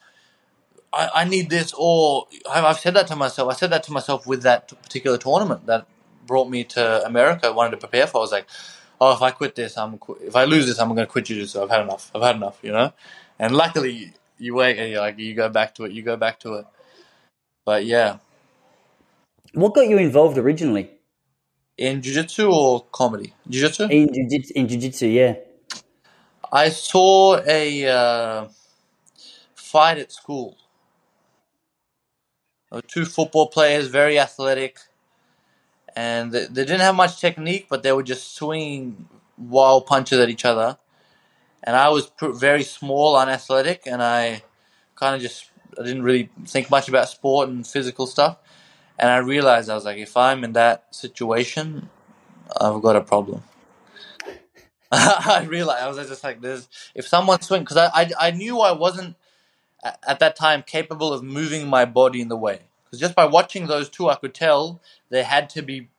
I, 0.91 1.09
I 1.13 1.23
need 1.25 1.49
this 1.49 1.73
or 1.77 2.27
I've 2.49 2.79
said 2.79 2.95
that 2.95 3.07
to 3.07 3.15
myself. 3.15 3.51
I 3.51 3.55
said 3.55 3.69
that 3.71 3.83
to 3.83 3.91
myself 3.91 4.25
with 4.25 4.43
that 4.43 4.69
particular 4.81 5.17
tournament 5.17 5.65
that 5.67 5.87
brought 6.25 6.49
me 6.49 6.63
to 6.63 7.05
America. 7.05 7.47
I 7.47 7.51
wanted 7.51 7.71
to 7.71 7.77
prepare 7.77 8.07
for. 8.07 8.19
I 8.19 8.21
was 8.21 8.31
like, 8.31 8.47
oh, 8.99 9.13
if 9.13 9.21
I 9.21 9.31
quit 9.31 9.55
this, 9.55 9.77
I'm 9.77 9.99
if 10.21 10.35
I 10.35 10.45
lose 10.45 10.65
this, 10.65 10.79
I'm 10.79 10.87
going 10.89 11.05
to 11.05 11.05
quit 11.05 11.25
jiu-jitsu. 11.25 11.61
I've 11.61 11.69
had 11.69 11.81
enough. 11.81 12.11
I've 12.15 12.23
had 12.23 12.37
enough. 12.37 12.59
You 12.63 12.71
know, 12.71 12.93
and 13.37 13.55
luckily 13.55 14.13
you 14.39 14.55
wait 14.55 14.79
and 14.79 14.91
you 14.91 14.99
like 14.99 15.19
you 15.19 15.33
go 15.35 15.49
back 15.49 15.75
to 15.75 15.83
it. 15.85 15.91
You 15.91 16.01
go 16.01 16.17
back 16.17 16.39
to 16.41 16.55
it. 16.55 16.65
But 17.65 17.85
yeah, 17.85 18.17
what 19.53 19.73
got 19.75 19.87
you 19.87 19.97
involved 19.97 20.37
originally? 20.37 20.91
In 21.77 22.01
jiu-jitsu 22.01 22.49
or 22.49 22.85
comedy? 22.91 23.33
Jiu-jitsu? 23.49 23.87
In 23.89 24.07
jiu-jitsu, 24.13 24.53
in 24.55 24.67
jiu-jitsu, 24.67 25.07
yeah. 25.07 25.35
I 26.51 26.69
saw 26.69 27.39
a 27.45 27.87
uh, 27.87 28.47
fight 29.55 29.97
at 29.97 30.11
school. 30.11 30.57
two 32.87 33.05
football 33.05 33.47
players, 33.47 33.87
very 33.87 34.19
athletic, 34.19 34.79
and 35.95 36.31
they, 36.31 36.47
didn't 36.47 36.81
have 36.81 36.95
much 36.95 37.21
technique, 37.21 37.67
but 37.69 37.83
they 37.83 37.91
were 37.91 38.03
just 38.03 38.35
swinging 38.35 39.07
wild 39.37 39.85
punches 39.85 40.19
at 40.19 40.29
each 40.29 40.45
other. 40.45 40.77
And 41.63 41.75
I 41.75 41.89
was 41.89 42.11
very 42.21 42.63
small, 42.63 43.15
unathletic, 43.15 43.83
and 43.85 44.03
I 44.03 44.43
kind 44.95 45.15
of 45.15 45.21
just 45.21 45.49
I 45.79 45.83
didn't 45.83 46.03
really 46.03 46.29
think 46.45 46.69
much 46.69 46.87
about 46.87 47.09
sport 47.09 47.49
and 47.49 47.65
physical 47.65 48.07
stuff. 48.07 48.37
And 48.97 49.09
I 49.09 49.17
realized 49.17 49.69
I 49.69 49.75
was 49.75 49.85
like, 49.85 49.97
if 49.97 50.15
I'm 50.15 50.43
in 50.43 50.53
that 50.53 50.93
situation, 50.95 51.89
I've 52.59 52.81
got 52.81 52.95
a 52.95 53.01
problem. 53.01 53.43
I 55.41 55.45
realized 55.49 55.83
I 55.83 55.87
was 55.89 55.97
just 56.09 56.23
like, 56.23 56.41
this. 56.41 56.67
if 56.95 57.07
someone 57.07 57.41
swing," 57.41 57.61
because 57.63 57.77
I, 57.77 57.87
I 57.93 58.11
I 58.19 58.31
knew 58.31 58.59
I 58.61 58.73
wasn't 58.73 59.15
at 60.07 60.19
that 60.19 60.35
time 60.35 60.63
capable 60.63 61.13
of 61.13 61.23
moving 61.23 61.67
my 61.67 61.85
body 61.85 62.21
in 62.21 62.29
the 62.29 62.37
way. 62.37 62.61
Because 62.85 62.99
just 62.99 63.15
by 63.15 63.25
watching 63.25 63.67
those 63.67 63.89
two, 63.89 64.09
I 64.09 64.15
could 64.15 64.33
tell 64.33 64.81
they 65.09 65.23
had 65.23 65.49
to 65.51 65.61
be, 65.61 65.89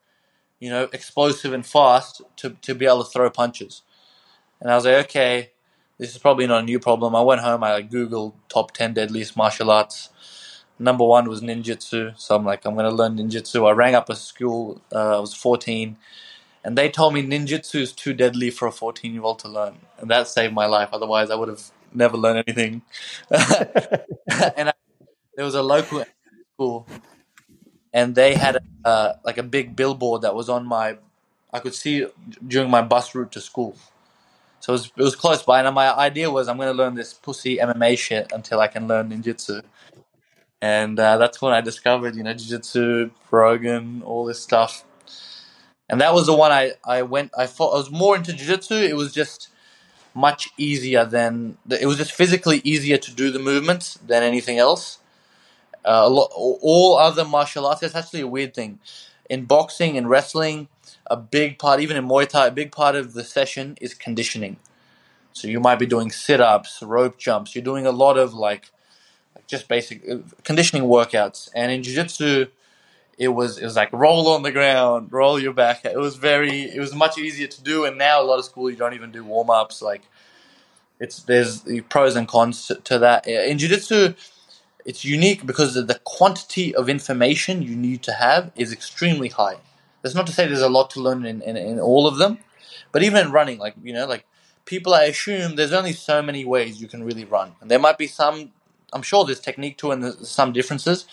you 0.60 0.70
know, 0.70 0.88
explosive 0.92 1.52
and 1.52 1.66
fast 1.66 2.22
to 2.38 2.50
to 2.62 2.74
be 2.74 2.86
able 2.86 3.04
to 3.04 3.10
throw 3.10 3.30
punches. 3.30 3.82
And 4.60 4.70
I 4.70 4.76
was 4.76 4.84
like, 4.86 5.06
okay, 5.06 5.50
this 5.98 6.12
is 6.12 6.18
probably 6.18 6.46
not 6.46 6.62
a 6.62 6.66
new 6.66 6.80
problem. 6.80 7.16
I 7.16 7.22
went 7.22 7.42
home, 7.42 7.64
I 7.64 7.82
googled 7.82 8.34
top 8.48 8.72
ten 8.72 8.94
deadliest 8.94 9.36
martial 9.36 9.70
arts. 9.70 10.10
Number 10.78 11.04
one 11.04 11.28
was 11.28 11.42
ninjutsu, 11.42 12.18
so 12.18 12.36
I'm 12.36 12.44
like, 12.44 12.64
I'm 12.66 12.76
gonna 12.76 12.90
learn 12.90 13.16
ninjutsu. 13.16 13.68
I 13.68 13.72
rang 13.72 13.94
up 13.94 14.10
a 14.10 14.16
school. 14.16 14.82
Uh, 14.92 15.18
I 15.18 15.20
was 15.20 15.34
14 15.34 15.96
and 16.66 16.76
they 16.76 16.88
told 16.88 17.14
me 17.14 17.22
ninjutsu 17.24 17.76
is 17.76 17.92
too 17.92 18.12
deadly 18.12 18.50
for 18.50 18.66
a 18.66 18.72
14 18.72 19.14
year 19.14 19.22
old 19.22 19.38
to 19.38 19.48
learn. 19.48 19.76
And 19.98 20.10
that 20.10 20.26
saved 20.26 20.52
my 20.52 20.66
life. 20.66 20.88
Otherwise, 20.92 21.30
I 21.30 21.36
would 21.36 21.48
have 21.48 21.62
never 21.94 22.16
learned 22.16 22.42
anything. 22.44 22.82
and 23.30 24.70
I, 24.70 24.72
there 25.36 25.44
was 25.44 25.54
a 25.54 25.62
local 25.62 26.04
school, 26.54 26.88
and 27.92 28.16
they 28.16 28.34
had 28.34 28.56
a, 28.56 28.62
uh, 28.84 29.12
like 29.24 29.38
a 29.38 29.44
big 29.44 29.76
billboard 29.76 30.22
that 30.22 30.34
was 30.34 30.48
on 30.48 30.66
my, 30.66 30.98
I 31.52 31.60
could 31.60 31.72
see 31.72 32.08
during 32.44 32.68
my 32.68 32.82
bus 32.82 33.14
route 33.14 33.30
to 33.32 33.40
school. 33.40 33.76
So 34.58 34.72
it 34.72 34.74
was, 34.74 34.86
it 34.96 35.02
was 35.02 35.14
close 35.14 35.44
by. 35.44 35.62
And 35.62 35.72
my 35.72 35.96
idea 35.96 36.32
was 36.32 36.48
I'm 36.48 36.56
going 36.56 36.66
to 36.66 36.74
learn 36.74 36.96
this 36.96 37.14
pussy 37.14 37.58
MMA 37.58 37.96
shit 37.96 38.32
until 38.32 38.58
I 38.58 38.66
can 38.66 38.88
learn 38.88 39.10
ninjutsu. 39.10 39.62
And 40.60 40.98
uh, 40.98 41.16
that's 41.16 41.40
when 41.40 41.52
I 41.52 41.60
discovered, 41.60 42.16
you 42.16 42.24
know, 42.24 42.34
jiu-jitsu, 42.34 43.12
Rogan, 43.30 44.02
all 44.02 44.24
this 44.24 44.40
stuff 44.40 44.82
and 45.88 46.00
that 46.00 46.14
was 46.14 46.26
the 46.26 46.34
one 46.34 46.52
I 46.52 46.72
I 46.84 47.02
went. 47.02 47.32
I 47.36 47.46
thought 47.46 47.74
I 47.74 47.78
was 47.78 47.90
more 47.90 48.16
into 48.16 48.32
jiu-jitsu. 48.32 48.74
It 48.74 48.96
was 48.96 49.12
just 49.12 49.48
much 50.14 50.48
easier 50.56 51.04
than 51.04 51.58
it 51.70 51.86
was 51.86 51.98
just 51.98 52.12
physically 52.12 52.60
easier 52.64 52.96
to 52.96 53.14
do 53.14 53.30
the 53.30 53.38
movements 53.38 53.98
than 54.06 54.22
anything 54.22 54.58
else. 54.58 54.98
Uh, 55.84 56.08
lot, 56.08 56.30
all 56.34 56.96
other 56.96 57.24
martial 57.24 57.66
arts. 57.66 57.80
That's 57.80 57.94
actually 57.94 58.22
a 58.22 58.26
weird 58.26 58.54
thing. 58.54 58.80
In 59.30 59.44
boxing 59.44 59.96
and 59.96 60.08
wrestling, 60.10 60.68
a 61.06 61.16
big 61.16 61.58
part, 61.58 61.80
even 61.80 61.96
in 61.96 62.08
Muay 62.08 62.28
Thai, 62.28 62.48
a 62.48 62.50
big 62.50 62.72
part 62.72 62.96
of 62.96 63.12
the 63.12 63.22
session 63.24 63.76
is 63.80 63.94
conditioning. 63.94 64.56
So 65.32 65.48
you 65.48 65.60
might 65.60 65.78
be 65.78 65.86
doing 65.86 66.10
sit-ups, 66.10 66.82
rope 66.82 67.18
jumps. 67.18 67.54
You're 67.54 67.64
doing 67.64 67.86
a 67.86 67.92
lot 67.92 68.16
of 68.16 68.34
like, 68.34 68.70
like 69.34 69.46
just 69.46 69.68
basic 69.68 70.02
uh, 70.10 70.18
conditioning 70.44 70.84
workouts. 70.84 71.50
And 71.54 71.70
in 71.70 71.82
jiu-jitsu, 71.82 72.46
it 73.18 73.28
was 73.28 73.58
it 73.58 73.64
was 73.64 73.76
like 73.76 73.92
roll 73.92 74.28
on 74.28 74.42
the 74.42 74.52
ground, 74.52 75.12
roll 75.12 75.40
your 75.40 75.52
back. 75.54 75.84
It 75.84 75.98
was 75.98 76.16
very 76.16 76.62
it 76.62 76.80
was 76.80 76.94
much 76.94 77.18
easier 77.18 77.46
to 77.46 77.62
do. 77.62 77.84
And 77.84 77.98
now 77.98 78.20
a 78.22 78.24
lot 78.24 78.38
of 78.38 78.44
school 78.44 78.70
you 78.70 78.76
don't 78.76 78.94
even 78.94 79.10
do 79.12 79.24
warm 79.24 79.50
ups. 79.50 79.82
Like 79.82 80.02
it's 81.00 81.22
there's 81.22 81.62
the 81.62 81.82
pros 81.82 82.16
and 82.16 82.28
cons 82.28 82.70
to, 82.84 82.98
that. 82.98 83.26
In 83.26 83.58
jiu-jitsu, 83.58 84.14
it's 84.84 85.04
unique 85.04 85.46
because 85.46 85.74
the 85.74 86.00
quantity 86.04 86.74
of 86.74 86.88
information 86.88 87.62
you 87.62 87.76
need 87.76 88.02
to 88.04 88.12
have 88.12 88.52
is 88.56 88.72
extremely 88.72 89.28
high. 89.28 89.56
That's 90.02 90.14
not 90.14 90.26
to 90.28 90.32
say 90.32 90.46
there's 90.46 90.62
a 90.62 90.68
lot 90.68 90.90
to 90.90 91.00
learn 91.00 91.26
in, 91.26 91.42
in, 91.42 91.56
in 91.56 91.80
all 91.80 92.06
of 92.06 92.18
them, 92.18 92.38
but 92.92 93.02
even 93.02 93.26
in 93.26 93.32
running, 93.32 93.58
like 93.58 93.74
you 93.82 93.92
know, 93.92 94.06
like 94.06 94.26
people, 94.64 94.94
I 94.94 95.04
assume 95.04 95.56
there's 95.56 95.72
only 95.72 95.92
so 95.92 96.22
many 96.22 96.44
ways 96.44 96.80
you 96.80 96.88
can 96.88 97.04
really 97.04 97.24
run, 97.24 97.54
and 97.60 97.70
there 97.70 97.78
might 97.78 97.98
be 97.98 98.06
some. 98.06 98.52
I'm 98.92 99.02
sure 99.02 99.24
there's 99.24 99.40
technique 99.40 99.78
to 99.78 99.90
and 99.90 100.04
there's 100.04 100.28
some 100.28 100.52
differences, 100.52 101.06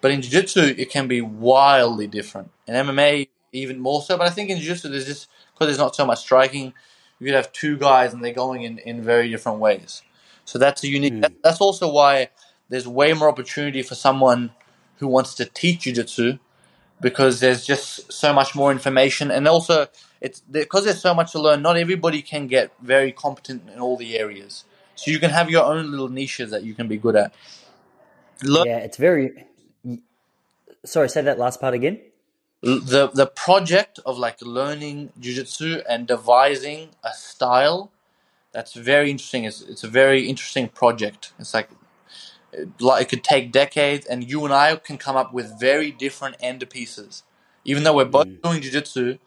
but 0.00 0.10
in 0.10 0.22
jiu-jitsu, 0.22 0.74
it 0.78 0.90
can 0.90 1.08
be 1.08 1.20
wildly 1.20 2.06
different. 2.06 2.50
In 2.66 2.74
MMA, 2.74 3.28
even 3.52 3.80
more 3.80 4.02
so. 4.02 4.16
But 4.16 4.26
I 4.26 4.30
think 4.30 4.50
in 4.50 4.58
jiu-jitsu, 4.58 4.88
there's 4.88 5.06
just 5.06 5.28
because 5.52 5.66
there's 5.66 5.78
not 5.78 5.96
so 5.96 6.06
much 6.06 6.20
striking, 6.20 6.72
you 7.18 7.26
could 7.26 7.34
have 7.34 7.52
two 7.52 7.76
guys 7.76 8.12
and 8.12 8.24
they're 8.24 8.32
going 8.32 8.62
in, 8.62 8.78
in 8.78 9.02
very 9.02 9.28
different 9.28 9.58
ways. 9.58 10.02
So 10.44 10.58
that's 10.58 10.84
a 10.84 10.88
unique. 10.88 11.14
Mm. 11.14 11.22
That, 11.22 11.32
that's 11.42 11.60
also 11.60 11.90
why 11.90 12.28
there's 12.68 12.86
way 12.86 13.12
more 13.12 13.28
opportunity 13.28 13.82
for 13.82 13.94
someone 13.94 14.52
who 14.98 15.08
wants 15.08 15.34
to 15.34 15.44
teach 15.44 15.80
jiu-jitsu 15.80 16.38
because 17.00 17.40
there's 17.40 17.64
just 17.64 18.12
so 18.12 18.32
much 18.32 18.56
more 18.56 18.72
information 18.72 19.30
and 19.30 19.46
also 19.46 19.86
it's 20.20 20.40
because 20.40 20.84
there's 20.84 21.00
so 21.00 21.14
much 21.14 21.30
to 21.30 21.40
learn 21.40 21.62
not 21.62 21.76
everybody 21.76 22.20
can 22.20 22.48
get 22.48 22.72
very 22.82 23.12
competent 23.12 23.62
in 23.70 23.78
all 23.78 23.96
the 23.96 24.18
areas 24.18 24.64
so 24.96 25.08
you 25.12 25.20
can 25.20 25.30
have 25.30 25.48
your 25.48 25.64
own 25.64 25.92
little 25.92 26.08
niches 26.08 26.50
that 26.50 26.64
you 26.64 26.74
can 26.74 26.88
be 26.88 26.96
good 26.96 27.14
at 27.14 27.32
Learn- 28.42 28.66
Yeah, 28.66 28.78
it's 28.78 28.96
very. 28.96 29.44
Sorry, 30.84 31.08
say 31.08 31.22
that 31.22 31.38
last 31.38 31.60
part 31.60 31.74
again. 31.74 32.00
the 32.62 33.10
the 33.14 33.26
project 33.26 34.00
of 34.04 34.18
like 34.18 34.40
learning 34.42 35.12
jiu-jitsu 35.18 35.82
and 35.88 36.06
devising 36.06 36.90
a 37.04 37.12
style 37.12 37.90
that's 38.52 38.74
very 38.74 39.10
interesting. 39.10 39.44
It's, 39.44 39.60
it's 39.62 39.84
a 39.84 39.88
very 39.88 40.26
interesting 40.28 40.68
project. 40.68 41.32
It's 41.38 41.54
like 41.54 41.68
it, 42.52 42.68
it 42.80 43.08
could 43.08 43.22
take 43.22 43.52
decades 43.52 44.06
and 44.06 44.28
you 44.28 44.44
and 44.44 44.54
i 44.54 44.74
can 44.76 44.96
come 44.96 45.16
up 45.16 45.32
with 45.32 45.60
very 45.60 45.90
different 45.90 46.36
end 46.40 46.68
pieces. 46.70 47.22
Even 47.64 47.82
though 47.82 47.94
we're 47.94 48.06
both 48.06 48.26
mm. 48.26 48.42
doing 48.42 48.60
jiu-jitsu 48.62 49.18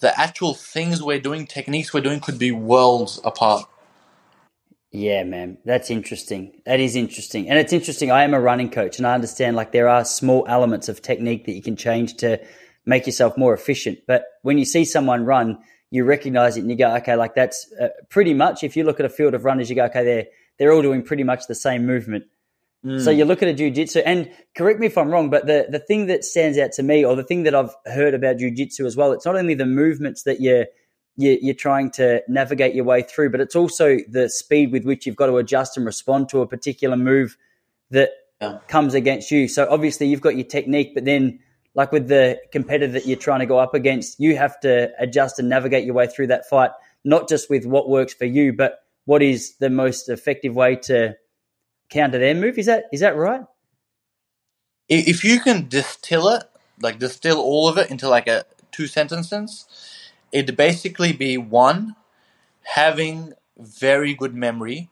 the 0.00 0.18
actual 0.18 0.54
things 0.54 1.02
we're 1.02 1.20
doing 1.20 1.46
techniques 1.46 1.92
we're 1.92 2.00
doing 2.00 2.20
could 2.20 2.38
be 2.38 2.52
worlds 2.52 3.20
apart 3.24 3.68
Yeah, 4.90 5.22
man, 5.24 5.58
that's 5.64 5.90
interesting. 5.90 6.62
That 6.64 6.80
is 6.80 6.96
interesting, 6.96 7.50
and 7.50 7.58
it's 7.58 7.74
interesting. 7.74 8.10
I 8.10 8.24
am 8.24 8.32
a 8.32 8.40
running 8.40 8.70
coach, 8.70 8.98
and 8.98 9.06
I 9.06 9.14
understand 9.14 9.54
like 9.54 9.72
there 9.72 9.88
are 9.88 10.04
small 10.04 10.46
elements 10.48 10.88
of 10.88 11.02
technique 11.02 11.44
that 11.44 11.52
you 11.52 11.62
can 11.62 11.76
change 11.76 12.14
to 12.18 12.40
make 12.86 13.04
yourself 13.06 13.36
more 13.36 13.52
efficient. 13.52 13.98
But 14.06 14.24
when 14.42 14.56
you 14.56 14.64
see 14.64 14.86
someone 14.86 15.26
run, 15.26 15.58
you 15.90 16.04
recognize 16.04 16.56
it, 16.56 16.60
and 16.60 16.70
you 16.70 16.76
go, 16.76 16.94
okay, 16.96 17.16
like 17.16 17.34
that's 17.34 17.70
uh, 17.78 17.88
pretty 18.08 18.32
much. 18.32 18.64
If 18.64 18.76
you 18.76 18.84
look 18.84 18.98
at 18.98 19.04
a 19.04 19.10
field 19.10 19.34
of 19.34 19.44
runners, 19.44 19.68
you 19.68 19.76
go, 19.76 19.84
okay, 19.84 20.04
they're 20.04 20.26
they're 20.58 20.72
all 20.72 20.82
doing 20.82 21.02
pretty 21.02 21.22
much 21.22 21.46
the 21.48 21.54
same 21.54 21.84
movement. 21.84 22.24
So 23.00 23.10
you 23.10 23.24
look 23.24 23.42
at 23.42 23.48
a 23.48 23.54
jiu-jitsu 23.54 23.98
and 24.06 24.30
correct 24.56 24.78
me 24.78 24.86
if 24.86 24.96
I'm 24.96 25.10
wrong, 25.10 25.30
but 25.30 25.46
the, 25.46 25.66
the 25.68 25.80
thing 25.80 26.06
that 26.06 26.24
stands 26.24 26.56
out 26.56 26.70
to 26.72 26.82
me 26.84 27.04
or 27.04 27.16
the 27.16 27.24
thing 27.24 27.42
that 27.42 27.54
I've 27.54 27.74
heard 27.86 28.14
about 28.14 28.38
jiu-jitsu 28.38 28.86
as 28.86 28.96
well, 28.96 29.10
it's 29.12 29.26
not 29.26 29.34
only 29.36 29.54
the 29.54 29.66
movements 29.66 30.22
that 30.22 30.40
you're, 30.40 30.66
you're, 31.18 31.36
you're 31.42 31.54
trying 31.54 31.90
to 31.90 32.22
navigate 32.28 32.74
your 32.74 32.84
way 32.84 33.02
through, 33.02 33.30
but 33.30 33.40
it's 33.40 33.56
also 33.56 33.98
the 34.08 34.30
speed 34.30 34.72
with 34.72 34.84
which 34.84 35.04
you've 35.04 35.16
got 35.16 35.26
to 35.26 35.36
adjust 35.36 35.76
and 35.76 35.84
respond 35.84 36.28
to 36.30 36.40
a 36.40 36.46
particular 36.46 36.96
move 36.96 37.36
that 37.90 38.10
Yeah. 38.40 38.58
comes 38.68 38.94
against 38.94 39.30
you. 39.32 39.48
So 39.48 39.66
obviously 39.68 40.06
you've 40.06 40.20
got 40.20 40.36
your 40.36 40.46
technique, 40.46 40.92
but 40.94 41.04
then 41.04 41.40
like 41.74 41.92
with 41.92 42.08
the 42.08 42.40
competitor 42.52 42.92
that 42.92 43.06
you're 43.06 43.18
trying 43.18 43.40
to 43.40 43.46
go 43.46 43.58
up 43.58 43.74
against, 43.74 44.20
you 44.20 44.36
have 44.36 44.60
to 44.60 44.90
adjust 44.98 45.38
and 45.40 45.48
navigate 45.48 45.84
your 45.84 45.94
way 45.94 46.06
through 46.06 46.28
that 46.28 46.48
fight, 46.48 46.70
not 47.04 47.28
just 47.28 47.50
with 47.50 47.66
what 47.66 47.90
works 47.90 48.14
for 48.14 48.24
you, 48.24 48.52
but 48.52 48.78
what 49.04 49.22
is 49.22 49.56
the 49.56 49.70
most 49.70 50.08
effective 50.08 50.54
way 50.54 50.76
to 50.76 51.16
counter 51.90 52.18
their 52.18 52.34
move. 52.34 52.58
Is 52.58 52.66
that 52.66 52.84
is 52.92 53.00
that 53.00 53.16
right? 53.16 53.42
If 54.88 55.24
you 55.24 55.40
can 55.40 55.68
distill 55.68 56.28
it, 56.28 56.44
like 56.80 56.98
distill 56.98 57.38
all 57.40 57.68
of 57.68 57.76
it 57.76 57.90
into 57.90 58.08
like 58.08 58.28
a 58.28 58.44
two 58.70 58.86
sentences, 58.86 59.66
it'd 60.32 60.56
basically 60.56 61.12
be 61.12 61.38
one, 61.38 61.96
having 62.62 63.32
very 63.58 64.14
good 64.14 64.34
memory, 64.34 64.90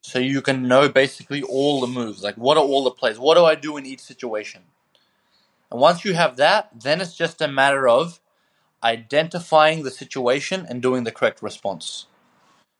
so 0.00 0.18
you 0.18 0.40
can 0.42 0.66
know 0.66 0.88
basically 0.88 1.42
all 1.42 1.80
the 1.80 1.86
moves. 1.86 2.22
Like 2.22 2.36
what 2.36 2.56
are 2.56 2.64
all 2.64 2.84
the 2.84 2.90
plays? 2.90 3.18
What 3.18 3.36
do 3.36 3.44
I 3.44 3.54
do 3.54 3.76
in 3.76 3.86
each 3.86 4.00
situation? 4.00 4.62
And 5.70 5.80
once 5.80 6.04
you 6.04 6.14
have 6.14 6.36
that, 6.36 6.70
then 6.82 7.00
it's 7.00 7.14
just 7.14 7.40
a 7.40 7.48
matter 7.48 7.88
of 7.88 8.20
identifying 8.82 9.82
the 9.82 9.90
situation 9.90 10.66
and 10.68 10.82
doing 10.82 11.04
the 11.04 11.12
correct 11.12 11.42
response. 11.42 12.06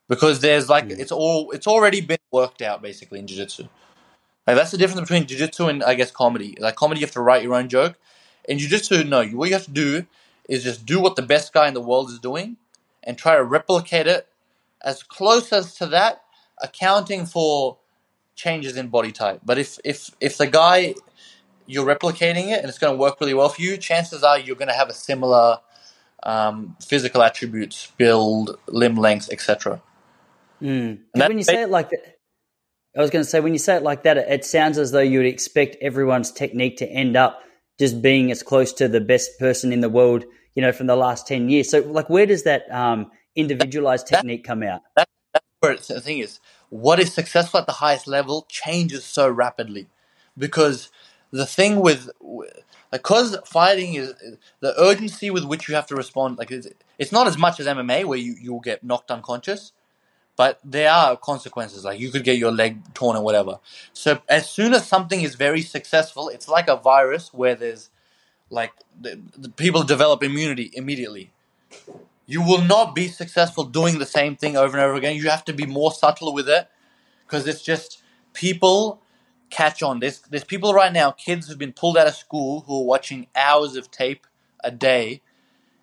Because 0.09 0.41
there's 0.41 0.69
like 0.69 0.85
hmm. 0.85 0.99
it's 0.99 1.13
all 1.13 1.51
it's 1.53 1.67
already 1.67 2.01
been 2.01 2.19
worked 2.33 2.63
out 2.63 2.83
basically 2.83 3.19
in 3.19 3.27
jiu-jitsu. 3.27 3.69
Like 4.47 4.57
that's 4.57 4.73
the 4.73 4.79
difference 4.79 5.03
between 5.03 5.27
jiu-jitsu 5.27 5.67
and 5.67 5.85
I 5.85 5.95
guess 5.95 6.11
comedy. 6.11 6.57
Like 6.59 6.75
comedy, 6.75 7.01
you 7.01 7.07
have 7.07 7.15
to 7.15 7.21
write 7.21 7.43
your 7.43 7.55
own 7.55 7.69
joke. 7.69 7.97
In 8.49 8.59
jiu-jitsu, 8.59 9.05
no. 9.05 9.25
What 9.27 9.49
you 9.49 9.55
have 9.55 9.67
to 9.67 9.71
do 9.71 10.07
is 10.51 10.65
just 10.65 10.85
do 10.85 11.01
what 11.01 11.15
the 11.15 11.23
best 11.23 11.53
guy 11.55 11.69
in 11.69 11.75
the 11.75 11.81
world 11.81 12.11
is 12.11 12.19
doing, 12.19 12.57
and 13.05 13.17
try 13.17 13.37
to 13.37 13.45
replicate 13.45 14.07
it 14.07 14.27
as 14.83 15.03
close 15.03 15.53
as 15.53 15.75
to 15.77 15.87
that, 15.87 16.23
accounting 16.59 17.25
for 17.25 17.79
changes 18.35 18.77
in 18.77 18.89
body 18.89 19.13
type. 19.13 19.41
But 19.45 19.59
if 19.59 19.79
if 19.85 20.11
if 20.21 20.37
the 20.37 20.49
guy 20.49 20.95
you're 21.67 21.87
replicating 21.87 22.49
it 22.49 22.59
and 22.59 22.69
it's 22.69 22.79
going 22.79 22.93
to 22.93 22.99
work 22.99 23.21
really 23.21 23.33
well 23.33 23.49
for 23.49 23.63
you, 23.63 23.77
chances 23.77 24.25
are 24.25 24.39
you're 24.39 24.57
going 24.57 24.69
to 24.69 24.75
have 24.75 24.89
a 24.89 24.95
similar 24.95 25.61
um, 26.25 26.77
physical 26.85 27.23
attributes, 27.23 27.93
build, 27.97 28.59
limb 28.67 28.97
length, 28.97 29.29
etc. 29.31 29.81
Mm. 30.61 30.99
when 31.15 31.39
you 31.39 31.45
say 31.45 31.63
it 31.63 31.71
like 31.71 31.91
that, 31.91 32.19
I 32.97 33.01
was 33.01 33.11
going 33.11 33.25
to 33.25 33.31
say 33.31 33.39
when 33.39 33.53
you 33.53 33.59
say 33.59 33.77
it 33.77 33.85
like 33.85 34.03
that, 34.03 34.19
it, 34.19 34.27
it 34.29 34.45
sounds 34.45 34.79
as 34.79 34.91
though 34.91 35.01
you 35.01 35.19
would 35.19 35.27
expect 35.27 35.77
everyone's 35.81 36.33
technique 36.33 36.79
to 36.79 36.89
end 36.89 37.17
up 37.17 37.41
just 37.79 38.03
being 38.03 38.31
as 38.31 38.43
close 38.43 38.73
to 38.75 38.89
the 38.89 39.01
best 39.01 39.39
person 39.39 39.73
in 39.73 39.81
the 39.81 39.89
world, 39.89 40.25
you 40.55 40.63
know, 40.63 40.73
from 40.73 40.87
the 40.87 40.97
last 40.97 41.27
ten 41.27 41.49
years. 41.49 41.71
So, 41.71 41.81
like, 41.81 42.11
where 42.11 42.27
does 42.27 42.45
that 42.45 42.71
um, 42.73 43.11
individualized 43.37 44.07
technique 44.07 44.45
come 44.45 44.63
out? 44.63 44.83
That's 44.97 45.11
where 45.61 45.77
the 45.77 46.01
thing 46.01 46.19
is, 46.19 46.41
what 46.71 47.01
is 47.01 47.13
successful 47.13 47.61
at 47.61 47.67
the 47.67 47.73
highest 47.73 48.07
level 48.07 48.47
changes 48.49 49.05
so 49.05 49.29
rapidly, 49.29 49.89
because 50.39 50.91
the 51.31 51.47
thing 51.47 51.81
with 51.81 52.11
because 52.91 53.37
fighting 53.47 53.95
is 53.95 54.15
the 54.61 54.75
urgency 54.81 55.31
with 55.31 55.45
which 55.45 55.69
you 55.69 55.75
have 55.75 55.87
to 55.89 55.97
respond. 55.97 56.39
Like 56.39 56.51
it's, 56.51 56.69
it's 56.99 57.13
not 57.13 57.27
as 57.27 57.39
much 57.39 57.61
as 57.61 57.67
MMA 57.67 58.05
where 58.05 58.19
you 58.19 58.35
you 58.41 58.53
will 58.53 58.61
get 58.61 58.83
knocked 58.85 59.11
unconscious, 59.11 59.73
but 60.37 60.61
there 60.65 60.91
are 60.91 61.17
consequences. 61.17 61.85
Like 61.85 62.01
you 62.01 62.11
could 62.11 62.25
get 62.25 62.39
your 62.39 62.53
leg 62.53 62.95
torn 62.95 63.17
or 63.17 63.23
whatever. 63.25 63.61
So 63.93 64.21
as 64.29 64.49
soon 64.51 64.75
as 64.75 64.87
something 64.87 65.23
is 65.23 65.35
very 65.37 65.63
successful, 65.63 66.29
it's 66.29 66.49
like 66.49 66.69
a 66.69 66.77
virus 66.77 67.35
where 67.35 67.55
there's 67.55 67.91
like 68.51 68.73
the, 69.01 69.21
the 69.39 69.49
people 69.51 69.83
develop 69.85 70.23
immunity 70.23 70.71
immediately 70.75 71.31
you 72.27 72.43
will 72.43 72.63
not 72.63 72.95
be 72.95 73.09
successful 73.09 73.65
doing 73.65 73.99
the 73.99 74.07
same 74.07 74.37
thing 74.37 74.57
over 74.57 74.77
and 74.77 74.85
over 74.85 74.97
again. 74.97 75.17
You 75.17 75.31
have 75.31 75.45
to 75.47 75.53
be 75.53 75.67
more 75.67 75.93
subtle 75.93 76.35
with 76.35 76.49
it 76.49 76.69
because 77.27 77.47
it's 77.49 77.63
just 77.63 78.03
people 78.35 79.01
catch 79.51 79.83
on. 79.83 80.01
There's 80.01 80.21
there's 80.23 80.45
people 80.45 80.75
right 80.75 80.93
now, 80.93 81.13
kids 81.13 81.49
who've 81.49 81.59
been 81.59 81.73
pulled 81.75 81.99
out 81.99 82.09
of 82.09 82.15
school 82.17 82.63
who 82.67 82.83
are 82.83 82.87
watching 82.87 83.29
hours 83.37 83.77
of 83.77 83.91
tape 83.91 84.27
a 84.65 84.71
day, 84.71 85.23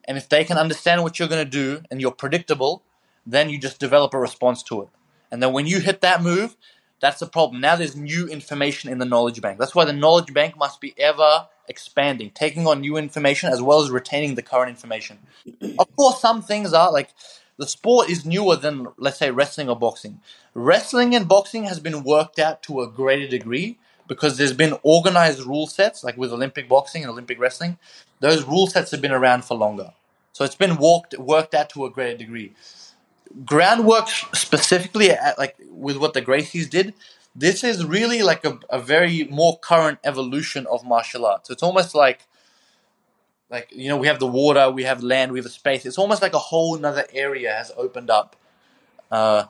and 0.07 0.17
if 0.17 0.29
they 0.29 0.43
can 0.43 0.57
understand 0.57 1.03
what 1.03 1.19
you're 1.19 1.29
going 1.29 1.45
to 1.45 1.49
do 1.51 1.83
and 1.91 2.01
you're 2.01 2.11
predictable, 2.11 2.83
then 3.25 3.49
you 3.49 3.59
just 3.59 3.79
develop 3.79 4.13
a 4.13 4.19
response 4.19 4.63
to 4.63 4.83
it. 4.83 4.89
And 5.31 5.43
then 5.43 5.53
when 5.53 5.67
you 5.67 5.79
hit 5.81 6.01
that 6.01 6.23
move, 6.23 6.57
that's 7.01 7.19
the 7.19 7.27
problem. 7.27 7.61
Now 7.61 7.75
there's 7.75 7.95
new 7.95 8.27
information 8.27 8.91
in 8.91 8.99
the 8.99 9.05
knowledge 9.05 9.41
bank. 9.41 9.59
That's 9.59 9.75
why 9.75 9.85
the 9.85 9.93
knowledge 9.93 10.33
bank 10.33 10.57
must 10.57 10.81
be 10.81 10.95
ever 10.99 11.47
expanding, 11.67 12.31
taking 12.31 12.67
on 12.67 12.81
new 12.81 12.97
information 12.97 13.51
as 13.51 13.61
well 13.61 13.81
as 13.81 13.89
retaining 13.89 14.35
the 14.35 14.41
current 14.41 14.69
information. 14.69 15.19
Of 15.79 15.95
course, 15.95 16.21
some 16.21 16.41
things 16.41 16.73
are 16.73 16.91
like 16.91 17.09
the 17.57 17.67
sport 17.67 18.09
is 18.09 18.25
newer 18.25 18.55
than, 18.55 18.87
let's 18.97 19.17
say, 19.17 19.31
wrestling 19.31 19.69
or 19.69 19.77
boxing. 19.77 20.21
Wrestling 20.53 21.15
and 21.15 21.27
boxing 21.27 21.65
has 21.65 21.79
been 21.79 22.03
worked 22.03 22.39
out 22.39 22.63
to 22.63 22.81
a 22.81 22.87
greater 22.87 23.27
degree 23.27 23.77
because 24.07 24.37
there's 24.37 24.53
been 24.53 24.77
organized 24.83 25.41
rule 25.41 25.67
sets, 25.67 26.03
like 26.03 26.17
with 26.17 26.31
Olympic 26.31 26.69
boxing 26.69 27.03
and 27.03 27.11
Olympic 27.11 27.39
wrestling. 27.39 27.77
Those 28.19 28.45
rule 28.45 28.67
sets 28.67 28.91
have 28.91 29.01
been 29.01 29.11
around 29.11 29.43
for 29.43 29.57
longer. 29.57 29.91
So 30.33 30.45
it's 30.45 30.55
been 30.55 30.77
walked, 30.77 31.17
worked 31.17 31.53
out 31.53 31.69
to 31.71 31.85
a 31.85 31.89
greater 31.89 32.17
degree 32.17 32.53
groundwork 33.45 34.07
specifically 34.33 35.11
like 35.37 35.55
with 35.69 35.97
what 35.97 36.13
the 36.13 36.21
Gracies 36.21 36.69
did, 36.69 36.93
this 37.37 37.63
is 37.63 37.85
really 37.85 38.23
like 38.23 38.43
a, 38.45 38.59
a 38.69 38.79
very 38.79 39.25
more 39.25 39.59
current 39.59 39.99
evolution 40.03 40.65
of 40.67 40.83
martial 40.85 41.25
arts. 41.25 41.51
It's 41.51 41.63
almost 41.63 41.95
like 41.95 42.27
like 43.49 43.69
you 43.71 43.89
know 43.89 43.97
we 43.97 44.07
have 44.07 44.19
the 44.19 44.27
water, 44.27 44.71
we 44.71 44.83
have 44.83 45.03
land, 45.03 45.31
we 45.31 45.39
have 45.39 45.51
space. 45.51 45.85
It's 45.85 45.99
almost 45.99 46.21
like 46.21 46.33
a 46.33 46.39
whole 46.39 46.75
another 46.75 47.05
area 47.13 47.53
has 47.53 47.71
opened 47.77 48.09
up 48.09 48.35
uh, 49.11 49.45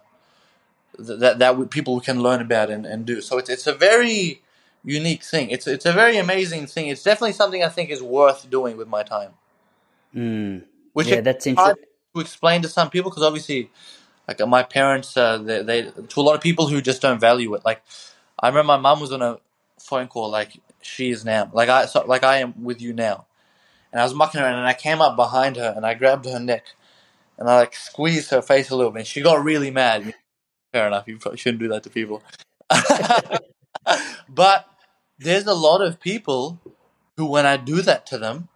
th- 0.98 1.20
that 1.20 1.40
that 1.40 1.58
we- 1.58 1.66
people 1.68 2.00
can 2.02 2.22
learn 2.22 2.42
about 2.42 2.70
and, 2.70 2.86
and 2.86 3.06
do. 3.06 3.22
So 3.22 3.38
it's 3.38 3.50
it's 3.50 3.68
a 3.68 3.74
very 3.74 4.42
unique 4.84 5.24
thing. 5.24 5.50
It's 5.50 5.68
it's 5.68 5.86
a 5.86 5.94
very 5.94 6.18
amazing 6.18 6.68
thing. 6.68 6.88
It's 6.90 7.04
definitely 7.04 7.34
something 7.34 7.64
I 7.64 7.70
think 7.70 7.90
is 7.90 8.04
worth 8.04 8.50
doing 8.50 8.78
with 8.78 8.88
my 8.90 9.04
time. 9.04 9.32
Mm. 10.16 10.64
Which 10.94 11.08
Yeah, 11.08 11.22
that's 11.22 11.48
interesting. 11.48 11.86
to 12.16 12.22
explain 12.22 12.62
to 12.64 12.70
some 12.70 12.90
people 12.90 13.12
because 13.12 13.24
obviously, 13.24 13.72
like 14.28 14.46
my 14.48 14.64
parents, 14.64 15.16
uh, 15.16 15.38
they, 15.38 15.64
they 15.64 15.82
to 15.84 16.20
a 16.20 16.22
lot 16.22 16.36
of 16.36 16.42
people 16.42 16.68
who 16.68 16.82
just 16.82 17.02
don't 17.02 17.20
value 17.20 17.54
it. 17.54 17.64
Like 17.64 17.82
I 18.40 18.50
remember 18.50 18.68
my 18.74 18.78
mum 18.78 19.00
was 19.00 19.12
on 19.12 19.22
a 19.22 19.40
phone 19.80 20.08
call, 20.08 20.30
like 20.30 20.60
she 20.82 21.10
is 21.10 21.24
now, 21.24 21.50
like 21.54 21.70
I 21.70 21.86
so, 21.86 22.06
like 22.06 22.24
I 22.24 22.40
am 22.40 22.64
with 22.64 22.82
you 22.82 22.94
now, 22.94 23.26
and 23.92 24.02
I 24.02 24.04
was 24.04 24.14
mucking 24.14 24.42
around, 24.42 24.58
and 24.58 24.68
I 24.68 24.74
came 24.74 25.02
up 25.02 25.16
behind 25.16 25.56
her 25.56 25.74
and 25.76 25.86
I 25.86 25.94
grabbed 25.94 26.26
her 26.26 26.40
neck, 26.40 26.66
and 27.38 27.50
I 27.50 27.56
like 27.58 27.76
squeezed 27.76 28.32
her 28.32 28.42
face 28.42 28.70
a 28.70 28.76
little 28.76 28.92
bit, 28.92 29.00
and 29.00 29.08
she 29.08 29.22
got 29.22 29.44
really 29.44 29.72
mad. 29.72 30.14
Fair 30.74 30.88
enough, 30.88 31.08
you 31.08 31.18
probably 31.18 31.38
shouldn't 31.38 31.62
do 31.62 31.70
that 31.70 31.84
to 31.84 31.90
people, 31.90 32.22
but 34.30 34.68
there's 35.18 35.46
a 35.46 35.54
lot 35.54 35.82
of 35.82 36.00
people 36.00 36.60
who, 37.16 37.26
when 37.26 37.46
I 37.46 37.58
do 37.58 37.82
that 37.82 38.06
to 38.08 38.18
them, 38.18 38.50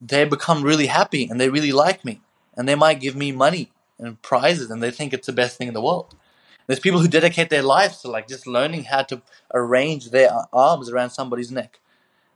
they 0.00 0.24
become 0.24 0.62
really 0.62 0.86
happy 0.86 1.26
and 1.28 1.40
they 1.40 1.48
really 1.48 1.72
like 1.72 2.04
me 2.04 2.20
and 2.56 2.68
they 2.68 2.74
might 2.74 3.00
give 3.00 3.16
me 3.16 3.32
money 3.32 3.72
and 3.98 4.20
prizes, 4.22 4.70
and 4.70 4.82
they 4.82 4.90
think 4.90 5.12
it's 5.12 5.26
the 5.26 5.32
best 5.32 5.56
thing 5.56 5.68
in 5.68 5.74
the 5.74 5.82
world. 5.82 6.14
There's 6.66 6.80
people 6.80 7.00
who 7.00 7.08
dedicate 7.08 7.48
their 7.50 7.62
lives 7.62 8.02
to 8.02 8.10
like 8.10 8.28
just 8.28 8.46
learning 8.46 8.84
how 8.84 9.02
to 9.04 9.22
arrange 9.54 10.10
their 10.10 10.30
arms 10.52 10.90
around 10.90 11.10
somebody's 11.10 11.50
neck, 11.50 11.80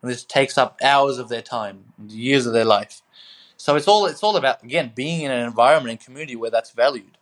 and 0.00 0.10
this 0.10 0.24
takes 0.24 0.56
up 0.56 0.78
hours 0.82 1.18
of 1.18 1.28
their 1.28 1.42
time, 1.42 1.92
years 2.08 2.46
of 2.46 2.52
their 2.52 2.64
life. 2.64 3.02
So 3.56 3.76
it's 3.76 3.86
all 3.86 4.06
it's 4.06 4.22
all 4.22 4.36
about 4.36 4.62
again 4.62 4.92
being 4.94 5.22
in 5.22 5.30
an 5.30 5.46
environment 5.46 5.90
and 5.90 6.00
community 6.00 6.34
where 6.34 6.50
that's 6.50 6.70
valued. 6.70 7.18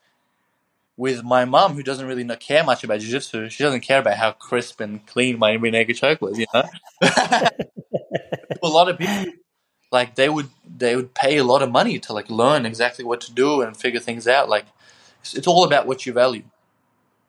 With 0.97 1.24
my 1.24 1.47
mom, 1.47 1.74
who 1.74 1.82
doesn't 1.82 2.07
really 2.07 2.24
care 2.36 2.62
much 2.62 2.84
about 2.84 3.01
jiu-jitsu, 3.01 3.49
she 3.49 3.62
doesn't 3.62 3.80
care 3.80 4.01
about 4.01 4.18
how 4.18 4.32
crisp 4.32 4.80
and 4.80 5.05
clean 5.07 5.38
my 5.38 5.57
naked 5.57 5.97
choke 5.97 6.20
was. 6.20 6.38
You 6.38 6.47
know, 6.53 6.64
a 7.03 8.68
lot 8.68 8.91
of 8.91 8.99
people 8.99 9.32
like 9.93 10.14
they 10.14 10.28
would 10.28 10.49
they 10.64 10.97
would 10.97 11.14
pay 11.14 11.38
a 11.38 11.45
lot 11.45 11.62
of 11.62 11.70
money 11.70 11.99
to 11.99 12.12
like 12.12 12.30
learn 12.30 12.64
exactly 12.64 13.05
what 13.05 13.20
to 13.22 13.32
do 13.32 13.62
and 13.62 13.76
figure 13.76 14.01
things 14.01 14.28
out. 14.28 14.49
Like 14.49 14.66
it's, 15.20 15.34
it's 15.34 15.47
all 15.47 15.64
about 15.64 15.86
what 15.86 16.07
you 16.07 16.12
value. 16.12 16.45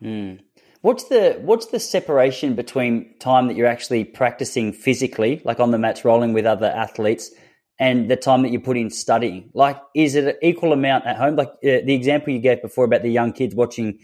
Mm. 0.02 0.40
What's 0.82 1.06
the 1.06 1.40
what's 1.42 1.68
the 1.68 1.80
separation 1.80 2.56
between 2.56 3.14
time 3.20 3.48
that 3.48 3.56
you're 3.56 3.68
actually 3.68 4.04
practicing 4.04 4.74
physically, 4.74 5.42
like 5.44 5.60
on 5.60 5.72
the 5.72 5.78
mats 5.78 6.04
rolling 6.04 6.34
with 6.34 6.46
other 6.46 6.68
athletes, 6.68 7.32
and 7.80 8.10
the 8.10 8.16
time 8.16 8.42
that 8.44 8.52
you 8.52 8.60
put 8.60 8.78
in 8.78 8.90
studying? 8.90 9.52
Like, 9.54 9.80
is 9.94 10.16
it 10.16 10.26
an 10.26 10.36
equal 10.42 10.74
amount 10.74 11.06
at 11.06 11.18
home? 11.18 11.36
Like 11.36 11.50
uh, 11.50 11.86
the 11.86 11.94
example 11.94 12.34
you 12.34 12.40
gave 12.40 12.64
before 12.64 12.86
about 12.86 13.04
the 13.04 13.12
young 13.12 13.32
kids 13.32 13.54
watching 13.54 14.00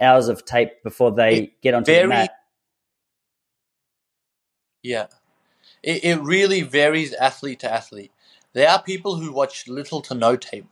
hours 0.00 0.28
of 0.28 0.44
tape 0.46 0.82
before 0.82 1.12
they 1.12 1.34
it 1.34 1.62
get 1.62 1.74
onto 1.74 1.92
very, 1.92 2.02
the 2.02 2.08
mat. 2.08 2.30
Yeah, 4.82 5.06
it, 5.82 6.04
it 6.04 6.20
really 6.20 6.62
varies 6.62 7.12
athlete 7.14 7.60
to 7.60 7.72
athlete. 7.72 8.12
There 8.52 8.68
are 8.68 8.82
people 8.82 9.16
who 9.16 9.32
watch 9.32 9.66
little 9.68 10.00
to 10.02 10.14
no 10.14 10.36
tape. 10.36 10.66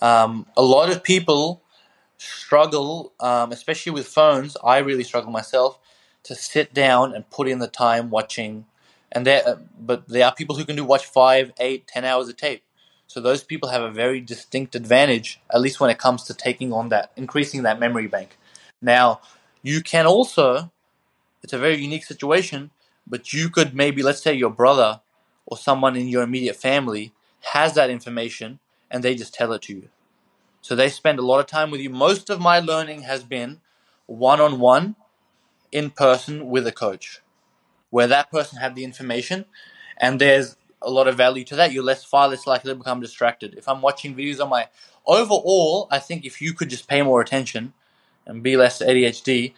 Um, 0.00 0.46
a 0.56 0.62
lot 0.62 0.90
of 0.90 1.02
people 1.02 1.62
struggle, 2.16 3.12
um, 3.20 3.52
especially 3.52 3.92
with 3.92 4.06
phones. 4.06 4.56
I 4.64 4.78
really 4.78 5.04
struggle 5.04 5.30
myself 5.30 5.78
to 6.24 6.34
sit 6.34 6.72
down 6.74 7.14
and 7.14 7.28
put 7.30 7.48
in 7.48 7.58
the 7.58 7.68
time 7.68 8.10
watching. 8.10 8.66
And 9.12 9.26
there, 9.26 9.42
uh, 9.46 9.56
but 9.78 10.08
there 10.08 10.26
are 10.26 10.34
people 10.34 10.56
who 10.56 10.64
can 10.64 10.76
do 10.76 10.84
watch 10.84 11.06
five, 11.06 11.52
eight, 11.58 11.86
ten 11.86 12.04
hours 12.04 12.28
of 12.28 12.36
tape. 12.36 12.62
So 13.06 13.20
those 13.20 13.42
people 13.42 13.70
have 13.70 13.82
a 13.82 13.90
very 13.90 14.20
distinct 14.20 14.74
advantage, 14.74 15.40
at 15.52 15.60
least 15.60 15.80
when 15.80 15.90
it 15.90 15.98
comes 15.98 16.22
to 16.24 16.34
taking 16.34 16.72
on 16.72 16.90
that, 16.90 17.10
increasing 17.16 17.64
that 17.64 17.80
memory 17.80 18.06
bank. 18.06 18.38
Now, 18.80 19.20
you 19.62 19.82
can 19.82 20.06
also, 20.06 20.70
it's 21.42 21.52
a 21.52 21.58
very 21.58 21.76
unique 21.76 22.04
situation 22.04 22.70
but 23.10 23.34
you 23.34 23.50
could 23.50 23.74
maybe, 23.74 24.02
let's 24.02 24.22
say 24.22 24.34
your 24.34 24.50
brother 24.50 25.02
or 25.46 25.58
someone 25.58 25.96
in 25.96 26.08
your 26.08 26.24
immediate 26.24 26.56
family 26.56 27.12
has 27.52 27.74
that 27.74 27.90
information 27.90 28.60
and 28.90 29.04
they 29.04 29.16
just 29.16 29.34
tell 29.34 29.52
it 29.54 29.62
to 29.64 29.74
you. 29.74 29.90
So 30.62 30.76
they 30.76 30.90
spend 30.90 31.18
a 31.18 31.26
lot 31.26 31.40
of 31.40 31.46
time 31.46 31.70
with 31.70 31.80
you. 31.80 31.90
Most 31.90 32.30
of 32.30 32.40
my 32.40 32.60
learning 32.60 33.02
has 33.02 33.24
been 33.24 33.60
one 34.06 34.40
on 34.40 34.60
one, 34.60 34.96
in 35.72 35.90
person 35.90 36.48
with 36.48 36.66
a 36.66 36.72
coach, 36.72 37.20
where 37.90 38.06
that 38.06 38.30
person 38.30 38.58
had 38.58 38.74
the 38.74 38.84
information 38.84 39.46
and 39.98 40.20
there's 40.20 40.56
a 40.82 40.90
lot 40.90 41.08
of 41.08 41.16
value 41.16 41.44
to 41.44 41.56
that. 41.56 41.72
You're 41.72 41.84
less 41.84 42.04
far 42.04 42.28
less 42.28 42.46
likely 42.46 42.72
to 42.72 42.76
become 42.76 43.00
distracted. 43.00 43.54
If 43.56 43.68
I'm 43.68 43.82
watching 43.82 44.14
videos 44.16 44.40
on 44.40 44.48
my 44.48 44.68
overall, 45.06 45.88
I 45.90 45.98
think 45.98 46.24
if 46.24 46.40
you 46.42 46.54
could 46.54 46.70
just 46.70 46.88
pay 46.88 47.02
more 47.02 47.20
attention 47.20 47.74
and 48.26 48.42
be 48.42 48.56
less 48.56 48.80
ADHD, 48.82 49.54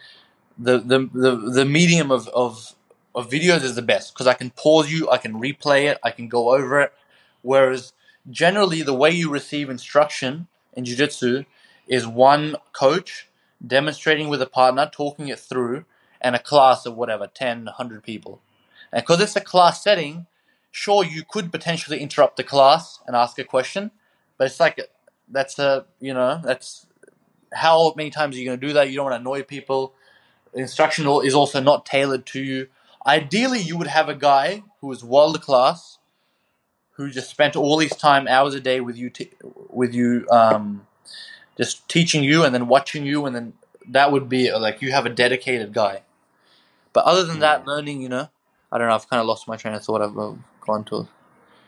the 0.57 0.79
the 0.79 1.09
the, 1.13 1.35
the 1.51 1.65
medium 1.65 2.11
of, 2.11 2.27
of 2.29 2.75
of 3.15 3.29
videos 3.29 3.63
is 3.63 3.75
the 3.75 3.81
best 3.81 4.13
because 4.13 4.27
I 4.27 4.33
can 4.33 4.49
pause 4.51 4.91
you, 4.91 5.09
I 5.09 5.17
can 5.17 5.33
replay 5.33 5.89
it, 5.89 5.99
I 6.03 6.11
can 6.11 6.27
go 6.27 6.53
over 6.53 6.81
it. 6.81 6.93
Whereas 7.41 7.93
generally, 8.29 8.81
the 8.81 8.93
way 8.93 9.11
you 9.11 9.29
receive 9.29 9.69
instruction 9.69 10.47
in 10.73 10.85
jiu 10.85 10.95
jitsu 10.95 11.43
is 11.87 12.07
one 12.07 12.55
coach 12.71 13.29
demonstrating 13.65 14.29
with 14.29 14.41
a 14.41 14.45
partner, 14.45 14.89
talking 14.91 15.27
it 15.27 15.39
through, 15.39 15.85
and 16.21 16.35
a 16.35 16.39
class 16.39 16.85
of 16.85 16.95
whatever 16.95 17.27
10, 17.27 17.65
100 17.65 18.03
people. 18.03 18.41
And 18.91 19.01
because 19.01 19.21
it's 19.21 19.35
a 19.35 19.41
class 19.41 19.83
setting, 19.83 20.25
sure, 20.71 21.03
you 21.03 21.23
could 21.27 21.51
potentially 21.51 21.99
interrupt 21.99 22.37
the 22.37 22.43
class 22.43 22.99
and 23.05 23.15
ask 23.15 23.37
a 23.39 23.43
question, 23.43 23.91
but 24.37 24.47
it's 24.47 24.59
like 24.59 24.79
that's 25.29 25.57
a 25.57 25.85
you 25.99 26.13
know 26.13 26.41
that's 26.43 26.85
how 27.53 27.93
many 27.95 28.09
times 28.09 28.35
are 28.35 28.39
you 28.39 28.45
going 28.45 28.59
to 28.59 28.67
do 28.67 28.73
that? 28.73 28.89
You 28.89 28.95
don't 28.95 29.05
want 29.05 29.15
to 29.15 29.19
annoy 29.19 29.43
people. 29.43 29.93
The 30.53 30.59
instruction 30.59 31.07
is 31.23 31.33
also 31.33 31.59
not 31.59 31.85
tailored 31.85 32.25
to 32.27 32.41
you. 32.41 32.67
Ideally, 33.05 33.59
you 33.59 33.77
would 33.77 33.87
have 33.87 34.07
a 34.09 34.15
guy 34.15 34.63
who 34.79 34.91
is 34.91 35.03
world 35.03 35.41
class, 35.41 35.97
who 36.91 37.09
just 37.09 37.29
spent 37.29 37.55
all 37.55 37.79
his 37.79 37.91
time, 37.91 38.27
hours 38.27 38.53
a 38.53 38.59
day 38.59 38.79
with 38.79 38.97
you, 38.97 39.09
t- 39.09 39.31
with 39.69 39.93
you, 39.93 40.27
um, 40.31 40.87
just 41.57 41.87
teaching 41.89 42.23
you 42.23 42.43
and 42.43 42.53
then 42.53 42.67
watching 42.67 43.05
you, 43.05 43.25
and 43.25 43.35
then 43.35 43.53
that 43.89 44.11
would 44.11 44.29
be 44.29 44.51
like 44.53 44.81
you 44.81 44.91
have 44.91 45.05
a 45.05 45.09
dedicated 45.09 45.73
guy. 45.73 46.03
But 46.93 47.05
other 47.05 47.25
than 47.25 47.39
that, 47.39 47.65
learning, 47.65 48.01
you 48.01 48.09
know, 48.09 48.29
I 48.71 48.77
don't 48.77 48.87
know. 48.87 48.95
I've 48.95 49.09
kind 49.09 49.19
of 49.19 49.25
lost 49.25 49.47
my 49.47 49.57
train 49.57 49.73
of 49.73 49.83
thought. 49.83 50.01
I've 50.01 50.17
uh, 50.17 50.33
gone 50.61 50.83
to. 50.85 51.07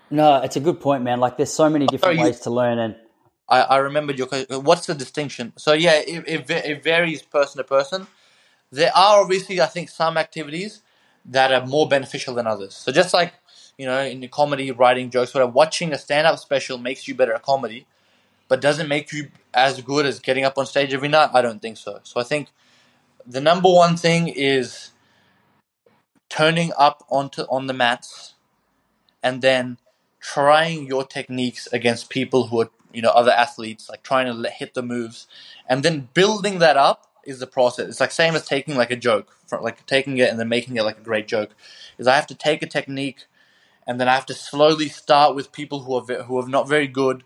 No, 0.10 0.42
it's 0.42 0.56
a 0.56 0.60
good 0.60 0.80
point, 0.80 1.04
man. 1.04 1.20
Like, 1.20 1.36
there's 1.38 1.52
so 1.52 1.70
many 1.70 1.88
different 1.88 2.20
ways 2.20 2.40
to 2.42 2.52
learn, 2.52 2.78
and 2.78 2.96
I, 3.50 3.62
I 3.62 3.78
remembered 3.78 4.18
your 4.18 4.28
question. 4.28 4.64
What's 4.64 4.86
the 4.86 4.96
distinction? 4.96 5.54
So 5.58 5.74
yeah, 5.74 5.96
it, 5.96 6.24
it, 6.28 6.50
it 6.50 6.84
varies 6.84 7.22
person 7.24 7.58
to 7.58 7.64
person. 7.64 8.08
There 8.72 8.92
are 8.96 9.22
obviously, 9.22 9.60
I 9.60 9.66
think, 9.66 9.90
some 9.90 10.18
activities 10.18 10.82
that 11.28 11.52
are 11.52 11.66
more 11.66 11.88
beneficial 11.88 12.36
than 12.36 12.48
others. 12.48 12.76
So 12.76 12.92
just 12.92 13.14
like 13.14 13.34
you 13.78 13.86
know, 13.86 14.00
in 14.02 14.28
comedy, 14.30 14.72
writing 14.72 15.10
jokes, 15.10 15.34
whatever, 15.34 15.52
watching 15.52 15.92
a 15.92 15.98
stand-up 15.98 16.40
special 16.40 16.78
makes 16.78 17.08
you 17.08 17.16
better 17.16 17.34
at 17.34 17.42
comedy, 17.42 17.86
but 18.48 18.62
doesn't 18.62 18.88
make 18.88 19.12
you 19.12 19.30
as 19.54 19.82
good 19.82 20.06
as 20.06 20.20
getting 20.20 20.46
up 20.46 20.58
on 20.58 20.66
stage 20.66 20.94
every 20.94 21.10
night. 21.10 21.30
I 21.34 21.42
don't 21.42 21.62
think 21.62 21.78
so. 21.78 22.00
So 22.04 22.20
I 22.20 22.24
think 22.24 22.50
the 23.26 23.42
number 23.42 23.70
one 23.70 23.98
thing 23.98 24.28
is 24.28 24.92
turning 26.30 26.72
up 26.78 27.04
onto 27.10 27.42
on 27.44 27.68
the 27.68 27.74
mats, 27.74 28.34
and 29.22 29.42
then 29.42 29.78
trying 30.20 30.86
your 30.88 31.06
techniques 31.06 31.68
against 31.72 32.10
people 32.10 32.48
who 32.48 32.62
are 32.62 32.70
you 32.94 33.02
know 33.02 33.10
other 33.10 33.32
athletes, 33.32 33.90
like 33.90 34.04
trying 34.04 34.28
to 34.28 34.50
hit 34.50 34.74
the 34.74 34.84
moves, 34.84 35.28
and 35.68 35.84
then 35.84 36.08
building 36.14 36.60
that 36.60 36.78
up 36.78 37.08
is 37.26 37.40
the 37.40 37.48
process. 37.48 37.88
It's 37.88 38.00
like 38.00 38.12
same 38.12 38.36
as 38.36 38.46
taking 38.46 38.76
like 38.76 38.92
a 38.92 38.96
joke, 38.96 39.36
from, 39.48 39.64
like 39.64 39.86
taking 39.86 40.18
it 40.18 40.30
and 40.30 40.40
then 40.40 40.50
making 40.50 40.78
it 40.78 40.84
like 40.84 40.98
a 40.98 41.02
great 41.04 41.28
joke. 41.28 41.52
Is 41.98 42.08
I 42.08 42.16
have 42.16 42.28
to 42.28 42.36
take 42.36 42.62
a 42.62 42.68
technique, 42.68 43.26
and 43.88 44.00
then 44.00 44.08
I 44.08 44.16
have 44.16 44.26
to 44.28 44.34
slowly 44.34 44.90
start 44.90 45.36
with 45.36 45.52
people 45.52 45.82
who 45.82 45.96
are 45.96 46.24
who 46.24 46.40
are 46.40 46.48
not 46.48 46.68
very 46.68 46.88
good, 46.88 47.24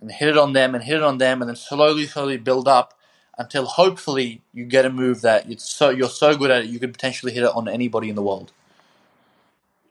and 0.00 0.10
hit 0.10 0.28
it 0.28 0.38
on 0.38 0.52
them 0.52 0.74
and 0.74 0.84
hit 0.84 0.96
it 0.96 1.02
on 1.02 1.18
them, 1.18 1.42
and 1.42 1.48
then 1.48 1.56
slowly, 1.56 2.06
slowly 2.06 2.36
build 2.36 2.68
up 2.68 2.94
until 3.38 3.64
hopefully 3.64 4.42
you 4.52 4.66
get 4.66 4.84
a 4.84 4.90
move 4.90 5.22
that 5.22 5.50
it's 5.50 5.64
so 5.64 5.88
you're 5.88 6.10
so 6.10 6.36
good 6.36 6.50
at 6.50 6.64
it 6.64 6.68
you 6.68 6.78
could 6.78 6.92
potentially 6.92 7.32
hit 7.32 7.42
it 7.42 7.50
on 7.54 7.68
anybody 7.68 8.10
in 8.10 8.14
the 8.14 8.22
world. 8.22 8.52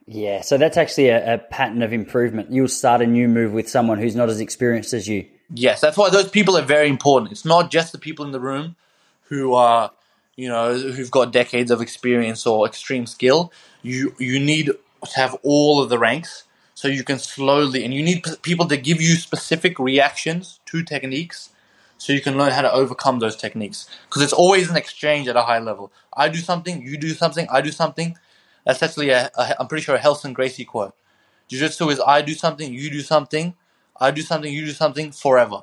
Yeah, 0.06 0.40
so 0.40 0.58
that's 0.58 0.76
actually 0.76 1.08
a, 1.08 1.34
a 1.34 1.38
pattern 1.38 1.82
of 1.82 1.92
improvement. 1.92 2.50
You'll 2.50 2.68
start 2.68 3.00
a 3.00 3.06
new 3.06 3.28
move 3.28 3.52
with 3.52 3.68
someone 3.68 3.98
who's 3.98 4.16
not 4.16 4.28
as 4.28 4.40
experienced 4.40 4.92
as 4.92 5.06
you. 5.06 5.26
Yes, 5.52 5.80
that's 5.80 5.96
why 5.96 6.10
those 6.10 6.28
people 6.28 6.56
are 6.56 6.62
very 6.62 6.88
important. 6.88 7.32
It's 7.32 7.44
not 7.44 7.70
just 7.70 7.92
the 7.92 7.98
people 7.98 8.24
in 8.24 8.32
the 8.32 8.40
room 8.40 8.76
who 9.30 9.54
are 9.54 9.92
you 10.36 10.48
know 10.48 10.76
who've 10.76 11.10
got 11.10 11.32
decades 11.32 11.70
of 11.70 11.80
experience 11.80 12.46
or 12.46 12.66
extreme 12.66 13.06
skill. 13.06 13.52
You 13.82 14.14
you 14.18 14.38
need 14.38 14.66
to 14.66 14.78
have 15.16 15.34
all 15.42 15.82
of 15.82 15.88
the 15.88 15.98
ranks 15.98 16.44
so 16.74 16.88
you 16.88 17.04
can 17.04 17.18
slowly 17.18 17.84
and 17.84 17.94
you 17.94 18.02
need 18.02 18.24
people 18.42 18.66
to 18.68 18.76
give 18.76 19.00
you 19.00 19.14
specific 19.16 19.78
reactions 19.78 20.60
to 20.66 20.82
techniques 20.82 21.50
so 21.98 22.12
you 22.12 22.20
can 22.20 22.36
learn 22.38 22.52
how 22.52 22.62
to 22.62 22.72
overcome 22.72 23.18
those 23.18 23.36
techniques 23.36 23.88
because 24.08 24.22
it's 24.22 24.32
always 24.32 24.70
an 24.70 24.76
exchange 24.76 25.28
at 25.28 25.36
a 25.36 25.42
high 25.42 25.58
level. 25.58 25.92
I 26.14 26.28
do 26.28 26.38
something, 26.38 26.82
you 26.82 26.98
do 26.98 27.10
something, 27.10 27.46
I 27.50 27.60
do 27.60 27.70
something. 27.70 28.16
That's 28.64 28.82
actually 28.82 29.10
a, 29.10 29.30
a 29.36 29.60
I'm 29.60 29.68
pretty 29.68 29.84
sure 29.84 29.96
a 29.96 30.00
Relson 30.00 30.34
Gracie 30.34 30.64
quote. 30.64 30.94
Jiu-Jitsu 31.48 31.88
is 31.90 32.00
I 32.06 32.22
do 32.22 32.34
something, 32.34 32.72
you 32.72 32.90
do 32.90 33.00
something, 33.00 33.54
I 33.98 34.10
do 34.10 34.22
something, 34.22 34.52
you 34.52 34.64
do 34.64 34.72
something 34.72 35.12
forever. 35.12 35.62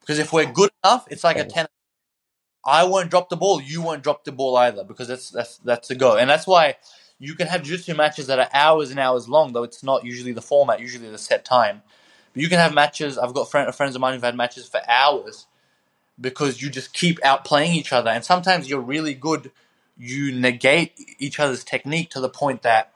Because 0.00 0.18
if 0.18 0.32
we're 0.32 0.46
good 0.46 0.70
enough, 0.84 1.06
it's 1.10 1.24
like 1.24 1.38
a 1.38 1.44
tennis 1.44 1.75
I 2.66 2.84
won't 2.84 3.10
drop 3.10 3.28
the 3.28 3.36
ball, 3.36 3.62
you 3.62 3.80
won't 3.80 4.02
drop 4.02 4.24
the 4.24 4.32
ball 4.32 4.56
either 4.56 4.82
because 4.84 5.08
that's 5.08 5.30
that's 5.30 5.58
that's 5.58 5.90
a 5.90 5.94
go, 5.94 6.16
and 6.16 6.28
that's 6.28 6.46
why 6.46 6.76
you 7.18 7.34
can 7.34 7.46
have 7.46 7.62
jiu-jitsu 7.62 7.94
matches 7.94 8.26
that 8.26 8.38
are 8.38 8.48
hours 8.52 8.90
and 8.90 9.00
hours 9.00 9.28
long, 9.28 9.52
though 9.52 9.62
it's 9.62 9.82
not 9.82 10.04
usually 10.04 10.32
the 10.32 10.42
format, 10.42 10.80
usually 10.80 11.08
the 11.08 11.16
set 11.16 11.44
time. 11.44 11.82
But 12.34 12.42
you 12.42 12.48
can 12.48 12.58
have 12.58 12.74
matches. 12.74 13.16
I've 13.16 13.32
got 13.32 13.50
friend, 13.50 13.74
friends 13.74 13.94
of 13.94 14.00
mine 14.00 14.14
who've 14.14 14.22
had 14.22 14.36
matches 14.36 14.68
for 14.68 14.80
hours 14.88 15.46
because 16.20 16.60
you 16.60 16.68
just 16.68 16.92
keep 16.92 17.20
outplaying 17.20 17.74
each 17.74 17.92
other, 17.92 18.10
and 18.10 18.24
sometimes 18.24 18.68
you're 18.68 18.80
really 18.80 19.14
good. 19.14 19.52
You 19.96 20.32
negate 20.32 20.92
each 21.18 21.40
other's 21.40 21.64
technique 21.64 22.10
to 22.10 22.20
the 22.20 22.28
point 22.28 22.62
that 22.62 22.92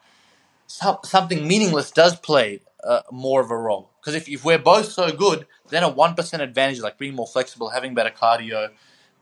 some, 0.66 0.98
something 1.02 1.48
meaningless 1.48 1.90
does 1.90 2.16
play 2.16 2.60
uh, 2.84 3.00
more 3.10 3.40
of 3.40 3.50
a 3.50 3.56
role. 3.56 3.90
Because 4.00 4.14
if, 4.14 4.28
if 4.28 4.44
we're 4.44 4.58
both 4.58 4.92
so 4.92 5.10
good, 5.12 5.46
then 5.70 5.82
a 5.82 5.88
one 5.88 6.14
percent 6.14 6.42
advantage, 6.42 6.80
like 6.80 6.98
being 6.98 7.14
more 7.14 7.26
flexible, 7.26 7.70
having 7.70 7.94
better 7.94 8.10
cardio, 8.10 8.70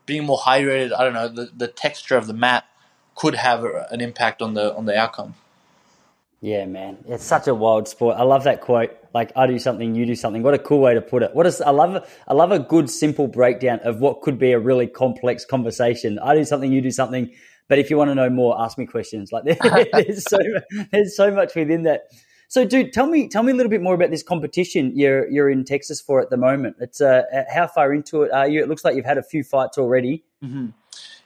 being 0.09 0.25
more 0.25 0.39
hydrated, 0.39 0.91
I 0.91 1.03
don't 1.03 1.13
know, 1.13 1.27
the, 1.27 1.51
the 1.55 1.67
texture 1.67 2.17
of 2.17 2.25
the 2.25 2.33
mat 2.33 2.65
could 3.15 3.35
have 3.35 3.63
an 3.63 4.01
impact 4.01 4.41
on 4.41 4.55
the 4.55 4.75
on 4.75 4.85
the 4.85 4.97
outcome. 4.97 5.35
Yeah, 6.41 6.65
man, 6.65 6.97
it's 7.07 7.23
such 7.23 7.47
a 7.47 7.53
wild 7.53 7.87
sport. 7.87 8.15
I 8.17 8.23
love 8.23 8.45
that 8.45 8.61
quote. 8.61 8.91
Like, 9.13 9.31
I 9.35 9.45
do 9.45 9.59
something, 9.59 9.93
you 9.93 10.05
do 10.05 10.15
something. 10.15 10.41
What 10.41 10.53
a 10.53 10.59
cool 10.59 10.79
way 10.79 10.93
to 10.93 11.01
put 11.01 11.21
it. 11.21 11.35
What 11.35 11.45
is? 11.45 11.61
I 11.61 11.69
love. 11.69 12.09
I 12.27 12.33
love 12.33 12.51
a 12.51 12.59
good, 12.59 12.89
simple 12.89 13.27
breakdown 13.27 13.81
of 13.83 13.99
what 13.99 14.21
could 14.21 14.39
be 14.39 14.51
a 14.51 14.59
really 14.59 14.87
complex 14.87 15.45
conversation. 15.45 16.17
I 16.17 16.35
do 16.35 16.43
something, 16.43 16.71
you 16.71 16.81
do 16.81 16.91
something. 16.91 17.31
But 17.67 17.77
if 17.77 17.91
you 17.91 17.97
want 17.97 18.09
to 18.09 18.15
know 18.15 18.29
more, 18.31 18.59
ask 18.59 18.77
me 18.79 18.87
questions. 18.87 19.31
Like, 19.31 19.43
there's 19.93 20.23
so 20.27 20.39
there's 20.91 21.15
so 21.15 21.29
much 21.31 21.55
within 21.55 21.83
that. 21.83 22.07
So, 22.49 22.65
dude, 22.65 22.91
tell 22.91 23.05
me 23.05 23.27
tell 23.27 23.43
me 23.43 23.51
a 23.51 23.55
little 23.55 23.69
bit 23.69 23.81
more 23.81 23.93
about 23.93 24.09
this 24.09 24.23
competition 24.23 24.91
you're 24.95 25.29
you're 25.29 25.49
in 25.49 25.63
Texas 25.63 26.01
for 26.01 26.19
at 26.19 26.31
the 26.31 26.37
moment. 26.37 26.77
It's 26.79 26.99
uh, 26.99 27.23
how 27.47 27.67
far 27.67 27.93
into 27.93 28.23
it 28.23 28.31
are 28.31 28.49
you? 28.49 28.61
It 28.61 28.67
looks 28.67 28.83
like 28.83 28.95
you've 28.95 29.05
had 29.05 29.19
a 29.19 29.23
few 29.23 29.43
fights 29.43 29.77
already. 29.77 30.23
Mm-hmm. 30.43 30.67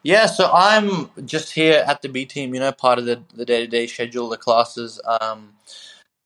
Yeah, 0.04 0.26
so 0.26 0.52
I'm 0.54 1.10
just 1.26 1.54
here 1.54 1.82
at 1.88 2.02
the 2.02 2.10
B 2.10 2.26
team, 2.26 2.54
you 2.54 2.60
know, 2.60 2.74
part 2.74 3.00
of 3.00 3.06
the 3.06 3.24
the 3.34 3.46
day 3.46 3.62
to 3.62 3.68
day 3.68 3.88
schedule, 3.88 4.28
the 4.28 4.38
classes. 4.38 5.00
Um, 5.06 5.54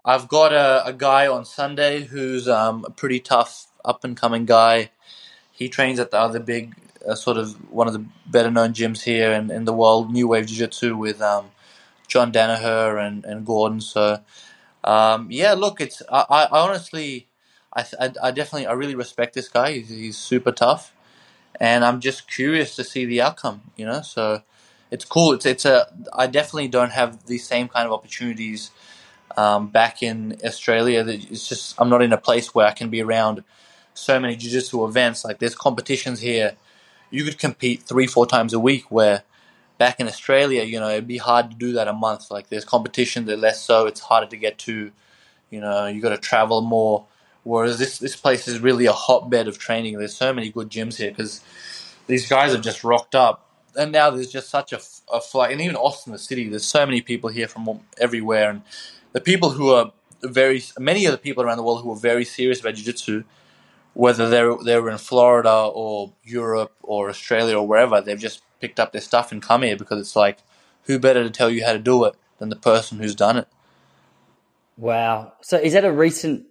I've 0.04 0.28
got 0.28 0.52
a, 0.52 0.88
a 0.88 0.94
guy 0.94 1.28
on 1.28 1.46
Sunday 1.46 2.06
who's 2.06 2.48
um, 2.48 2.84
a 2.86 2.90
pretty 2.90 3.20
tough 3.20 3.68
up 3.86 4.04
and 4.04 4.18
coming 4.18 4.46
guy. 4.46 4.90
He 5.52 5.70
trains 5.70 6.00
at 6.00 6.10
the 6.10 6.18
other 6.18 6.40
big, 6.40 6.76
uh, 7.08 7.14
sort 7.14 7.38
of 7.38 7.72
one 7.72 7.88
of 7.88 7.94
the 7.94 8.06
better 8.26 8.50
known 8.50 8.74
gyms 8.74 9.04
here 9.04 9.32
in, 9.32 9.52
in 9.52 9.66
the 9.66 9.74
world, 9.74 10.12
New 10.12 10.28
Wave 10.28 10.48
Jiu 10.48 10.58
Jitsu, 10.58 10.96
with 10.98 11.22
um, 11.22 11.52
John 12.08 12.32
Danaher 12.32 13.06
and, 13.06 13.26
and 13.26 13.46
Gordon. 13.46 13.82
So, 13.82 14.22
um, 14.88 15.28
yeah, 15.32 15.54
look, 15.54 15.82
it's 15.82 16.04
I, 16.12 16.26
I 16.30 16.48
honestly, 16.52 17.30
I, 17.76 17.86
I, 18.02 18.10
definitely, 18.32 18.68
I 18.68 18.74
really 18.74 18.96
respect 18.96 19.36
this 19.36 19.50
guy. 19.50 19.74
He's, 19.74 19.90
he's 19.90 20.18
super 20.18 20.54
tough 20.54 20.92
and 21.60 21.86
I'm 21.86 22.00
just 22.02 22.30
curious 22.32 22.76
to 22.78 22.86
see 22.86 23.06
the 23.06 23.22
outcome. 23.22 23.62
You 23.78 23.88
know, 23.88 24.02
so 24.02 24.44
it's 24.92 25.06
cool. 25.06 25.34
It's 25.34 25.46
it's 25.48 25.66
a 25.66 25.88
I 26.14 26.28
definitely 26.28 26.70
don't 26.70 26.92
have 26.92 27.26
the 27.28 27.38
same 27.38 27.68
kind 27.70 27.88
of 27.88 27.94
opportunities 27.94 28.72
um, 29.38 29.70
back 29.70 30.04
in 30.04 30.38
Australia. 30.46 31.06
It's 31.08 31.48
just 31.48 31.76
I'm 31.80 31.90
not 31.90 32.04
in 32.04 32.14
a 32.14 32.18
place 32.18 32.56
where 32.56 32.68
I 32.68 32.72
can 32.74 32.90
be 32.90 33.02
around 33.02 33.44
so 33.94 34.20
many 34.20 34.36
jiu-jitsu 34.36 34.86
events. 34.86 35.26
Like 35.26 35.40
there's 35.40 35.56
competitions 35.56 36.22
here. 36.22 36.56
You 37.12 37.26
could 37.26 37.40
compete 37.40 37.84
three 37.84 38.08
four 38.08 38.28
times 38.28 38.54
a 38.54 38.60
week. 38.60 38.92
Where 38.92 39.24
back 39.78 40.00
in 40.00 40.08
Australia, 40.08 40.64
you 40.64 40.80
know, 40.80 40.90
it'd 40.90 41.08
be 41.08 41.18
hard 41.18 41.52
to 41.52 41.58
do 41.58 41.74
that 41.74 41.88
a 41.88 41.94
month. 41.94 42.32
Like 42.32 42.50
there's 42.50 42.66
competition, 42.66 43.26
they're 43.26 43.38
less 43.38 43.64
so. 43.64 43.88
It's 43.88 44.02
harder 44.02 44.28
to 44.28 44.38
get 44.38 44.58
to. 44.60 44.92
You 45.50 45.62
know, 45.62 45.88
you 45.88 46.02
got 46.02 46.10
to 46.10 46.18
travel 46.18 46.62
more. 46.62 47.06
Whereas 47.44 47.80
this 47.80 48.00
this 48.00 48.16
place 48.16 48.48
is 48.48 48.60
really 48.60 48.86
a 48.88 48.92
hotbed 48.94 49.48
of 49.48 49.58
training. 49.58 49.98
There's 49.98 50.16
so 50.16 50.34
many 50.34 50.52
good 50.52 50.70
gyms 50.70 50.98
here 50.98 51.12
because 51.12 51.42
these 52.08 52.28
guys 52.30 52.52
have 52.52 52.62
just 52.62 52.84
rocked 52.84 53.16
up, 53.16 53.50
and 53.76 53.92
now 53.92 54.10
there's 54.10 54.32
just 54.32 54.50
such 54.50 54.74
a, 54.74 54.82
a 55.14 55.22
flight. 55.22 55.52
And 55.54 55.62
even 55.62 55.76
Austin, 55.78 56.14
the 56.14 56.20
city, 56.20 56.50
there's 56.50 56.66
so 56.66 56.86
many 56.86 57.02
people 57.02 57.30
here 57.30 57.48
from 57.48 57.82
everywhere, 57.98 58.50
and 58.50 58.64
the 59.14 59.22
people 59.22 59.52
who 59.52 59.72
are 59.72 59.94
very 60.24 60.62
many 60.80 61.06
of 61.06 61.14
the 61.14 61.18
people 61.18 61.44
around 61.44 61.58
the 61.58 61.64
world 61.64 61.84
who 61.84 61.92
are 61.92 61.98
very 61.98 62.26
serious 62.26 62.60
about 62.60 62.76
jiu-jitsu 62.76 63.24
whether 63.94 64.30
they're 64.30 64.56
they 64.64 64.80
were 64.80 64.92
in 64.92 64.98
Florida 64.98 65.52
or 65.52 66.14
Europe 66.24 66.74
or 66.84 67.10
Australia 67.10 67.58
or 67.58 67.68
wherever, 67.68 68.02
they've 68.02 68.20
just 68.20 68.42
picked 68.60 68.80
up 68.80 68.92
their 68.92 69.02
stuff 69.02 69.32
and 69.32 69.42
come 69.42 69.64
here 69.64 69.78
because 69.78 70.00
it's 70.00 70.16
like, 70.16 70.40
who 70.84 71.00
better 71.00 71.24
to 71.24 71.30
tell 71.30 71.50
you 71.50 71.66
how 71.66 71.74
to 71.74 71.80
do 71.80 72.04
it 72.06 72.16
than 72.40 72.50
the 72.50 72.56
person 72.56 73.00
who's 73.00 73.16
done 73.16 73.38
it? 73.38 73.48
Wow. 74.78 75.34
So 75.42 75.58
is 75.58 75.74
that 75.74 75.86
a 75.86 75.92
recent 75.92 76.46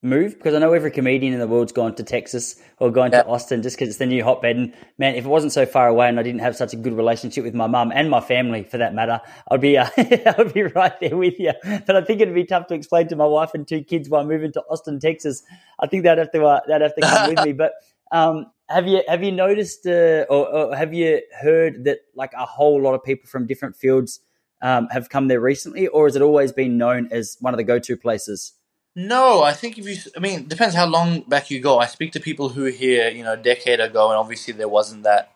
move 0.00 0.34
because 0.34 0.54
I 0.54 0.60
know 0.60 0.72
every 0.72 0.92
comedian 0.92 1.32
in 1.32 1.40
the 1.40 1.48
world's 1.48 1.72
gone 1.72 1.94
to 1.96 2.04
Texas 2.04 2.54
or 2.78 2.92
gone 2.92 3.10
yeah. 3.10 3.22
to 3.22 3.28
Austin 3.28 3.62
just 3.62 3.76
because 3.76 3.88
it's 3.88 3.98
the 3.98 4.06
new 4.06 4.22
hotbed. 4.22 4.56
And 4.56 4.74
man, 4.96 5.16
if 5.16 5.24
it 5.24 5.28
wasn't 5.28 5.52
so 5.52 5.66
far 5.66 5.88
away 5.88 6.08
and 6.08 6.20
I 6.20 6.22
didn't 6.22 6.40
have 6.40 6.54
such 6.54 6.72
a 6.72 6.76
good 6.76 6.92
relationship 6.92 7.44
with 7.44 7.54
my 7.54 7.66
mum 7.66 7.90
and 7.92 8.08
my 8.08 8.20
family 8.20 8.62
for 8.62 8.78
that 8.78 8.94
matter, 8.94 9.20
I'd 9.50 9.60
be 9.60 9.76
uh, 9.76 9.88
I'd 9.96 10.54
be 10.54 10.62
right 10.62 10.98
there 11.00 11.16
with 11.16 11.38
you. 11.40 11.52
But 11.64 11.96
I 11.96 12.02
think 12.02 12.20
it'd 12.20 12.34
be 12.34 12.44
tough 12.44 12.68
to 12.68 12.74
explain 12.74 13.08
to 13.08 13.16
my 13.16 13.26
wife 13.26 13.50
and 13.54 13.66
two 13.66 13.82
kids 13.82 14.08
why 14.08 14.20
I'm 14.20 14.28
moving 14.28 14.52
to 14.52 14.62
Austin, 14.70 15.00
Texas. 15.00 15.42
I 15.80 15.88
think 15.88 16.04
they'd 16.04 16.18
have 16.18 16.30
to 16.32 16.44
uh, 16.44 16.60
they'd 16.68 16.82
have 16.82 16.94
to 16.94 17.00
come 17.00 17.34
with 17.34 17.44
me. 17.44 17.52
But 17.52 17.72
um, 18.12 18.46
have 18.68 18.86
you 18.86 19.02
have 19.08 19.22
you 19.22 19.32
noticed 19.32 19.86
uh, 19.86 20.26
or, 20.28 20.48
or, 20.48 20.76
have 20.76 20.92
you 20.92 21.22
heard 21.40 21.84
that 21.84 22.00
like 22.14 22.32
a 22.34 22.44
whole 22.44 22.80
lot 22.80 22.94
of 22.94 23.02
people 23.02 23.28
from 23.28 23.46
different 23.46 23.76
fields 23.76 24.20
um, 24.60 24.88
have 24.90 25.08
come 25.08 25.28
there 25.28 25.40
recently, 25.40 25.86
or 25.86 26.06
has 26.06 26.16
it 26.16 26.22
always 26.22 26.52
been 26.52 26.76
known 26.76 27.08
as 27.10 27.36
one 27.40 27.54
of 27.54 27.58
the 27.58 27.64
go 27.64 27.78
to 27.78 27.96
places? 27.96 28.52
No, 28.96 29.42
I 29.42 29.52
think 29.52 29.78
if 29.78 29.86
you, 29.86 29.96
I 30.16 30.20
mean, 30.20 30.48
depends 30.48 30.74
how 30.74 30.86
long 30.86 31.20
back 31.20 31.50
you 31.50 31.60
go. 31.60 31.78
I 31.78 31.86
speak 31.86 32.12
to 32.12 32.20
people 32.20 32.48
who 32.48 32.66
are 32.66 32.70
here, 32.70 33.08
you 33.08 33.22
know, 33.22 33.34
a 33.34 33.36
decade 33.36 33.80
ago, 33.80 34.08
and 34.08 34.18
obviously 34.18 34.52
there 34.52 34.68
wasn't 34.68 35.04
that. 35.04 35.32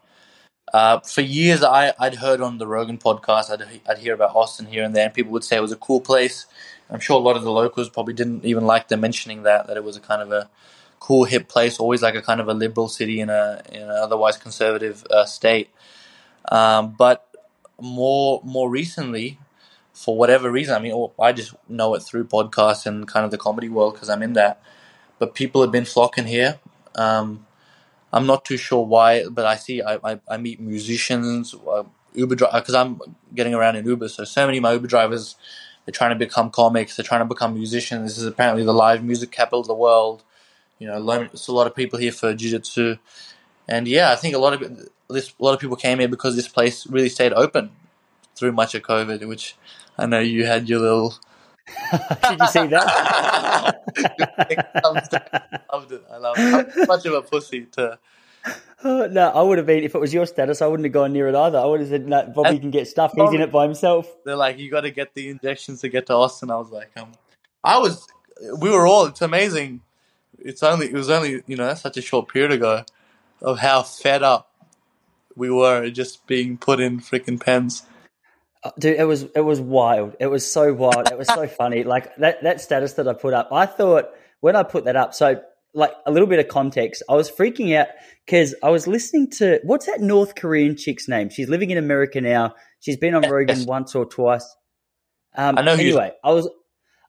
Uh, 0.74 1.00
for 1.00 1.20
years, 1.20 1.62
I, 1.62 1.92
I'd 1.98 2.16
heard 2.16 2.40
on 2.40 2.58
the 2.58 2.66
Rogan 2.66 2.98
podcast, 2.98 3.50
I'd, 3.50 3.80
I'd 3.88 3.98
hear 3.98 4.14
about 4.14 4.34
Austin 4.34 4.66
here 4.66 4.82
and 4.82 4.96
there, 4.96 5.04
and 5.04 5.14
people 5.14 5.32
would 5.32 5.44
say 5.44 5.56
it 5.56 5.60
was 5.60 5.72
a 5.72 5.76
cool 5.76 6.00
place. 6.00 6.46
I'm 6.90 7.00
sure 7.00 7.16
a 7.16 7.22
lot 7.22 7.36
of 7.36 7.42
the 7.42 7.52
locals 7.52 7.88
probably 7.88 8.14
didn't 8.14 8.44
even 8.44 8.64
like 8.64 8.88
them 8.88 9.00
mentioning 9.00 9.44
that, 9.44 9.66
that 9.66 9.76
it 9.76 9.84
was 9.84 9.96
a 9.96 10.00
kind 10.00 10.22
of 10.22 10.32
a 10.32 10.50
cool, 11.02 11.24
hip 11.24 11.48
place, 11.48 11.80
always 11.80 12.00
like 12.02 12.14
a 12.14 12.22
kind 12.22 12.40
of 12.40 12.48
a 12.48 12.54
liberal 12.54 12.88
city 12.88 13.20
in 13.20 13.28
a 13.28 13.60
in 13.70 13.82
an 13.82 13.90
otherwise 13.90 14.36
conservative 14.36 15.04
uh, 15.10 15.24
state. 15.24 15.68
Um, 16.50 16.94
but 16.96 17.26
more 17.80 18.40
more 18.44 18.70
recently, 18.70 19.38
for 19.92 20.16
whatever 20.16 20.50
reason, 20.50 20.74
I 20.76 20.78
mean, 20.78 21.08
I 21.20 21.32
just 21.32 21.54
know 21.68 21.94
it 21.96 22.00
through 22.00 22.26
podcasts 22.26 22.86
and 22.86 23.08
kind 23.08 23.24
of 23.24 23.32
the 23.32 23.38
comedy 23.38 23.68
world 23.68 23.94
because 23.94 24.08
I'm 24.08 24.22
in 24.22 24.34
that. 24.34 24.62
But 25.18 25.34
people 25.34 25.62
have 25.62 25.72
been 25.72 25.84
flocking 25.84 26.26
here. 26.26 26.60
Um, 26.94 27.46
I'm 28.12 28.26
not 28.26 28.44
too 28.44 28.56
sure 28.56 28.84
why, 28.86 29.26
but 29.28 29.44
I 29.46 29.56
see 29.56 29.82
I, 29.82 29.98
I, 30.04 30.20
I 30.28 30.36
meet 30.36 30.60
musicians, 30.60 31.54
uh, 31.54 31.84
Uber 32.14 32.36
because 32.36 32.74
I'm 32.74 33.00
getting 33.34 33.54
around 33.54 33.76
in 33.76 33.86
Uber. 33.86 34.08
So 34.08 34.24
so 34.24 34.46
many 34.46 34.58
of 34.58 34.62
my 34.62 34.72
Uber 34.74 34.88
drivers, 34.88 35.36
they're 35.84 35.92
trying 35.92 36.10
to 36.16 36.24
become 36.26 36.50
comics. 36.50 36.96
They're 36.96 37.04
trying 37.04 37.22
to 37.22 37.32
become 37.34 37.54
musicians. 37.54 38.04
This 38.08 38.18
is 38.18 38.26
apparently 38.26 38.64
the 38.64 38.74
live 38.74 39.02
music 39.04 39.32
capital 39.32 39.60
of 39.60 39.66
the 39.66 39.74
world. 39.74 40.22
You 40.82 40.88
know, 40.88 41.00
there's 41.04 41.46
a 41.46 41.52
lot 41.52 41.68
of 41.68 41.76
people 41.76 42.00
here 42.00 42.10
for 42.10 42.34
jiu-jitsu. 42.34 42.96
and 43.68 43.86
yeah, 43.86 44.10
I 44.10 44.16
think 44.16 44.34
a 44.34 44.38
lot 44.38 44.52
of 44.52 44.88
this 45.08 45.32
a 45.38 45.44
lot 45.44 45.54
of 45.54 45.60
people 45.60 45.76
came 45.76 46.00
here 46.00 46.08
because 46.08 46.34
this 46.34 46.48
place 46.48 46.88
really 46.88 47.08
stayed 47.08 47.32
open 47.32 47.70
through 48.34 48.50
much 48.50 48.74
of 48.74 48.82
COVID, 48.82 49.24
which 49.28 49.54
I 49.96 50.06
know 50.06 50.18
you 50.18 50.44
had 50.44 50.68
your 50.68 50.80
little. 50.80 51.14
Did 51.92 52.40
you 52.40 52.46
see 52.48 52.66
that? 52.66 52.82
I 53.96 55.60
loved 55.72 55.92
it. 55.92 56.04
I 56.10 56.16
love 56.16 56.34
it. 56.36 56.72
I'm 56.76 56.86
much 56.88 57.06
of 57.06 57.14
a 57.14 57.22
pussy 57.22 57.66
to. 57.76 58.00
Oh, 58.82 59.06
no, 59.06 59.28
I 59.28 59.40
would 59.40 59.58
have 59.58 59.66
been 59.68 59.84
if 59.84 59.94
it 59.94 60.00
was 60.00 60.12
your 60.12 60.26
status. 60.26 60.60
I 60.60 60.66
wouldn't 60.66 60.84
have 60.84 60.92
gone 60.92 61.12
near 61.12 61.28
it 61.28 61.36
either. 61.36 61.58
I 61.58 61.64
would 61.64 61.78
have 61.78 61.90
said, 61.90 62.08
"No, 62.08 62.26
Bobby 62.26 62.48
and 62.48 62.60
can 62.60 62.70
get 62.72 62.88
stuff. 62.88 63.12
He's 63.14 63.32
in 63.32 63.40
it 63.40 63.52
by 63.52 63.62
himself." 63.62 64.12
They're 64.24 64.34
like, 64.34 64.58
"You 64.58 64.68
got 64.68 64.80
to 64.80 64.90
get 64.90 65.14
the 65.14 65.28
injections 65.28 65.82
to 65.82 65.88
get 65.88 66.06
to 66.06 66.14
Austin." 66.14 66.50
I 66.50 66.56
was 66.56 66.70
like, 66.70 66.90
um, 66.96 67.12
"I 67.62 67.78
was." 67.78 68.08
We 68.58 68.70
were 68.70 68.84
all. 68.84 69.06
It's 69.06 69.22
amazing. 69.22 69.82
It's 70.44 70.62
only. 70.62 70.86
It 70.86 70.94
was 70.94 71.10
only. 71.10 71.42
You 71.46 71.56
know, 71.56 71.74
such 71.74 71.96
a 71.96 72.02
short 72.02 72.28
period 72.28 72.52
ago, 72.52 72.84
of 73.40 73.58
how 73.58 73.82
fed 73.82 74.22
up 74.22 74.50
we 75.36 75.50
were 75.50 75.90
just 75.90 76.26
being 76.26 76.58
put 76.58 76.80
in 76.80 77.00
freaking 77.00 77.40
pens. 77.40 77.84
Uh, 78.64 78.70
dude, 78.78 78.98
it 78.98 79.04
was 79.04 79.24
it 79.34 79.44
was 79.44 79.60
wild. 79.60 80.16
It 80.20 80.26
was 80.26 80.50
so 80.50 80.72
wild. 80.72 81.10
It 81.10 81.18
was 81.18 81.28
so 81.28 81.46
funny. 81.58 81.84
Like 81.84 82.14
that 82.16 82.42
that 82.42 82.60
status 82.60 82.94
that 82.94 83.08
I 83.08 83.14
put 83.14 83.34
up. 83.34 83.48
I 83.52 83.66
thought 83.66 84.10
when 84.40 84.56
I 84.56 84.62
put 84.62 84.84
that 84.84 84.96
up. 84.96 85.14
So 85.14 85.40
like 85.74 85.92
a 86.06 86.10
little 86.10 86.28
bit 86.28 86.38
of 86.38 86.48
context. 86.48 87.02
I 87.08 87.14
was 87.14 87.30
freaking 87.30 87.76
out 87.76 87.88
because 88.26 88.54
I 88.62 88.70
was 88.70 88.86
listening 88.86 89.30
to 89.38 89.60
what's 89.64 89.86
that 89.86 90.00
North 90.00 90.34
Korean 90.34 90.76
chick's 90.76 91.08
name? 91.08 91.30
She's 91.30 91.48
living 91.48 91.70
in 91.70 91.78
America 91.78 92.20
now. 92.20 92.54
She's 92.80 92.96
been 92.96 93.14
on 93.14 93.28
Rogan 93.28 93.64
once 93.64 93.94
or 93.94 94.04
twice. 94.04 94.44
Um, 95.34 95.56
I 95.56 95.62
know. 95.62 95.72
Anyway, 95.72 96.12
I 96.22 96.32
was 96.32 96.48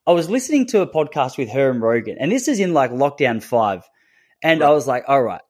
I 0.05 0.11
was 0.11 0.29
listening 0.29 0.65
to 0.67 0.81
a 0.81 0.87
podcast 0.87 1.37
with 1.37 1.49
her 1.51 1.69
and 1.69 1.81
Rogan, 1.81 2.17
and 2.19 2.31
this 2.31 2.47
is 2.47 2.59
in 2.59 2.73
like 2.73 2.91
lockdown 2.91 3.41
five, 3.41 3.83
and 4.43 4.59
right. 4.59 4.67
I 4.67 4.71
was 4.71 4.85
like, 4.85 5.05
all 5.07 5.23
right, 5.23 5.41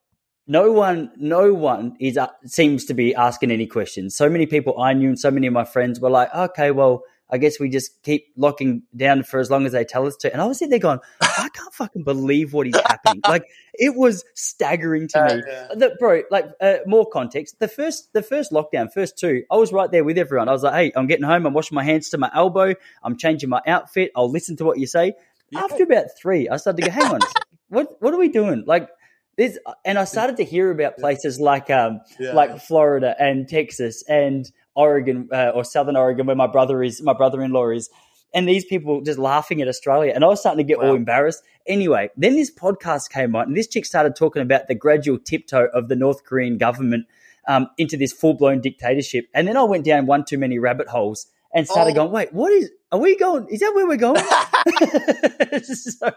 no 0.45 0.71
one, 0.71 1.11
no 1.17 1.53
one 1.53 1.95
is 1.99 2.17
uh, 2.17 2.27
seems 2.45 2.85
to 2.85 2.93
be 2.93 3.15
asking 3.15 3.51
any 3.51 3.65
questions. 3.65 4.15
So 4.15 4.29
many 4.29 4.45
people 4.45 4.79
I 4.79 4.93
knew 4.93 5.09
and 5.09 5.19
so 5.19 5.31
many 5.31 5.47
of 5.47 5.53
my 5.53 5.63
friends 5.63 5.99
were 5.99 6.11
like, 6.11 6.33
okay, 6.35 6.71
well, 6.71 7.03
I 7.33 7.39
guess 7.39 7.59
we 7.59 7.67
just 7.67 7.99
keep 8.03 8.27
locking 8.37 8.83
down 8.95 9.23
for 9.23 9.39
as 9.39 9.49
long 9.49 9.65
as 9.65 9.71
they 9.71 9.83
tell 9.83 10.05
us 10.05 10.15
to. 10.17 10.31
And 10.31 10.39
I 10.39 10.45
was 10.45 10.59
sitting 10.59 10.69
there 10.69 10.77
going, 10.77 10.99
I 11.21 11.49
can't 11.51 11.73
fucking 11.73 12.03
believe 12.03 12.53
what 12.53 12.67
is 12.67 12.75
happening. 12.75 13.21
like 13.27 13.45
it 13.73 13.95
was 13.95 14.23
staggering 14.35 15.07
to 15.09 15.19
uh, 15.19 15.35
me. 15.35 15.41
Yeah. 15.47 15.67
The, 15.73 15.95
bro, 15.99 16.21
like 16.29 16.45
uh, 16.61 16.75
more 16.85 17.09
context. 17.09 17.59
The 17.59 17.67
first, 17.67 18.13
the 18.13 18.21
first 18.21 18.51
lockdown, 18.51 18.93
first 18.93 19.17
two, 19.17 19.45
I 19.51 19.55
was 19.55 19.73
right 19.73 19.89
there 19.89 20.03
with 20.03 20.19
everyone. 20.19 20.47
I 20.47 20.51
was 20.51 20.61
like, 20.61 20.75
hey, 20.75 20.91
I'm 20.95 21.07
getting 21.07 21.25
home. 21.25 21.47
I'm 21.47 21.53
washing 21.53 21.73
my 21.75 21.83
hands 21.83 22.09
to 22.09 22.19
my 22.19 22.29
elbow. 22.35 22.75
I'm 23.01 23.17
changing 23.17 23.49
my 23.49 23.61
outfit. 23.65 24.11
I'll 24.15 24.29
listen 24.29 24.55
to 24.57 24.65
what 24.65 24.77
you 24.77 24.85
say. 24.85 25.13
Yeah. 25.49 25.61
After 25.61 25.85
about 25.85 26.15
three, 26.15 26.49
I 26.49 26.57
started 26.57 26.83
to 26.83 26.89
go, 26.89 26.93
hang 26.93 27.15
on, 27.15 27.19
what 27.69 27.99
what 27.99 28.13
are 28.13 28.19
we 28.19 28.29
doing? 28.29 28.63
Like 28.67 28.89
this, 29.37 29.57
and 29.83 29.97
I 29.97 30.03
started 30.03 30.37
to 30.37 30.43
hear 30.43 30.69
about 30.69 30.97
places 30.97 31.39
like 31.39 31.71
um, 31.71 32.01
yeah. 32.19 32.33
like 32.33 32.59
Florida 32.61 33.15
and 33.17 33.49
Texas 33.49 34.03
and 34.07 34.51
Oregon 34.75 35.29
uh, 35.31 35.51
or 35.53 35.63
Southern 35.63 35.95
Oregon, 35.95 36.25
where 36.25 36.35
my 36.35 36.47
brother 36.47 36.83
is, 36.83 37.01
my 37.01 37.13
brother-in-law 37.13 37.69
is, 37.69 37.89
and 38.33 38.47
these 38.47 38.65
people 38.65 39.01
just 39.01 39.19
laughing 39.19 39.61
at 39.61 39.67
Australia, 39.67 40.11
and 40.13 40.23
I 40.23 40.27
was 40.27 40.39
starting 40.39 40.57
to 40.57 40.67
get 40.67 40.79
wow. 40.79 40.89
all 40.89 40.95
embarrassed. 40.95 41.43
Anyway, 41.67 42.09
then 42.17 42.35
this 42.35 42.51
podcast 42.51 43.09
came 43.09 43.35
on, 43.35 43.47
and 43.47 43.57
this 43.57 43.67
chick 43.67 43.85
started 43.85 44.15
talking 44.15 44.41
about 44.41 44.67
the 44.67 44.75
gradual 44.75 45.19
tiptoe 45.19 45.67
of 45.73 45.87
the 45.87 45.95
North 45.95 46.23
Korean 46.23 46.57
government 46.57 47.05
um, 47.47 47.67
into 47.77 47.97
this 47.97 48.11
full-blown 48.11 48.61
dictatorship, 48.61 49.27
and 49.33 49.47
then 49.47 49.57
I 49.57 49.63
went 49.63 49.85
down 49.85 50.05
one 50.05 50.25
too 50.25 50.37
many 50.37 50.59
rabbit 50.59 50.87
holes, 50.87 51.27
and 51.53 51.67
started 51.67 51.91
Oh. 51.91 52.05
going, 52.05 52.11
"Wait, 52.11 52.33
what 52.33 52.51
is? 52.51 52.71
Are 52.91 52.99
we 52.99 53.15
going? 53.15 53.47
Is 53.49 53.59
that 53.59 53.73
where 53.75 53.87
we're 53.87 53.97
going?" 53.97 54.23
so. 55.63 56.11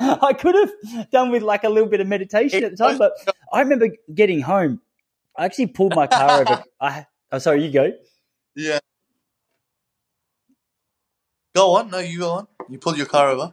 I 0.00 0.32
could 0.32 0.54
have 0.54 1.10
done 1.10 1.30
with 1.30 1.42
like 1.42 1.64
a 1.64 1.68
little 1.68 1.88
bit 1.88 2.00
of 2.00 2.06
meditation 2.06 2.64
at 2.64 2.70
the 2.70 2.76
time, 2.76 2.98
but 2.98 3.12
I 3.52 3.60
remember 3.60 3.88
getting 4.14 4.40
home. 4.40 4.80
I 5.36 5.46
actually 5.46 5.66
pulled 5.68 5.94
my 5.96 6.06
car 6.06 6.42
over. 6.42 6.64
I, 6.80 7.06
oh, 7.34 7.38
sorry, 7.38 7.64
you 7.64 7.72
go. 7.72 7.92
Yeah. 8.54 8.78
Go 11.54 11.76
on. 11.76 11.90
No, 11.90 11.98
you 11.98 12.18
go 12.18 12.30
on. 12.30 12.48
You 12.68 12.78
pulled 12.78 12.96
your 12.96 13.06
car 13.06 13.28
over. 13.28 13.52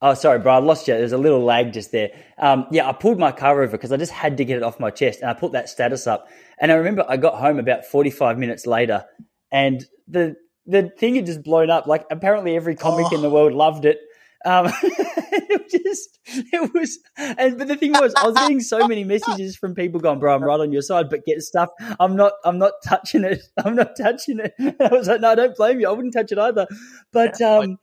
Oh, 0.00 0.14
sorry, 0.14 0.38
bro. 0.38 0.54
I 0.54 0.58
lost 0.58 0.86
you. 0.86 0.94
There's 0.94 1.12
a 1.12 1.18
little 1.18 1.42
lag 1.42 1.72
just 1.72 1.90
there. 1.90 2.10
Um, 2.38 2.66
yeah, 2.70 2.88
I 2.88 2.92
pulled 2.92 3.18
my 3.18 3.32
car 3.32 3.62
over 3.62 3.72
because 3.72 3.90
I 3.90 3.96
just 3.96 4.12
had 4.12 4.36
to 4.36 4.44
get 4.44 4.56
it 4.56 4.62
off 4.62 4.78
my 4.78 4.90
chest, 4.90 5.20
and 5.20 5.30
I 5.30 5.34
put 5.34 5.52
that 5.52 5.68
status 5.68 6.06
up. 6.06 6.28
And 6.60 6.70
I 6.70 6.76
remember 6.76 7.04
I 7.08 7.16
got 7.16 7.34
home 7.34 7.58
about 7.58 7.84
45 7.84 8.38
minutes 8.38 8.66
later, 8.66 9.04
and 9.50 9.84
the 10.06 10.36
the 10.66 10.90
thing 10.98 11.16
had 11.16 11.26
just 11.26 11.42
blown 11.42 11.70
up. 11.70 11.86
Like 11.86 12.06
apparently 12.10 12.54
every 12.54 12.76
comic 12.76 13.12
in 13.12 13.22
the 13.22 13.30
world 13.30 13.52
loved 13.54 13.84
it. 13.84 13.98
Um, 14.44 14.66
it 14.82 15.62
was 15.62 15.72
just 15.72 16.18
it 16.26 16.72
was, 16.72 16.98
and 17.16 17.58
but 17.58 17.68
the 17.68 17.76
thing 17.76 17.92
was, 17.92 18.14
I 18.14 18.26
was 18.26 18.34
getting 18.36 18.60
so 18.60 18.86
many 18.86 19.04
messages 19.04 19.56
from 19.56 19.74
people 19.74 20.00
going, 20.00 20.18
"Bro, 20.18 20.34
I'm 20.34 20.44
right 20.44 20.60
on 20.60 20.72
your 20.72 20.82
side, 20.82 21.10
but 21.10 21.24
get 21.24 21.40
stuff. 21.42 21.70
I'm 21.98 22.16
not. 22.16 22.34
I'm 22.44 22.58
not 22.58 22.74
touching 22.84 23.24
it. 23.24 23.42
I'm 23.64 23.74
not 23.74 23.96
touching 23.96 24.38
it." 24.40 24.54
And 24.58 24.76
I 24.80 24.88
was 24.88 25.08
like, 25.08 25.20
"No, 25.20 25.30
I 25.30 25.34
don't 25.34 25.56
blame 25.56 25.80
you. 25.80 25.88
I 25.88 25.92
wouldn't 25.92 26.14
touch 26.14 26.30
it 26.30 26.38
either." 26.38 26.66
But 27.12 27.40
um, 27.40 27.78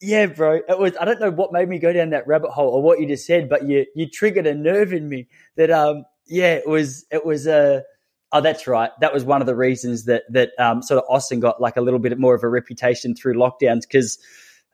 yeah, 0.00 0.26
bro, 0.26 0.60
it 0.68 0.78
was. 0.78 0.96
I 1.00 1.04
don't 1.04 1.20
know 1.20 1.30
what 1.30 1.52
made 1.52 1.68
me 1.68 1.78
go 1.78 1.92
down 1.92 2.10
that 2.10 2.26
rabbit 2.26 2.50
hole 2.50 2.70
or 2.70 2.82
what 2.82 3.00
you 3.00 3.06
just 3.06 3.26
said, 3.26 3.48
but 3.48 3.66
you 3.66 3.86
you 3.94 4.08
triggered 4.08 4.46
a 4.46 4.54
nerve 4.54 4.92
in 4.92 5.08
me 5.08 5.28
that 5.56 5.70
um, 5.70 6.04
yeah, 6.26 6.54
it 6.54 6.68
was 6.68 7.06
it 7.10 7.24
was 7.24 7.46
Uh, 7.46 7.80
Oh, 8.30 8.42
that's 8.42 8.66
right. 8.66 8.90
That 9.00 9.14
was 9.14 9.24
one 9.24 9.40
of 9.40 9.46
the 9.46 9.54
reasons 9.56 10.04
that 10.04 10.24
that 10.30 10.50
um, 10.58 10.82
sort 10.82 11.02
of 11.02 11.08
Austin 11.08 11.40
got 11.40 11.62
like 11.62 11.76
a 11.76 11.80
little 11.80 11.98
bit 11.98 12.18
more 12.18 12.34
of 12.34 12.42
a 12.42 12.48
reputation 12.48 13.14
through 13.14 13.34
lockdowns 13.34 13.82
because 13.82 14.18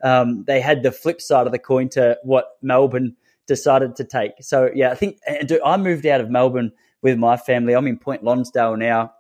um, 0.05 0.45
they 0.47 0.61
had 0.61 0.83
the 0.85 0.93
flip 0.93 1.21
side 1.21 1.47
of 1.47 1.53
the 1.53 1.59
coin 1.59 1.89
to 1.91 2.17
what 2.23 2.51
Melbourne 2.63 3.17
decided 3.47 3.97
to 3.97 4.05
take. 4.05 4.33
So 4.41 4.71
yeah, 4.75 4.91
I 4.91 4.95
think 4.95 5.19
dude, 5.47 5.61
I 5.65 5.77
moved 5.77 6.07
out 6.07 6.21
of 6.21 6.31
Melbourne 6.31 6.71
with 7.03 7.19
my 7.19 7.37
family. 7.37 7.75
I'm 7.75 7.87
in 7.89 7.99
Point 7.99 8.23
Lonsdale 8.23 8.77
now. 8.77 9.13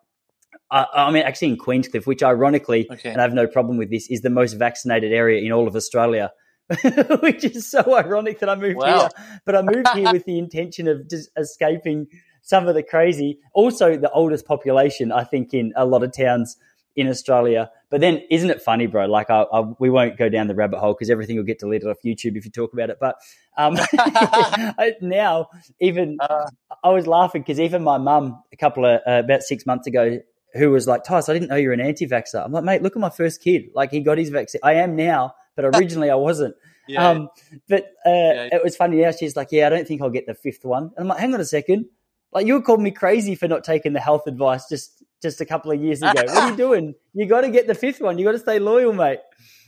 I, 0.70 0.87
I'm 0.95 1.16
actually 1.16 1.49
in 1.49 1.57
Queenscliff, 1.59 2.07
which 2.07 2.22
ironically, 2.22 2.87
Okay. 2.91 3.11
and 3.11 3.20
I 3.20 3.22
have 3.24 3.35
no 3.35 3.47
problem 3.47 3.76
with 3.76 3.91
this, 3.91 4.09
is 4.11 4.20
the 4.22 4.30
most 4.30 4.55
vaccinated 4.55 5.12
area 5.12 5.43
in 5.45 5.51
all 5.53 5.66
of 5.66 5.74
Australia. 5.74 6.32
which 7.20 7.45
is 7.45 7.70
so 7.70 7.95
ironic 7.95 8.39
that 8.39 8.49
I 8.49 8.55
moved 8.55 8.76
Wow. 8.78 9.01
here. 9.01 9.09
But 9.45 9.55
I 9.57 9.61
moved 9.62 9.89
here 9.95 10.11
with 10.11 10.24
the 10.24 10.39
intention 10.39 10.89
of 10.89 11.11
just 11.11 11.28
escaping 11.37 12.07
some 12.41 12.66
of 12.68 12.74
the 12.74 12.82
crazy. 12.82 13.39
Also, 13.53 13.99
the 13.99 14.11
oldest 14.12 14.47
population, 14.47 15.12
I 15.12 15.24
think, 15.24 15.53
in 15.53 15.74
a 15.76 15.85
lot 15.85 16.03
of 16.03 16.12
towns 16.16 16.57
in 16.97 17.09
Australia. 17.09 17.70
But 17.90 18.01
then, 18.01 18.22
isn't 18.30 18.51
it 18.51 18.61
funny, 18.62 18.86
bro? 18.86 19.07
Like, 19.07 19.30
I, 19.30 19.42
I, 19.42 19.61
we 19.78 19.90
won't 19.90 20.16
go 20.18 20.28
down 20.28 20.47
the 20.49 20.55
rabbit 20.55 20.78
hole 20.80 20.95
because 20.95 21.11
everything 21.11 21.36
will 21.36 21.45
get 21.45 21.59
deleted 21.59 21.88
off 21.88 21.97
YouTube 22.05 22.36
if 22.36 22.45
you 22.45 22.51
talk 22.51 22.72
about 22.72 22.90
it. 22.90 22.99
But 23.01 23.16
um, 23.57 23.76
I- 24.28 24.95
now, 25.01 25.49
even 25.80 26.16
Uh, 26.20 26.47
I 26.82 26.88
was 26.90 27.07
laughing 27.07 27.42
because 27.42 27.61
even 27.61 27.82
my 27.82 27.99
mum, 27.99 28.42
a 28.53 28.57
couple 28.57 28.84
of 28.84 29.01
uh, 29.07 29.22
about 29.24 29.42
six 29.42 29.66
months 29.66 29.86
ago, 29.86 30.18
who 30.55 30.70
was 30.70 30.86
like, 30.86 31.05
Tice, 31.05 31.28
I 31.28 31.32
didn't 31.32 31.49
know 31.49 31.57
you're 31.57 31.72
an 31.72 31.80
anti 31.80 32.07
vaxxer. 32.07 32.45
I'm 32.45 32.53
like, 32.53 32.64
mate, 32.64 32.82
look 32.82 32.95
at 32.97 33.01
my 33.01 33.11
first 33.11 33.42
kid. 33.42 33.70
Like, 33.74 33.90
he 33.90 34.01
got 34.01 34.18
his 34.18 34.30
vaccine. 34.30 34.61
I 34.62 34.74
am 34.74 34.97
now, 34.97 35.34
but 35.57 35.64
originally 35.76 36.11
I 36.11 36.14
wasn't. 36.16 36.55
yeah. 36.88 37.09
Um, 37.09 37.28
but 37.68 37.84
uh, 38.07 38.11
Yeah. 38.11 38.49
it 38.53 38.62
was 38.64 38.76
funny 38.76 39.01
now. 39.01 39.11
She's 39.12 39.36
like, 39.36 39.49
"Yeah, 39.53 39.66
I 39.66 39.70
don't 39.70 39.86
think 39.86 40.03
I'll 40.03 40.11
get 40.11 40.26
the 40.26 40.34
fifth 40.34 40.64
one." 40.64 40.84
And 40.84 40.92
I'm 40.99 41.09
like, 41.09 41.18
"Hang 41.18 41.34
on 41.34 41.40
a 41.40 41.45
second. 41.45 41.86
Like 42.32 42.47
you 42.47 42.61
called 42.62 42.80
me 42.82 42.90
crazy 42.90 43.36
for 43.36 43.47
not 43.47 43.62
taking 43.62 43.92
the 43.92 44.01
health 44.01 44.26
advice 44.26 44.68
just 44.68 45.04
just 45.25 45.41
a 45.41 45.45
couple 45.45 45.72
of 45.72 45.83
years 45.83 46.03
ago. 46.03 46.12
what 46.14 46.31
are 46.31 46.51
you 46.51 46.57
doing? 46.66 46.95
You 47.14 47.27
got 47.27 47.41
to 47.41 47.51
get 47.51 47.66
the 47.66 47.75
fifth 47.75 48.01
one. 48.01 48.18
You 48.18 48.25
got 48.25 48.33
to 48.33 48.39
stay 48.39 48.61
loyal, 48.61 48.93
mate." 48.93 49.18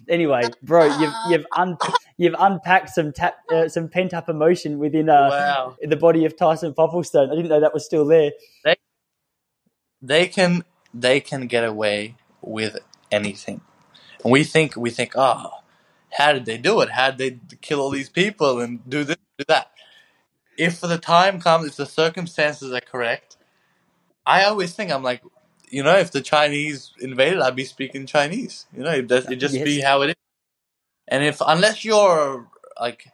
Anyway, 0.08 0.42
bro, 0.62 0.84
you've 0.98 1.14
you've 1.30 1.46
un, 1.56 1.76
you've 2.16 2.36
unpacked 2.38 2.90
some 2.90 3.12
tap 3.12 3.38
uh, 3.52 3.68
some 3.68 3.88
pent 3.88 4.14
up 4.14 4.28
emotion 4.28 4.78
within 4.78 5.08
uh, 5.08 5.28
wow. 5.30 5.76
the 5.82 5.96
body 5.96 6.24
of 6.24 6.36
Tyson 6.36 6.74
Popplestone. 6.74 7.32
I 7.32 7.34
didn't 7.34 7.48
know 7.48 7.60
that 7.60 7.74
was 7.74 7.84
still 7.84 8.04
there. 8.04 8.30
They 10.00 10.28
can 10.28 10.64
they 10.94 11.20
can 11.20 11.46
get 11.46 11.64
away 11.64 12.16
with 12.40 12.76
anything. 13.10 13.62
And 14.22 14.32
we 14.32 14.44
think 14.44 14.76
we 14.76 14.90
think, 14.90 15.12
oh, 15.16 15.50
how 16.18 16.32
did 16.32 16.44
they 16.44 16.58
do 16.58 16.80
it? 16.80 16.90
How 16.90 17.10
did 17.10 17.40
they 17.50 17.56
kill 17.60 17.80
all 17.80 17.90
these 17.90 18.08
people 18.08 18.60
and 18.60 18.88
do 18.88 19.04
this, 19.04 19.16
do 19.38 19.44
that? 19.48 19.70
If 20.56 20.80
the 20.80 20.98
time 20.98 21.40
comes, 21.40 21.66
if 21.68 21.76
the 21.76 21.86
circumstances 21.86 22.72
are 22.72 22.80
correct, 22.80 23.36
I 24.24 24.44
always 24.44 24.74
think 24.74 24.90
I'm 24.90 25.02
like, 25.02 25.22
you 25.68 25.82
know, 25.82 25.96
if 25.96 26.12
the 26.12 26.20
Chinese 26.20 26.92
invaded, 27.00 27.40
I'd 27.40 27.56
be 27.56 27.64
speaking 27.64 28.06
Chinese. 28.06 28.66
You 28.76 28.84
know, 28.84 28.92
it 28.92 29.08
just, 29.08 29.30
it 29.30 29.36
just 29.36 29.54
be 29.54 29.80
how 29.80 30.02
it 30.02 30.10
is. 30.10 30.14
And 31.08 31.24
if 31.24 31.40
unless 31.46 31.84
you're 31.84 32.46
like, 32.80 33.08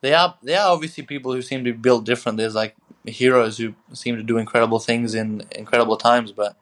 they 0.00 0.14
are 0.14 0.36
they 0.42 0.54
are 0.54 0.70
obviously 0.70 1.04
people 1.04 1.32
who 1.32 1.42
seem 1.42 1.64
to 1.64 1.72
be 1.72 1.78
built 1.78 2.04
different. 2.04 2.38
There's 2.38 2.54
like 2.54 2.74
heroes 3.06 3.58
who 3.58 3.74
seem 3.92 4.16
to 4.16 4.22
do 4.22 4.38
incredible 4.38 4.78
things 4.78 5.14
in 5.14 5.44
incredible 5.52 5.96
times, 5.96 6.32
but 6.32 6.56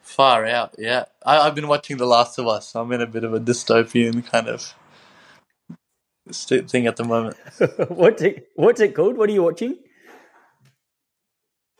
far 0.00 0.46
out. 0.46 0.74
Yeah, 0.78 1.04
I, 1.24 1.38
I've 1.40 1.54
been 1.54 1.68
watching 1.68 1.96
The 1.96 2.06
Last 2.06 2.38
of 2.38 2.46
Us. 2.46 2.74
I'm 2.74 2.92
in 2.92 3.00
a 3.00 3.06
bit 3.06 3.24
of 3.24 3.34
a 3.34 3.40
dystopian 3.40 4.24
kind 4.26 4.48
of 4.48 4.74
thing 6.68 6.86
at 6.86 6.96
the 6.96 7.04
moment. 7.04 7.36
what's 7.88 8.22
it 8.22 8.48
What's 8.54 8.80
it 8.80 8.94
called? 8.94 9.16
What 9.16 9.28
are 9.28 9.32
you 9.32 9.42
watching? 9.42 9.78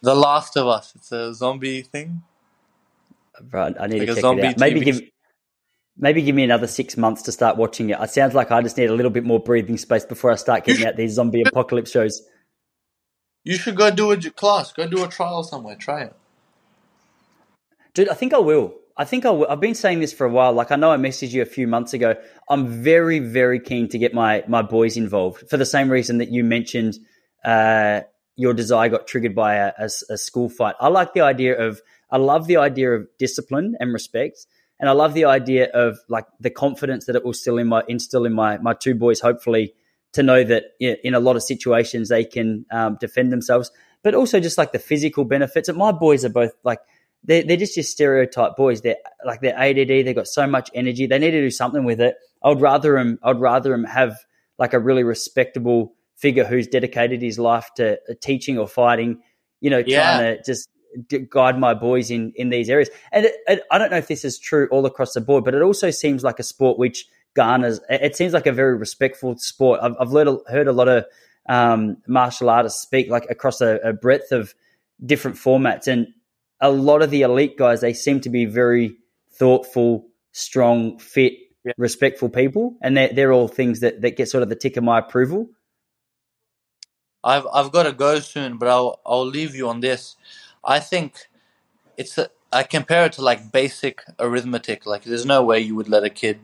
The 0.02 0.14
Last 0.16 0.56
of 0.56 0.66
Us. 0.66 0.92
It's 0.96 1.12
a 1.12 1.32
zombie 1.32 1.82
thing. 1.82 2.22
Right, 3.40 3.74
I 3.78 3.86
need 3.86 4.00
Like 4.00 4.06
to 4.06 4.12
a 4.12 4.14
check 4.16 4.38
it 4.38 4.44
out. 4.44 4.58
Maybe 4.58 4.80
TV 4.80 4.84
give 4.84 5.00
maybe 5.96 6.22
give 6.22 6.34
me 6.34 6.44
another 6.44 6.66
six 6.66 6.96
months 6.96 7.22
to 7.22 7.32
start 7.32 7.56
watching 7.56 7.90
it. 7.90 7.98
It 8.00 8.10
sounds 8.10 8.34
like 8.34 8.50
I 8.50 8.60
just 8.62 8.76
need 8.76 8.90
a 8.90 8.94
little 8.94 9.10
bit 9.10 9.24
more 9.24 9.40
breathing 9.40 9.78
space 9.78 10.04
before 10.04 10.30
I 10.30 10.36
start 10.36 10.64
getting 10.64 10.86
out 10.86 10.96
these 10.96 11.14
zombie 11.14 11.42
apocalypse 11.42 11.90
shows. 11.90 12.22
You 13.44 13.56
should 13.56 13.76
go 13.76 13.90
do 13.90 14.12
a 14.12 14.16
class. 14.16 14.72
Go 14.72 14.86
do 14.86 15.04
a 15.04 15.08
trial 15.08 15.42
somewhere. 15.42 15.76
Try 15.76 16.04
it. 16.04 16.16
Dude, 17.94 18.08
I 18.08 18.14
think 18.14 18.32
I 18.32 18.38
will. 18.38 18.74
I 18.96 19.04
think 19.04 19.26
I 19.26 19.30
will. 19.30 19.46
I've 19.48 19.60
been 19.60 19.74
saying 19.74 20.00
this 20.00 20.12
for 20.12 20.26
a 20.26 20.30
while. 20.30 20.52
Like 20.52 20.70
I 20.70 20.76
know 20.76 20.92
I 20.92 20.96
messaged 20.96 21.32
you 21.32 21.42
a 21.42 21.46
few 21.46 21.66
months 21.66 21.92
ago. 21.94 22.14
I'm 22.48 22.82
very, 22.82 23.18
very 23.18 23.58
keen 23.58 23.88
to 23.88 23.98
get 23.98 24.14
my 24.14 24.44
my 24.46 24.62
boys 24.62 24.96
involved 24.96 25.48
for 25.48 25.56
the 25.56 25.66
same 25.66 25.90
reason 25.90 26.18
that 26.18 26.30
you 26.30 26.44
mentioned. 26.44 26.94
Uh, 27.44 28.02
your 28.36 28.54
desire 28.54 28.88
got 28.88 29.06
triggered 29.06 29.34
by 29.34 29.56
a 29.56 29.88
school 29.88 30.48
fight. 30.48 30.74
I 30.80 30.88
like 30.88 31.14
the 31.14 31.22
idea 31.22 31.58
of. 31.58 31.80
I 32.12 32.18
love 32.18 32.46
the 32.46 32.58
idea 32.58 32.92
of 32.92 33.08
discipline 33.18 33.74
and 33.80 33.92
respect, 33.92 34.46
and 34.78 34.88
I 34.88 34.92
love 34.92 35.14
the 35.14 35.24
idea 35.24 35.70
of 35.72 35.98
like 36.08 36.26
the 36.38 36.50
confidence 36.50 37.06
that 37.06 37.16
it 37.16 37.24
will 37.24 37.32
still 37.32 37.58
in 37.58 37.66
my 37.66 37.82
instill 37.88 38.24
in 38.24 38.32
my 38.34 38.58
my 38.58 38.74
two 38.74 38.94
boys. 38.94 39.18
Hopefully, 39.20 39.74
to 40.12 40.22
know 40.22 40.44
that 40.44 40.64
in 40.78 41.14
a 41.14 41.20
lot 41.20 41.36
of 41.36 41.42
situations 41.42 42.08
they 42.08 42.24
can 42.24 42.66
um, 42.70 42.98
defend 43.00 43.32
themselves, 43.32 43.70
but 44.02 44.14
also 44.14 44.38
just 44.40 44.58
like 44.58 44.72
the 44.72 44.78
physical 44.78 45.24
benefits. 45.24 45.68
And 45.68 45.78
my 45.78 45.90
boys 45.90 46.24
are 46.24 46.28
both 46.28 46.52
like 46.64 46.80
they're, 47.24 47.42
they're 47.44 47.56
just 47.56 47.76
your 47.76 47.84
stereotype 47.84 48.56
boys. 48.56 48.82
They're 48.82 48.96
like 49.24 49.40
they're 49.40 49.58
ADD. 49.58 49.88
They've 49.88 50.14
got 50.14 50.28
so 50.28 50.46
much 50.46 50.70
energy. 50.74 51.06
They 51.06 51.18
need 51.18 51.30
to 51.30 51.40
do 51.40 51.50
something 51.50 51.84
with 51.84 52.00
it. 52.00 52.16
I 52.44 52.50
would 52.50 52.60
rather 52.60 52.94
them. 52.94 53.18
I'd 53.22 53.40
rather 53.40 53.70
them 53.70 53.84
have 53.84 54.16
like 54.58 54.74
a 54.74 54.78
really 54.78 55.02
respectable 55.04 55.94
figure 56.16 56.44
who's 56.44 56.66
dedicated 56.66 57.22
his 57.22 57.38
life 57.38 57.70
to 57.76 57.94
uh, 57.94 58.14
teaching 58.20 58.58
or 58.58 58.68
fighting. 58.68 59.22
You 59.60 59.70
know, 59.70 59.82
Yeah. 59.86 60.16
trying 60.18 60.36
to 60.36 60.42
just 60.42 60.68
guide 61.30 61.59
my 61.59 61.74
boys 61.74 62.11
in 62.11 62.32
in 62.36 62.51
these 62.51 62.68
areas. 62.70 62.90
And 63.12 63.26
it, 63.26 63.34
it, 63.47 63.62
I 63.70 63.78
don't 63.78 63.90
know 63.90 63.97
if 63.99 64.09
this 64.09 64.24
is 64.24 64.38
true 64.38 64.68
all 64.70 64.86
across 64.86 65.12
the 65.12 65.20
board, 65.20 65.45
but 65.45 65.55
it 65.55 65.62
also 65.62 65.90
seems 65.90 66.22
like 66.24 66.38
a 66.38 66.43
sport 66.43 66.78
which 66.78 67.07
garners. 67.34 67.80
It 67.88 68.16
seems 68.16 68.32
like 68.32 68.47
a 68.47 68.53
very 68.53 68.76
respectful 68.76 69.36
sport. 69.38 69.80
I've, 69.82 69.95
I've 69.99 70.12
learned, 70.12 70.40
heard 70.49 70.68
a 70.68 70.72
lot 70.72 70.88
of 70.88 71.05
um, 71.49 71.99
martial 72.07 72.51
artists 72.51 72.82
speak 72.82 73.09
like 73.11 73.26
across 73.30 73.61
a, 73.61 73.76
a 73.84 73.93
breadth 73.93 74.32
of 74.32 74.55
different 75.05 75.36
formats, 75.36 75.86
and 75.88 76.09
a 76.61 76.70
lot 76.70 77.03
of 77.03 77.11
the 77.11 77.22
elite 77.22 77.57
guys 77.57 77.80
they 77.80 77.93
seem 77.95 78.20
to 78.20 78.30
be 78.30 78.45
very 78.45 78.97
thoughtful, 79.32 80.07
strong, 80.32 80.99
fit, 80.99 81.32
Yeah. 81.64 81.72
respectful 81.78 82.28
people, 82.28 82.76
and 82.82 82.97
they're 82.97 83.12
they're 83.14 83.32
all 83.32 83.49
things 83.49 83.80
that 83.80 84.01
that 84.03 84.16
get 84.16 84.28
sort 84.28 84.43
of 84.43 84.49
the 84.49 84.57
tick 84.57 84.76
of 84.76 84.84
my 84.84 84.99
approval. 84.99 85.49
I've 87.24 87.47
I've 87.53 87.70
got 87.72 87.84
to 87.84 87.93
go 87.93 88.18
soon, 88.20 88.59
but 88.59 88.68
I'll 88.68 89.01
I'll 89.07 89.26
leave 89.26 89.55
you 89.55 89.68
on 89.68 89.80
this. 89.80 90.16
I 90.64 90.80
think 90.80 91.28
it's 91.96 92.18
a, 92.18 92.30
I 92.52 92.62
compare 92.62 93.06
it 93.06 93.12
to 93.14 93.22
like 93.22 93.52
basic 93.52 94.02
arithmetic. 94.18 94.86
Like, 94.86 95.04
there's 95.04 95.26
no 95.26 95.42
way 95.42 95.60
you 95.60 95.74
would 95.74 95.88
let 95.88 96.04
a 96.04 96.10
kid 96.10 96.40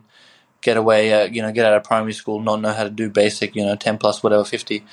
get 0.61 0.77
away, 0.77 1.13
uh, 1.13 1.27
you 1.27 1.43
know, 1.43 1.53
get 1.53 1.67
out 1.67 1.75
of 1.75 1.85
primary 1.85 2.13
school, 2.13 2.41
not 2.41 2.61
know 2.61 2.73
how 2.73 2.85
to 2.85 2.91
do 2.91 3.09
basic, 3.11 3.55
you 3.55 3.65
know, 3.65 3.77
ten 3.77 3.99
plus 3.99 4.23
whatever 4.23 4.45
fifty. 4.45 4.85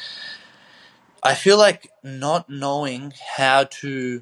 I 1.23 1.33
feel 1.33 1.57
like 1.57 1.89
not 2.03 2.49
knowing 2.49 3.13
how 3.37 3.63
to 3.81 4.21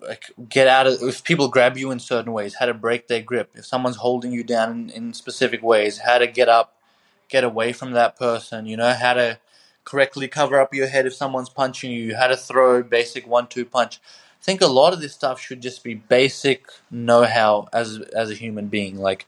like 0.00 0.24
get 0.48 0.66
out 0.66 0.86
of 0.86 1.00
if 1.02 1.22
people 1.22 1.48
grab 1.48 1.76
you 1.76 1.90
in 1.90 2.00
certain 2.00 2.32
ways, 2.32 2.56
how 2.58 2.66
to 2.66 2.74
break 2.74 3.08
their 3.08 3.22
grip, 3.22 3.50
if 3.54 3.66
someone's 3.66 3.96
holding 3.96 4.32
you 4.32 4.42
down 4.42 4.70
in, 4.72 4.90
in 4.90 5.14
specific 5.14 5.62
ways, 5.62 5.98
how 5.98 6.18
to 6.18 6.26
get 6.26 6.48
up, 6.48 6.74
get 7.28 7.44
away 7.44 7.72
from 7.72 7.92
that 7.92 8.16
person, 8.16 8.66
you 8.66 8.76
know, 8.76 8.92
how 8.92 9.14
to 9.14 9.38
correctly 9.86 10.28
cover 10.28 10.60
up 10.60 10.74
your 10.74 10.88
head 10.88 11.06
if 11.06 11.14
someone's 11.14 11.48
punching 11.48 11.90
you, 11.90 12.16
how 12.16 12.26
to 12.26 12.36
throw 12.36 12.82
basic 12.82 13.26
one 13.26 13.46
two 13.46 13.64
punch. 13.64 14.00
I 14.40 14.44
think 14.44 14.60
a 14.60 14.66
lot 14.66 14.92
of 14.92 15.00
this 15.00 15.14
stuff 15.14 15.40
should 15.40 15.62
just 15.62 15.82
be 15.82 15.94
basic 15.94 16.66
know-how 16.90 17.68
as 17.72 18.00
as 18.14 18.30
a 18.30 18.34
human 18.34 18.66
being. 18.66 18.98
Like 18.98 19.26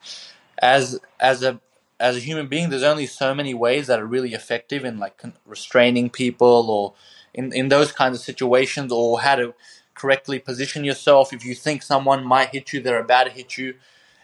as 0.60 1.00
as 1.18 1.42
a 1.42 1.60
as 2.00 2.16
a 2.16 2.20
human 2.20 2.48
being, 2.48 2.68
there's 2.68 2.82
only 2.82 3.06
so 3.06 3.34
many 3.34 3.54
ways 3.54 3.86
that 3.86 4.00
are 4.00 4.06
really 4.06 4.34
effective 4.34 4.84
in 4.84 4.98
like 4.98 5.22
restraining 5.46 6.10
people 6.10 6.70
or 6.70 6.92
in 7.32 7.52
in 7.52 7.68
those 7.68 7.92
kinds 7.92 8.16
of 8.18 8.24
situations, 8.24 8.92
or 8.92 9.20
how 9.20 9.36
to 9.36 9.54
correctly 9.94 10.38
position 10.38 10.84
yourself. 10.84 11.32
If 11.32 11.44
you 11.44 11.54
think 11.54 11.82
someone 11.82 12.24
might 12.24 12.50
hit 12.50 12.72
you, 12.72 12.80
they're 12.80 13.00
about 13.00 13.24
to 13.24 13.30
hit 13.30 13.56
you, 13.56 13.74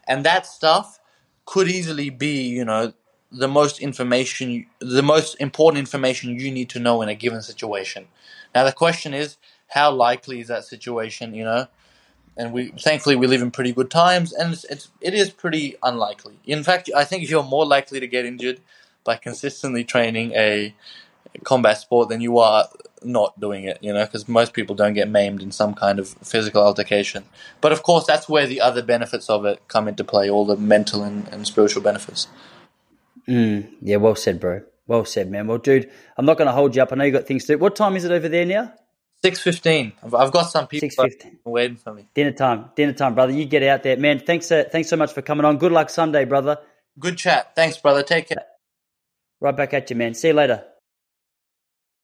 and 0.06 0.24
that 0.24 0.46
stuff 0.46 1.00
could 1.46 1.68
easily 1.68 2.10
be, 2.10 2.48
you 2.48 2.64
know, 2.64 2.92
the 3.32 3.48
most 3.48 3.80
information, 3.80 4.66
the 4.78 5.02
most 5.02 5.34
important 5.40 5.78
information 5.78 6.38
you 6.38 6.50
need 6.50 6.68
to 6.70 6.78
know 6.78 7.02
in 7.02 7.08
a 7.08 7.14
given 7.14 7.42
situation. 7.42 8.06
Now 8.54 8.64
the 8.64 8.72
question 8.72 9.12
is, 9.14 9.36
how 9.68 9.90
likely 9.90 10.40
is 10.40 10.48
that 10.48 10.64
situation? 10.64 11.34
You 11.34 11.44
know, 11.44 11.66
and 12.36 12.52
we 12.52 12.68
thankfully 12.68 13.16
we 13.16 13.26
live 13.26 13.42
in 13.42 13.50
pretty 13.50 13.72
good 13.72 13.90
times, 13.90 14.32
and 14.32 14.52
it's, 14.52 14.64
it's 14.64 14.88
it 15.00 15.14
is 15.14 15.30
pretty 15.30 15.76
unlikely. 15.82 16.38
In 16.46 16.62
fact, 16.62 16.90
I 16.94 17.04
think 17.04 17.28
you're 17.28 17.42
more 17.42 17.66
likely 17.66 18.00
to 18.00 18.06
get 18.06 18.24
injured 18.24 18.60
by 19.04 19.16
consistently 19.16 19.84
training 19.84 20.32
a 20.32 20.74
combat 21.42 21.78
sport 21.78 22.08
than 22.08 22.20
you 22.20 22.38
are 22.38 22.68
not 23.02 23.38
doing 23.38 23.64
it. 23.64 23.78
You 23.80 23.92
know, 23.92 24.04
because 24.04 24.28
most 24.28 24.52
people 24.52 24.74
don't 24.74 24.94
get 24.94 25.08
maimed 25.08 25.42
in 25.42 25.52
some 25.52 25.74
kind 25.74 25.98
of 25.98 26.08
physical 26.22 26.62
altercation. 26.62 27.24
But 27.60 27.72
of 27.72 27.82
course, 27.82 28.06
that's 28.06 28.28
where 28.28 28.46
the 28.46 28.60
other 28.60 28.82
benefits 28.82 29.28
of 29.28 29.44
it 29.44 29.60
come 29.68 29.88
into 29.88 30.04
play, 30.04 30.30
all 30.30 30.44
the 30.46 30.56
mental 30.56 31.02
and, 31.02 31.28
and 31.28 31.46
spiritual 31.46 31.82
benefits. 31.82 32.28
Mm, 33.28 33.70
yeah, 33.80 33.96
well 33.96 34.16
said, 34.16 34.40
bro. 34.40 34.62
Well 34.86 35.04
said, 35.04 35.30
man. 35.30 35.46
Well, 35.46 35.58
dude, 35.58 35.90
I'm 36.16 36.26
not 36.26 36.38
going 36.38 36.46
to 36.46 36.52
hold 36.52 36.76
you 36.76 36.82
up. 36.82 36.92
I 36.92 36.96
know 36.96 37.04
you 37.04 37.12
got 37.12 37.26
things 37.26 37.44
to 37.46 37.54
do. 37.54 37.58
What 37.58 37.76
time 37.76 37.96
is 37.96 38.04
it 38.04 38.12
over 38.12 38.28
there 38.28 38.46
now? 38.46 38.74
Six 39.22 39.40
fifteen. 39.40 39.94
I've 40.02 40.10
got 40.32 40.44
some 40.44 40.66
people 40.66 41.52
waiting 41.52 41.76
for 41.78 41.94
me. 41.94 42.06
Dinner 42.14 42.32
time, 42.32 42.70
dinner 42.76 42.92
time, 42.92 43.14
brother. 43.14 43.32
You 43.32 43.46
get 43.46 43.62
out 43.62 43.82
there, 43.82 43.96
man. 43.96 44.20
Thanks, 44.20 44.52
uh, 44.52 44.64
thanks 44.70 44.90
so 44.90 44.96
much 44.96 45.14
for 45.14 45.22
coming 45.22 45.46
on. 45.46 45.58
Good 45.58 45.72
luck 45.72 45.90
Sunday, 45.90 46.26
brother. 46.26 46.58
Good 46.98 47.18
chat. 47.18 47.54
Thanks, 47.56 47.78
brother. 47.78 48.02
Take 48.02 48.28
care. 48.28 48.44
Right 49.40 49.56
back 49.56 49.74
at 49.74 49.90
you, 49.90 49.96
man. 49.96 50.14
See 50.14 50.28
you 50.28 50.34
later. 50.34 50.64